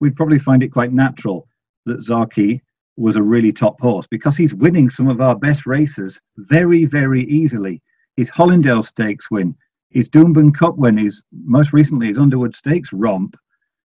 We'd 0.00 0.16
probably 0.16 0.38
find 0.38 0.62
it 0.62 0.72
quite 0.72 0.92
natural 0.92 1.46
that 1.84 2.00
Zaaki 2.00 2.60
was 2.96 3.16
a 3.16 3.22
really 3.22 3.52
top 3.52 3.78
horse 3.80 4.06
because 4.06 4.36
he's 4.36 4.54
winning 4.54 4.88
some 4.88 5.08
of 5.08 5.20
our 5.20 5.36
best 5.36 5.66
races 5.66 6.20
very, 6.36 6.86
very 6.86 7.24
easily. 7.24 7.82
His 8.16 8.30
Hollindale 8.30 8.82
Stakes 8.82 9.30
win, 9.30 9.54
his 9.90 10.08
Doomben 10.08 10.54
Cup 10.54 10.76
win, 10.78 10.96
his 10.96 11.22
most 11.44 11.72
recently 11.72 12.06
his 12.06 12.18
Underwood 12.18 12.56
Stakes 12.56 12.92
romp 12.92 13.36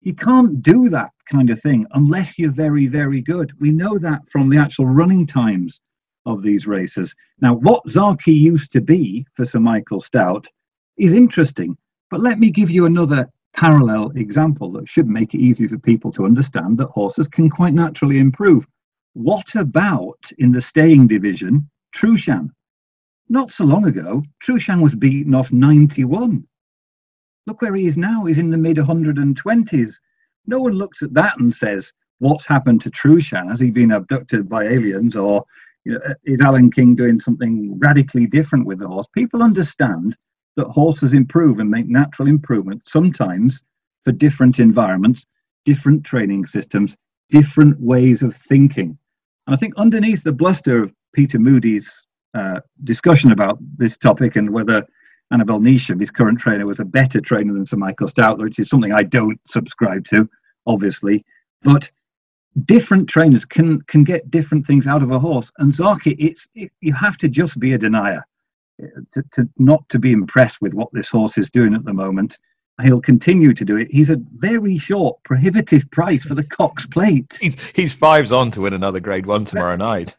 you 0.04 0.14
can't 0.14 0.62
do 0.62 0.90
that 0.90 1.10
kind 1.30 1.48
of 1.48 1.60
thing 1.60 1.86
unless 1.92 2.38
you're 2.38 2.50
very, 2.50 2.86
very 2.86 3.22
good. 3.22 3.52
We 3.58 3.70
know 3.70 3.98
that 3.98 4.20
from 4.30 4.50
the 4.50 4.58
actual 4.58 4.86
running 4.86 5.26
times 5.26 5.80
of 6.26 6.42
these 6.42 6.66
races. 6.66 7.14
Now, 7.40 7.54
what 7.54 7.84
Zaaki 7.86 8.34
used 8.34 8.72
to 8.72 8.80
be 8.80 9.26
for 9.34 9.44
Sir 9.44 9.60
Michael 9.60 10.00
Stoute 10.00 10.48
is 10.96 11.12
interesting, 11.12 11.76
but 12.10 12.20
let 12.20 12.38
me 12.38 12.50
give 12.50 12.70
you 12.70 12.86
another 12.86 13.28
parallel 13.54 14.10
example 14.16 14.72
that 14.72 14.88
should 14.88 15.08
make 15.08 15.34
it 15.34 15.40
easy 15.40 15.66
for 15.66 15.78
people 15.78 16.10
to 16.12 16.24
understand 16.24 16.78
that 16.78 16.88
horses 16.88 17.28
can 17.28 17.48
quite 17.48 17.74
naturally 17.74 18.18
improve. 18.18 18.66
What 19.12 19.54
about 19.54 20.30
in 20.38 20.50
the 20.50 20.60
staying 20.60 21.06
division, 21.06 21.68
Trueshan? 21.94 22.50
Not 23.28 23.50
so 23.50 23.64
long 23.64 23.86
ago, 23.86 24.22
Trueshan 24.42 24.82
was 24.82 24.94
beaten 24.94 25.34
off 25.34 25.52
91 25.52 26.46
Look 27.46 27.60
where 27.60 27.74
he 27.74 27.86
is 27.86 27.96
now. 27.96 28.24
He's 28.24 28.38
in 28.38 28.50
the 28.50 28.56
mid 28.56 28.78
120s. 28.78 29.94
No 30.46 30.60
one 30.60 30.72
looks 30.72 31.02
at 31.02 31.12
that 31.12 31.38
and 31.38 31.54
says, 31.54 31.92
What's 32.18 32.46
happened 32.46 32.80
to 32.82 32.90
Trueshan? 32.90 33.50
Has 33.50 33.60
he 33.60 33.70
been 33.70 33.92
abducted 33.92 34.48
by 34.48 34.64
aliens? 34.64 35.16
Or 35.16 35.44
you 35.84 35.92
know, 35.92 36.00
is 36.24 36.40
Alan 36.40 36.70
King 36.70 36.94
doing 36.94 37.20
something 37.20 37.78
radically 37.78 38.26
different 38.26 38.66
with 38.66 38.78
the 38.78 38.88
horse? 38.88 39.06
People 39.14 39.42
understand 39.42 40.16
that 40.56 40.66
horses 40.66 41.12
improve 41.12 41.58
and 41.58 41.70
make 41.70 41.88
natural 41.88 42.28
improvements 42.28 42.90
sometimes 42.90 43.62
for 44.04 44.12
different 44.12 44.58
environments, 44.58 45.26
different 45.64 46.04
training 46.04 46.46
systems, 46.46 46.96
different 47.30 47.80
ways 47.80 48.22
of 48.22 48.34
thinking. 48.34 48.96
And 49.46 49.54
I 49.54 49.56
think 49.56 49.74
underneath 49.76 50.22
the 50.22 50.32
bluster 50.32 50.82
of 50.82 50.92
Peter 51.14 51.38
Moody's 51.38 52.06
uh, 52.34 52.60
discussion 52.84 53.32
about 53.32 53.58
this 53.76 53.96
topic 53.96 54.36
and 54.36 54.50
whether 54.50 54.86
Annabel 55.30 55.60
Neasham, 55.60 56.00
his 56.00 56.10
current 56.10 56.38
trainer, 56.38 56.66
was 56.66 56.80
a 56.80 56.84
better 56.84 57.20
trainer 57.20 57.52
than 57.52 57.66
Sir 57.66 57.76
Michael 57.76 58.08
Stoute, 58.08 58.38
which 58.38 58.58
is 58.58 58.68
something 58.68 58.92
I 58.92 59.02
don't 59.02 59.40
subscribe 59.46 60.04
to, 60.06 60.28
obviously. 60.66 61.24
But 61.62 61.90
different 62.64 63.08
trainers 63.08 63.44
can 63.44 63.80
can 63.82 64.04
get 64.04 64.30
different 64.30 64.64
things 64.64 64.86
out 64.86 65.02
of 65.02 65.10
a 65.10 65.18
horse. 65.18 65.50
And 65.58 65.72
Zaaki, 65.72 66.16
it's 66.18 66.48
it, 66.54 66.70
you 66.80 66.92
have 66.92 67.16
to 67.18 67.28
just 67.28 67.58
be 67.58 67.72
a 67.72 67.78
denier 67.78 68.24
eh, 68.82 68.86
to, 69.12 69.24
to 69.32 69.48
not 69.58 69.88
to 69.88 69.98
be 69.98 70.12
impressed 70.12 70.60
with 70.60 70.74
what 70.74 70.88
this 70.92 71.08
horse 71.08 71.38
is 71.38 71.50
doing 71.50 71.74
at 71.74 71.84
the 71.84 71.92
moment. 71.92 72.38
He'll 72.82 73.00
continue 73.00 73.54
to 73.54 73.64
do 73.64 73.76
it. 73.76 73.88
He's 73.90 74.10
a 74.10 74.20
very 74.32 74.78
short, 74.78 75.22
prohibitive 75.22 75.88
price 75.92 76.24
for 76.24 76.34
the 76.34 76.42
Cox 76.42 76.86
Plate. 76.86 77.38
He's, 77.40 77.56
he's 77.72 77.92
fives 77.92 78.32
on 78.32 78.50
to 78.50 78.62
win 78.62 78.72
another 78.72 78.98
Grade 78.98 79.26
One 79.26 79.44
tomorrow 79.44 79.76
night. 79.76 80.16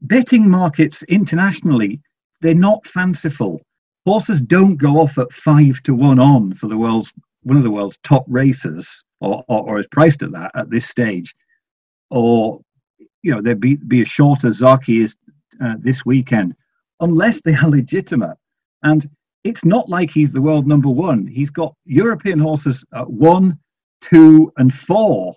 Betting 0.00 0.48
markets 0.48 1.02
internationally, 1.02 2.00
they're 2.40 2.54
not 2.54 2.86
fanciful 2.86 3.60
horses 4.06 4.40
don't 4.40 4.76
go 4.76 5.00
off 5.00 5.18
at 5.18 5.32
five 5.32 5.82
to 5.82 5.92
one 5.92 6.20
on 6.20 6.54
for 6.54 6.68
the 6.68 6.78
world's 6.78 7.12
one 7.42 7.56
of 7.56 7.64
the 7.64 7.70
world's 7.70 7.98
top 8.02 8.24
racers, 8.28 9.04
or, 9.20 9.44
or, 9.48 9.62
or 9.68 9.78
is 9.78 9.86
priced 9.88 10.22
at 10.22 10.32
that 10.32 10.50
at 10.56 10.70
this 10.70 10.88
stage, 10.88 11.32
or 12.10 12.60
you 13.22 13.30
know 13.30 13.40
they'd 13.40 13.60
be 13.60 13.76
be 13.76 14.02
as 14.02 14.08
short 14.08 14.44
as 14.44 14.60
Zaaki 14.60 15.02
is 15.02 15.16
uh, 15.60 15.76
this 15.78 16.04
weekend, 16.04 16.54
unless 17.00 17.40
they 17.42 17.54
are 17.54 17.68
legitimate. 17.80 18.36
And 18.82 19.08
it's 19.44 19.64
not 19.64 19.88
like 19.88 20.10
he's 20.10 20.32
the 20.32 20.42
world 20.42 20.66
number 20.66 20.88
one. 20.88 21.26
He's 21.26 21.50
got 21.50 21.74
European 21.84 22.38
horses 22.38 22.84
at 22.94 23.08
one, 23.08 23.58
two, 24.00 24.52
and 24.56 24.72
four. 24.72 25.34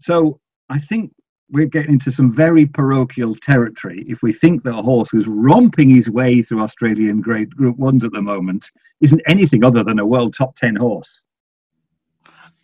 So 0.00 0.40
I 0.70 0.78
think 0.78 1.12
we're 1.50 1.66
getting 1.66 1.94
into 1.94 2.10
some 2.10 2.32
very 2.32 2.66
parochial 2.66 3.34
territory 3.34 4.04
if 4.06 4.22
we 4.22 4.32
think 4.32 4.62
that 4.64 4.74
a 4.74 4.82
horse 4.82 5.08
who's 5.10 5.26
romping 5.26 5.88
his 5.88 6.10
way 6.10 6.42
through 6.42 6.62
Australian 6.62 7.20
grade 7.20 7.54
group 7.56 7.76
ones 7.78 8.04
at 8.04 8.12
the 8.12 8.20
moment 8.20 8.70
isn't 9.00 9.22
anything 9.26 9.64
other 9.64 9.82
than 9.82 9.98
a 9.98 10.06
world 10.06 10.34
top 10.34 10.54
10 10.56 10.76
horse. 10.76 11.22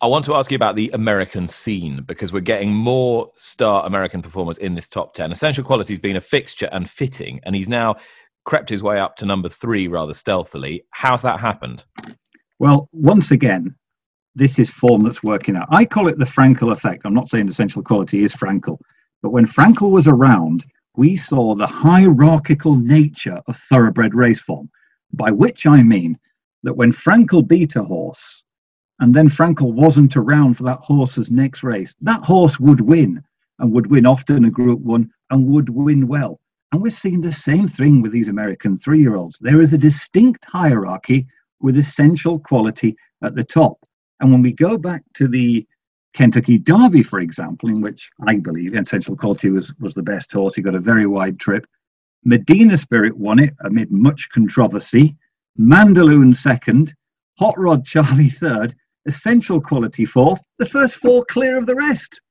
I 0.01 0.07
want 0.07 0.25
to 0.25 0.35
ask 0.35 0.51
you 0.51 0.55
about 0.55 0.75
the 0.75 0.91
American 0.93 1.47
scene 1.47 2.03
because 2.05 2.33
we're 2.33 2.41
getting 2.41 2.73
more 2.73 3.31
star 3.35 3.85
American 3.85 4.21
performers 4.21 4.57
in 4.57 4.75
this 4.75 4.89
top 4.89 5.13
10. 5.13 5.31
Essential 5.31 5.63
Quality's 5.63 5.99
been 5.99 6.17
a 6.17 6.21
fixture 6.21 6.67
and 6.73 6.89
fitting, 6.89 7.39
and 7.43 7.55
he's 7.55 7.69
now 7.69 7.95
crept 8.43 8.69
his 8.69 8.83
way 8.83 8.99
up 8.99 9.15
to 9.17 9.25
number 9.25 9.47
three 9.47 9.87
rather 9.87 10.13
stealthily. 10.13 10.85
How's 10.91 11.21
that 11.21 11.39
happened? 11.39 11.85
Well, 12.59 12.89
once 12.91 13.31
again, 13.31 13.73
this 14.35 14.59
is 14.59 14.69
form 14.69 15.01
that's 15.01 15.23
working 15.23 15.55
out. 15.55 15.67
I 15.71 15.85
call 15.85 16.09
it 16.09 16.19
the 16.19 16.25
Frankel 16.25 16.71
effect. 16.71 17.03
I'm 17.05 17.13
not 17.13 17.29
saying 17.29 17.47
essential 17.47 17.81
quality 17.81 18.23
is 18.23 18.33
Frankel, 18.33 18.77
but 19.23 19.31
when 19.31 19.47
Frankel 19.47 19.91
was 19.91 20.07
around, 20.07 20.65
we 20.97 21.15
saw 21.15 21.55
the 21.55 21.67
hierarchical 21.67 22.75
nature 22.75 23.39
of 23.47 23.55
thoroughbred 23.55 24.13
race 24.13 24.41
form, 24.41 24.69
by 25.13 25.31
which 25.31 25.65
I 25.65 25.83
mean 25.83 26.17
that 26.63 26.75
when 26.75 26.91
Frankel 26.91 27.47
beat 27.47 27.75
a 27.75 27.83
horse 27.83 28.44
and 28.99 29.13
then 29.13 29.27
Frankel 29.27 29.73
wasn't 29.73 30.15
around 30.15 30.55
for 30.55 30.63
that 30.63 30.79
horse's 30.79 31.29
next 31.29 31.63
race, 31.63 31.95
that 32.01 32.23
horse 32.23 32.59
would 32.59 32.81
win 32.81 33.23
and 33.59 33.71
would 33.71 33.87
win 33.87 34.05
often 34.05 34.45
a 34.45 34.49
group 34.49 34.79
one 34.79 35.11
and 35.29 35.47
would 35.47 35.69
win 35.69 36.07
well. 36.07 36.39
And 36.71 36.81
we're 36.81 36.89
seeing 36.89 37.21
the 37.21 37.31
same 37.31 37.67
thing 37.67 38.01
with 38.01 38.11
these 38.11 38.29
American 38.29 38.77
three 38.77 38.99
year 38.99 39.15
olds. 39.15 39.37
There 39.41 39.61
is 39.61 39.73
a 39.73 39.77
distinct 39.77 40.45
hierarchy 40.45 41.27
with 41.61 41.77
essential 41.77 42.39
quality 42.39 42.95
at 43.23 43.35
the 43.35 43.43
top. 43.43 43.77
And 44.19 44.31
when 44.31 44.41
we 44.41 44.51
go 44.51 44.77
back 44.77 45.03
to 45.15 45.27
the 45.27 45.65
Kentucky 46.13 46.57
Derby, 46.57 47.03
for 47.03 47.19
example, 47.19 47.69
in 47.69 47.81
which 47.81 48.09
I 48.25 48.37
believe 48.37 48.73
Essential 48.73 49.17
Quality 49.17 49.49
was, 49.49 49.73
was 49.79 49.93
the 49.93 50.03
best 50.03 50.31
horse, 50.31 50.55
he 50.55 50.61
got 50.61 50.75
a 50.75 50.79
very 50.79 51.05
wide 51.05 51.39
trip. 51.39 51.67
Medina 52.23 52.77
Spirit 52.77 53.17
won 53.17 53.39
it 53.39 53.53
amid 53.65 53.91
much 53.91 54.29
controversy. 54.33 55.15
Mandaloun 55.59 56.35
second, 56.35 56.93
Hot 57.37 57.55
Rod 57.57 57.83
Charlie 57.83 58.29
third, 58.29 58.73
Essential 59.05 59.61
Quality 59.61 60.05
fourth, 60.05 60.41
the 60.57 60.65
first 60.65 60.95
four 60.95 61.25
clear 61.25 61.57
of 61.57 61.65
the 61.65 61.75
rest. 61.75 62.21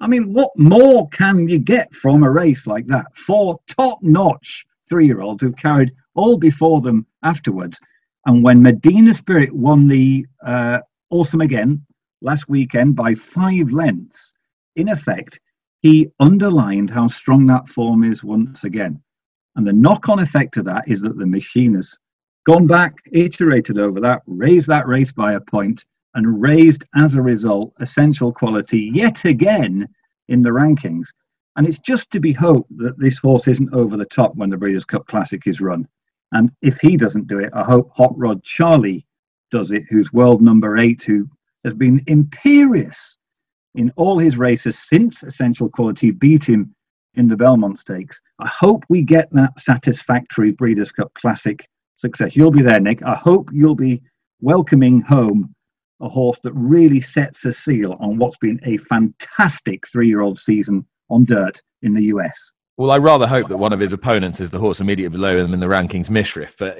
I 0.00 0.08
mean, 0.08 0.32
what 0.32 0.50
more 0.56 1.08
can 1.10 1.48
you 1.48 1.58
get 1.58 1.94
from 1.94 2.24
a 2.24 2.30
race 2.30 2.66
like 2.66 2.86
that? 2.86 3.06
Four 3.14 3.60
top 3.68 3.98
notch 4.02 4.64
three 4.88 5.06
year 5.06 5.20
olds 5.20 5.42
who've 5.42 5.56
carried 5.56 5.92
all 6.14 6.36
before 6.36 6.80
them 6.80 7.06
afterwards. 7.22 7.78
And 8.26 8.42
when 8.42 8.62
Medina 8.62 9.14
Spirit 9.14 9.52
won 9.52 9.86
the 9.86 10.26
uh, 10.44 10.80
Awesome 11.10 11.40
Again 11.40 11.84
last 12.20 12.48
weekend 12.48 12.96
by 12.96 13.14
five 13.14 13.72
lengths, 13.72 14.32
in 14.76 14.88
effect, 14.88 15.40
he 15.82 16.08
underlined 16.20 16.90
how 16.90 17.06
strong 17.08 17.46
that 17.46 17.68
form 17.68 18.04
is 18.04 18.22
once 18.24 18.64
again. 18.64 19.02
And 19.56 19.66
the 19.66 19.72
knock 19.72 20.08
on 20.08 20.20
effect 20.20 20.56
of 20.56 20.64
that 20.64 20.88
is 20.88 21.02
that 21.02 21.18
the 21.18 21.26
machine 21.26 21.74
has 21.74 21.96
gone 22.44 22.66
back, 22.66 22.94
iterated 23.12 23.78
over 23.78 24.00
that, 24.00 24.22
raised 24.26 24.68
that 24.68 24.86
race 24.86 25.12
by 25.12 25.34
a 25.34 25.40
point, 25.40 25.84
and 26.14 26.42
raised 26.42 26.84
as 26.94 27.14
a 27.14 27.22
result 27.22 27.72
essential 27.80 28.32
quality 28.32 28.90
yet 28.92 29.24
again 29.24 29.88
in 30.28 30.42
the 30.42 30.50
rankings. 30.50 31.08
And 31.56 31.66
it's 31.66 31.78
just 31.78 32.10
to 32.12 32.20
be 32.20 32.32
hoped 32.32 32.76
that 32.78 32.98
this 32.98 33.18
horse 33.18 33.46
isn't 33.48 33.74
over 33.74 33.96
the 33.96 34.06
top 34.06 34.34
when 34.36 34.48
the 34.48 34.56
Breeders' 34.56 34.84
Cup 34.84 35.06
Classic 35.06 35.46
is 35.46 35.60
run. 35.60 35.86
And 36.32 36.50
if 36.62 36.80
he 36.80 36.96
doesn't 36.96 37.28
do 37.28 37.38
it, 37.38 37.50
I 37.52 37.62
hope 37.62 37.90
Hot 37.94 38.14
Rod 38.16 38.42
Charlie 38.42 39.04
does 39.50 39.70
it, 39.70 39.84
who's 39.90 40.12
world 40.12 40.40
number 40.40 40.78
eight, 40.78 41.02
who 41.02 41.28
has 41.64 41.74
been 41.74 42.02
imperious 42.06 43.18
in 43.74 43.92
all 43.96 44.18
his 44.18 44.38
races 44.38 44.78
since 44.78 45.22
Essential 45.22 45.68
Quality 45.68 46.10
beat 46.10 46.48
him 46.48 46.74
in 47.14 47.28
the 47.28 47.36
Belmont 47.36 47.78
Stakes. 47.78 48.20
I 48.38 48.48
hope 48.48 48.84
we 48.88 49.02
get 49.02 49.30
that 49.32 49.58
satisfactory 49.58 50.52
Breeders' 50.52 50.92
Cup 50.92 51.12
Classic 51.14 51.66
success. 51.96 52.34
You'll 52.34 52.50
be 52.50 52.62
there, 52.62 52.80
Nick. 52.80 53.02
I 53.02 53.14
hope 53.14 53.50
you'll 53.52 53.74
be 53.74 54.02
welcoming 54.40 55.02
home 55.02 55.54
a 56.02 56.08
horse 56.08 56.38
that 56.42 56.52
really 56.52 57.00
sets 57.00 57.44
a 57.44 57.52
seal 57.52 57.96
on 58.00 58.18
what's 58.18 58.36
been 58.36 58.60
a 58.64 58.76
fantastic 58.76 59.86
three 59.88 60.08
year 60.08 60.20
old 60.20 60.38
season 60.38 60.86
on 61.08 61.24
dirt 61.24 61.62
in 61.82 61.94
the 61.94 62.04
US. 62.04 62.52
Well, 62.78 62.90
I 62.90 62.96
rather 62.96 63.26
hope 63.26 63.48
that 63.48 63.58
one 63.58 63.74
of 63.74 63.80
his 63.80 63.92
opponents 63.92 64.40
is 64.40 64.50
the 64.50 64.58
horse 64.58 64.80
immediately 64.80 65.16
below 65.16 65.36
him 65.36 65.52
in 65.52 65.60
the 65.60 65.66
rankings, 65.66 66.08
Mishriff, 66.08 66.54
but 66.58 66.78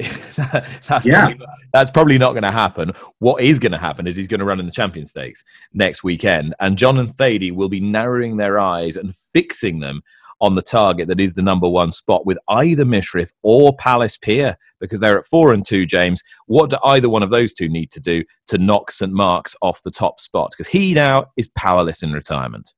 that's, 0.89 1.05
yeah. 1.05 1.27
probably, 1.27 1.47
that's 1.73 1.91
probably 1.91 2.19
not 2.19 2.33
going 2.33 2.45
to 2.45 2.51
happen. 2.51 2.93
What 3.19 3.43
is 3.43 3.59
going 3.59 3.73
to 3.73 3.79
happen 3.79 4.07
is 4.07 4.17
he's 4.17 4.27
going 4.27 4.41
to 4.41 4.47
run 4.47 4.59
in 4.59 4.65
the 4.65 4.73
Champion 4.73 5.05
Stakes 5.05 5.45
next 5.75 6.03
weekend, 6.03 6.55
and 6.61 6.79
John 6.79 6.99
and 6.99 7.13
Thady 7.13 7.51
will 7.51 7.69
be 7.69 7.81
narrowing 7.81 8.39
their 8.39 8.59
eyes 8.59 8.97
and 8.97 9.15
fixing 9.15 9.81
them 9.81 10.03
on 10.43 10.57
the 10.57 10.63
target 10.63 11.09
that 11.09 11.21
is 11.21 11.35
the 11.35 11.43
number 11.43 11.69
one 11.69 11.91
spot 11.91 12.27
with 12.27 12.37
either 12.49 12.85
Mishriff 12.85 13.33
or 13.43 13.75
Palace 13.77 14.19
Pier 14.19 14.57
because 14.81 15.01
they're 15.01 15.19
at 15.19 15.25
four 15.25 15.53
and 15.53 15.65
two, 15.65 15.87
James. 15.87 16.23
What 16.47 16.69
do 16.69 16.77
either 16.85 17.09
one 17.09 17.23
of 17.23 17.31
those 17.31 17.53
two 17.53 17.69
need 17.69 17.91
to 17.93 18.01
do 18.01 18.25
to 18.49 18.59
knock 18.59 18.91
St. 18.91 19.13
Mark's 19.13 19.57
off 19.63 19.83
the 19.83 19.91
top 19.91 20.21
spot? 20.21 20.51
Because 20.51 20.67
he 20.67 20.93
now 20.93 21.27
is 21.37 21.49
powerless 21.57 22.03
in 22.03 22.13
retirement. 22.13 22.75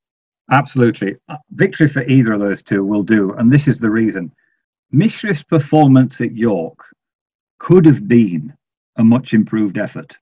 Absolutely. 0.52 1.16
Uh, 1.28 1.36
victory 1.52 1.88
for 1.88 2.04
either 2.04 2.34
of 2.34 2.40
those 2.40 2.62
two 2.62 2.84
will 2.84 3.02
do. 3.02 3.32
And 3.32 3.50
this 3.50 3.66
is 3.66 3.80
the 3.80 3.90
reason. 3.90 4.30
Mishriff's 4.92 5.42
performance 5.42 6.20
at 6.20 6.36
York 6.36 6.78
could 7.58 7.86
have 7.86 8.06
been 8.06 8.52
a 8.96 9.02
much 9.02 9.32
improved 9.32 9.78
effort 9.78 10.18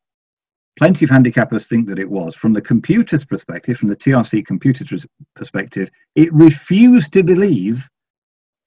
plenty 0.76 1.04
of 1.04 1.10
handicappers 1.10 1.66
think 1.66 1.86
that 1.88 1.98
it 1.98 2.08
was. 2.08 2.34
From 2.34 2.52
the 2.52 2.60
computer's 2.60 3.24
perspective, 3.24 3.76
from 3.76 3.88
the 3.88 3.96
TRC 3.96 4.46
computer's 4.46 5.06
perspective, 5.36 5.90
it 6.14 6.32
refused 6.32 7.12
to 7.12 7.22
believe 7.22 7.88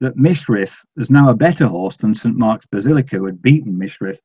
that 0.02 0.18
Mishriff 0.18 0.74
is 0.98 1.10
now 1.10 1.30
a 1.30 1.36
better 1.36 1.68
horse 1.68 1.96
than 1.96 2.14
St. 2.14 2.38
Mark's 2.38 2.66
Basilica, 2.66 3.18
who 3.18 3.26
had 3.26 3.42
beaten 3.42 3.78
Mishriff 3.78 4.18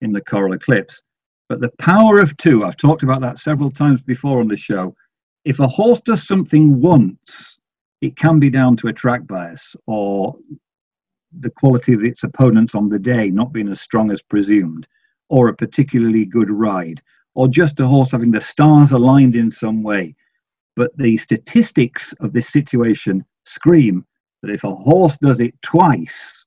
in 0.00 0.12
the 0.12 0.20
Coral 0.20 0.54
Eclipse. 0.54 1.02
But 1.48 1.60
the 1.60 1.70
power 1.78 2.20
of 2.20 2.36
two, 2.36 2.64
I've 2.64 2.76
talked 2.76 3.02
about 3.02 3.20
that 3.20 3.38
several 3.38 3.70
times 3.70 4.02
before 4.02 4.40
on 4.40 4.48
the 4.48 4.56
show. 4.56 4.94
If 5.44 5.60
a 5.60 5.68
horse 5.68 6.00
does 6.00 6.26
something 6.26 6.80
once, 6.80 7.58
it 8.00 8.16
can 8.16 8.38
be 8.38 8.50
down 8.50 8.76
to 8.78 8.88
a 8.88 8.92
track 8.92 9.26
bias 9.26 9.74
or 9.86 10.36
the 11.40 11.50
quality 11.50 11.92
of 11.92 12.04
its 12.04 12.22
opponents 12.22 12.74
on 12.74 12.88
the 12.88 12.98
day 12.98 13.30
not 13.30 13.52
being 13.52 13.68
as 13.68 13.80
strong 13.80 14.10
as 14.10 14.22
presumed, 14.22 14.86
or 15.28 15.48
a 15.48 15.56
particularly 15.56 16.24
good 16.24 16.50
ride 16.50 17.02
or 17.38 17.46
just 17.46 17.78
a 17.78 17.86
horse 17.86 18.10
having 18.10 18.32
the 18.32 18.40
stars 18.40 18.90
aligned 18.90 19.36
in 19.36 19.48
some 19.48 19.80
way. 19.84 20.12
But 20.74 20.90
the 20.96 21.16
statistics 21.18 22.12
of 22.14 22.32
this 22.32 22.48
situation 22.48 23.24
scream 23.44 24.04
that 24.42 24.50
if 24.50 24.64
a 24.64 24.74
horse 24.74 25.16
does 25.18 25.38
it 25.38 25.54
twice, 25.62 26.44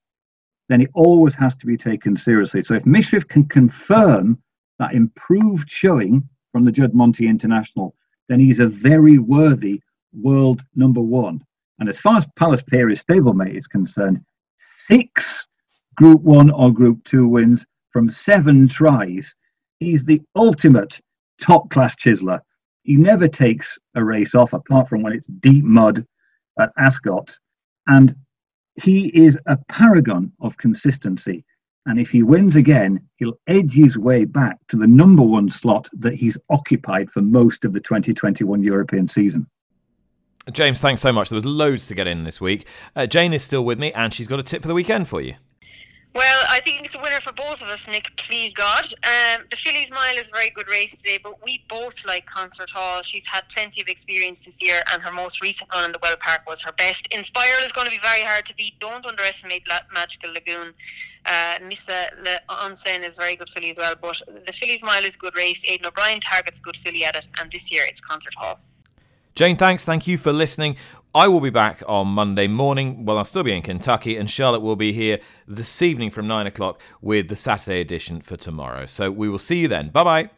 then 0.67 0.81
it 0.81 0.89
always 0.93 1.33
has 1.35 1.55
to 1.55 1.65
be 1.65 1.77
taken 1.77 2.17
seriously. 2.17 2.61
So 2.61 2.73
if 2.73 2.83
Mishriff 2.83 3.25
can 3.25 3.45
confirm 3.45 4.37
that 4.79 4.93
improved 4.93 5.69
showing 5.69 6.27
from 6.51 6.65
the 6.65 6.71
Juddmonte 6.73 7.25
International, 7.25 7.95
then 8.27 8.41
he's 8.41 8.59
a 8.59 8.67
very 8.67 9.17
worthy 9.17 9.81
world 10.11 10.61
number 10.75 11.01
one. 11.01 11.41
And 11.79 11.87
as 11.87 12.01
far 12.01 12.17
as 12.17 12.27
Palace 12.35 12.63
Pier 12.63 12.87
stablemate 12.87 13.55
is 13.55 13.65
concerned, 13.65 14.19
six 14.57 15.47
Group 15.95 16.21
One 16.21 16.51
or 16.51 16.69
Group 16.69 17.01
Two 17.05 17.29
wins 17.29 17.65
from 17.91 18.09
seven 18.09 18.67
tries 18.67 19.33
He's 19.81 20.05
the 20.05 20.21
ultimate 20.35 21.01
top 21.41 21.71
class 21.71 21.95
chiseler. 21.95 22.39
He 22.83 22.95
never 22.95 23.27
takes 23.27 23.79
a 23.95 24.03
race 24.03 24.35
off 24.35 24.53
apart 24.53 24.87
from 24.87 25.01
when 25.01 25.11
it's 25.11 25.25
deep 25.25 25.63
mud 25.63 26.05
at 26.59 26.71
Ascot. 26.77 27.35
And 27.87 28.13
he 28.75 29.07
is 29.07 29.39
a 29.47 29.57
paragon 29.69 30.31
of 30.39 30.55
consistency. 30.57 31.43
And 31.87 31.99
if 31.99 32.11
he 32.11 32.21
wins 32.21 32.55
again, 32.55 33.01
he'll 33.15 33.39
edge 33.47 33.73
his 33.73 33.97
way 33.97 34.23
back 34.23 34.59
to 34.67 34.77
the 34.77 34.85
number 34.85 35.23
one 35.23 35.49
slot 35.49 35.89
that 35.93 36.13
he's 36.13 36.37
occupied 36.51 37.09
for 37.09 37.23
most 37.23 37.65
of 37.65 37.73
the 37.73 37.79
2021 37.79 38.61
European 38.61 39.07
season. 39.07 39.47
James, 40.51 40.79
thanks 40.79 41.01
so 41.01 41.11
much. 41.11 41.29
There 41.29 41.37
was 41.37 41.45
loads 41.45 41.87
to 41.87 41.95
get 41.95 42.05
in 42.05 42.23
this 42.23 42.39
week. 42.39 42.67
Uh, 42.95 43.07
Jane 43.07 43.33
is 43.33 43.43
still 43.43 43.65
with 43.65 43.79
me, 43.79 43.91
and 43.93 44.13
she's 44.13 44.27
got 44.27 44.39
a 44.39 44.43
tip 44.43 44.61
for 44.61 44.67
the 44.67 44.75
weekend 44.75 45.07
for 45.07 45.21
you. 45.21 45.35
Well, 46.13 46.43
I 46.49 46.59
think 46.59 46.85
it's 46.85 46.93
a 46.93 46.99
winner 46.99 47.21
for 47.21 47.31
both 47.31 47.61
of 47.61 47.69
us, 47.69 47.87
Nick. 47.87 48.13
Please 48.17 48.53
God. 48.53 48.83
Um, 48.83 49.45
the 49.49 49.55
Fillies 49.55 49.89
Mile 49.91 50.17
is 50.17 50.27
a 50.27 50.33
very 50.33 50.49
good 50.49 50.67
race 50.67 51.01
today, 51.01 51.17
but 51.23 51.41
we 51.45 51.63
both 51.69 52.05
like 52.05 52.25
Concert 52.25 52.69
Hall. 52.69 53.01
She's 53.01 53.25
had 53.25 53.47
plenty 53.47 53.81
of 53.81 53.87
experience 53.87 54.43
this 54.43 54.61
year, 54.61 54.81
and 54.91 55.01
her 55.01 55.13
most 55.13 55.41
recent 55.41 55.73
run 55.73 55.85
in 55.85 55.93
the 55.93 55.99
Weld 56.03 56.19
Park 56.19 56.41
was 56.45 56.61
her 56.63 56.73
best. 56.73 57.09
Inspiral 57.11 57.63
is 57.63 57.71
going 57.71 57.85
to 57.85 57.91
be 57.91 57.99
very 57.99 58.23
hard 58.23 58.45
to 58.47 58.55
beat. 58.55 58.77
Don't 58.81 59.05
underestimate 59.05 59.65
Magical 59.93 60.33
Lagoon. 60.33 60.73
Uh, 61.25 61.59
Nissa 61.65 62.07
Le 62.21 62.39
Onsen 62.49 63.07
is 63.07 63.15
very 63.15 63.37
good 63.37 63.47
filly 63.47 63.71
as 63.71 63.77
well, 63.77 63.95
but 64.01 64.21
the 64.45 64.51
Fillies 64.51 64.83
Mile 64.83 65.05
is 65.05 65.15
a 65.15 65.17
good 65.17 65.35
race. 65.37 65.63
Aidan 65.65 65.87
O'Brien 65.87 66.19
targets 66.19 66.59
good 66.59 66.75
filly 66.75 67.05
at 67.05 67.15
it, 67.15 67.29
and 67.39 67.49
this 67.49 67.71
year 67.71 67.85
it's 67.87 68.01
Concert 68.01 68.33
Hall. 68.35 68.59
Jane, 69.33 69.55
thanks. 69.55 69.85
Thank 69.85 70.07
you 70.07 70.17
for 70.17 70.33
listening. 70.33 70.75
I 71.13 71.27
will 71.27 71.41
be 71.41 71.49
back 71.49 71.83
on 71.87 72.07
Monday 72.07 72.47
morning. 72.47 73.03
Well, 73.03 73.17
I'll 73.17 73.25
still 73.25 73.43
be 73.43 73.51
in 73.51 73.61
Kentucky, 73.61 74.15
and 74.15 74.29
Charlotte 74.29 74.61
will 74.61 74.77
be 74.77 74.93
here 74.93 75.19
this 75.45 75.81
evening 75.81 76.09
from 76.09 76.25
9 76.25 76.47
o'clock 76.47 76.81
with 77.01 77.27
the 77.27 77.35
Saturday 77.35 77.81
edition 77.81 78.21
for 78.21 78.37
tomorrow. 78.37 78.85
So 78.85 79.11
we 79.11 79.27
will 79.27 79.37
see 79.37 79.59
you 79.59 79.67
then. 79.67 79.89
Bye 79.89 80.03
bye. 80.03 80.29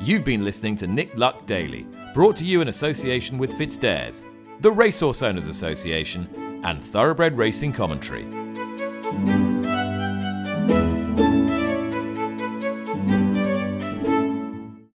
You've 0.00 0.24
been 0.24 0.44
listening 0.44 0.76
to 0.76 0.86
Nick 0.86 1.18
Luck 1.18 1.46
Daily, 1.46 1.84
brought 2.14 2.36
to 2.36 2.44
you 2.44 2.60
in 2.60 2.68
association 2.68 3.38
with 3.38 3.52
FitzDares, 3.54 4.22
the 4.60 4.70
Racehorse 4.70 5.22
Owners 5.22 5.48
Association, 5.48 6.62
and 6.64 6.82
Thoroughbred 6.82 7.36
Racing 7.36 7.72
Commentary. 7.72 8.24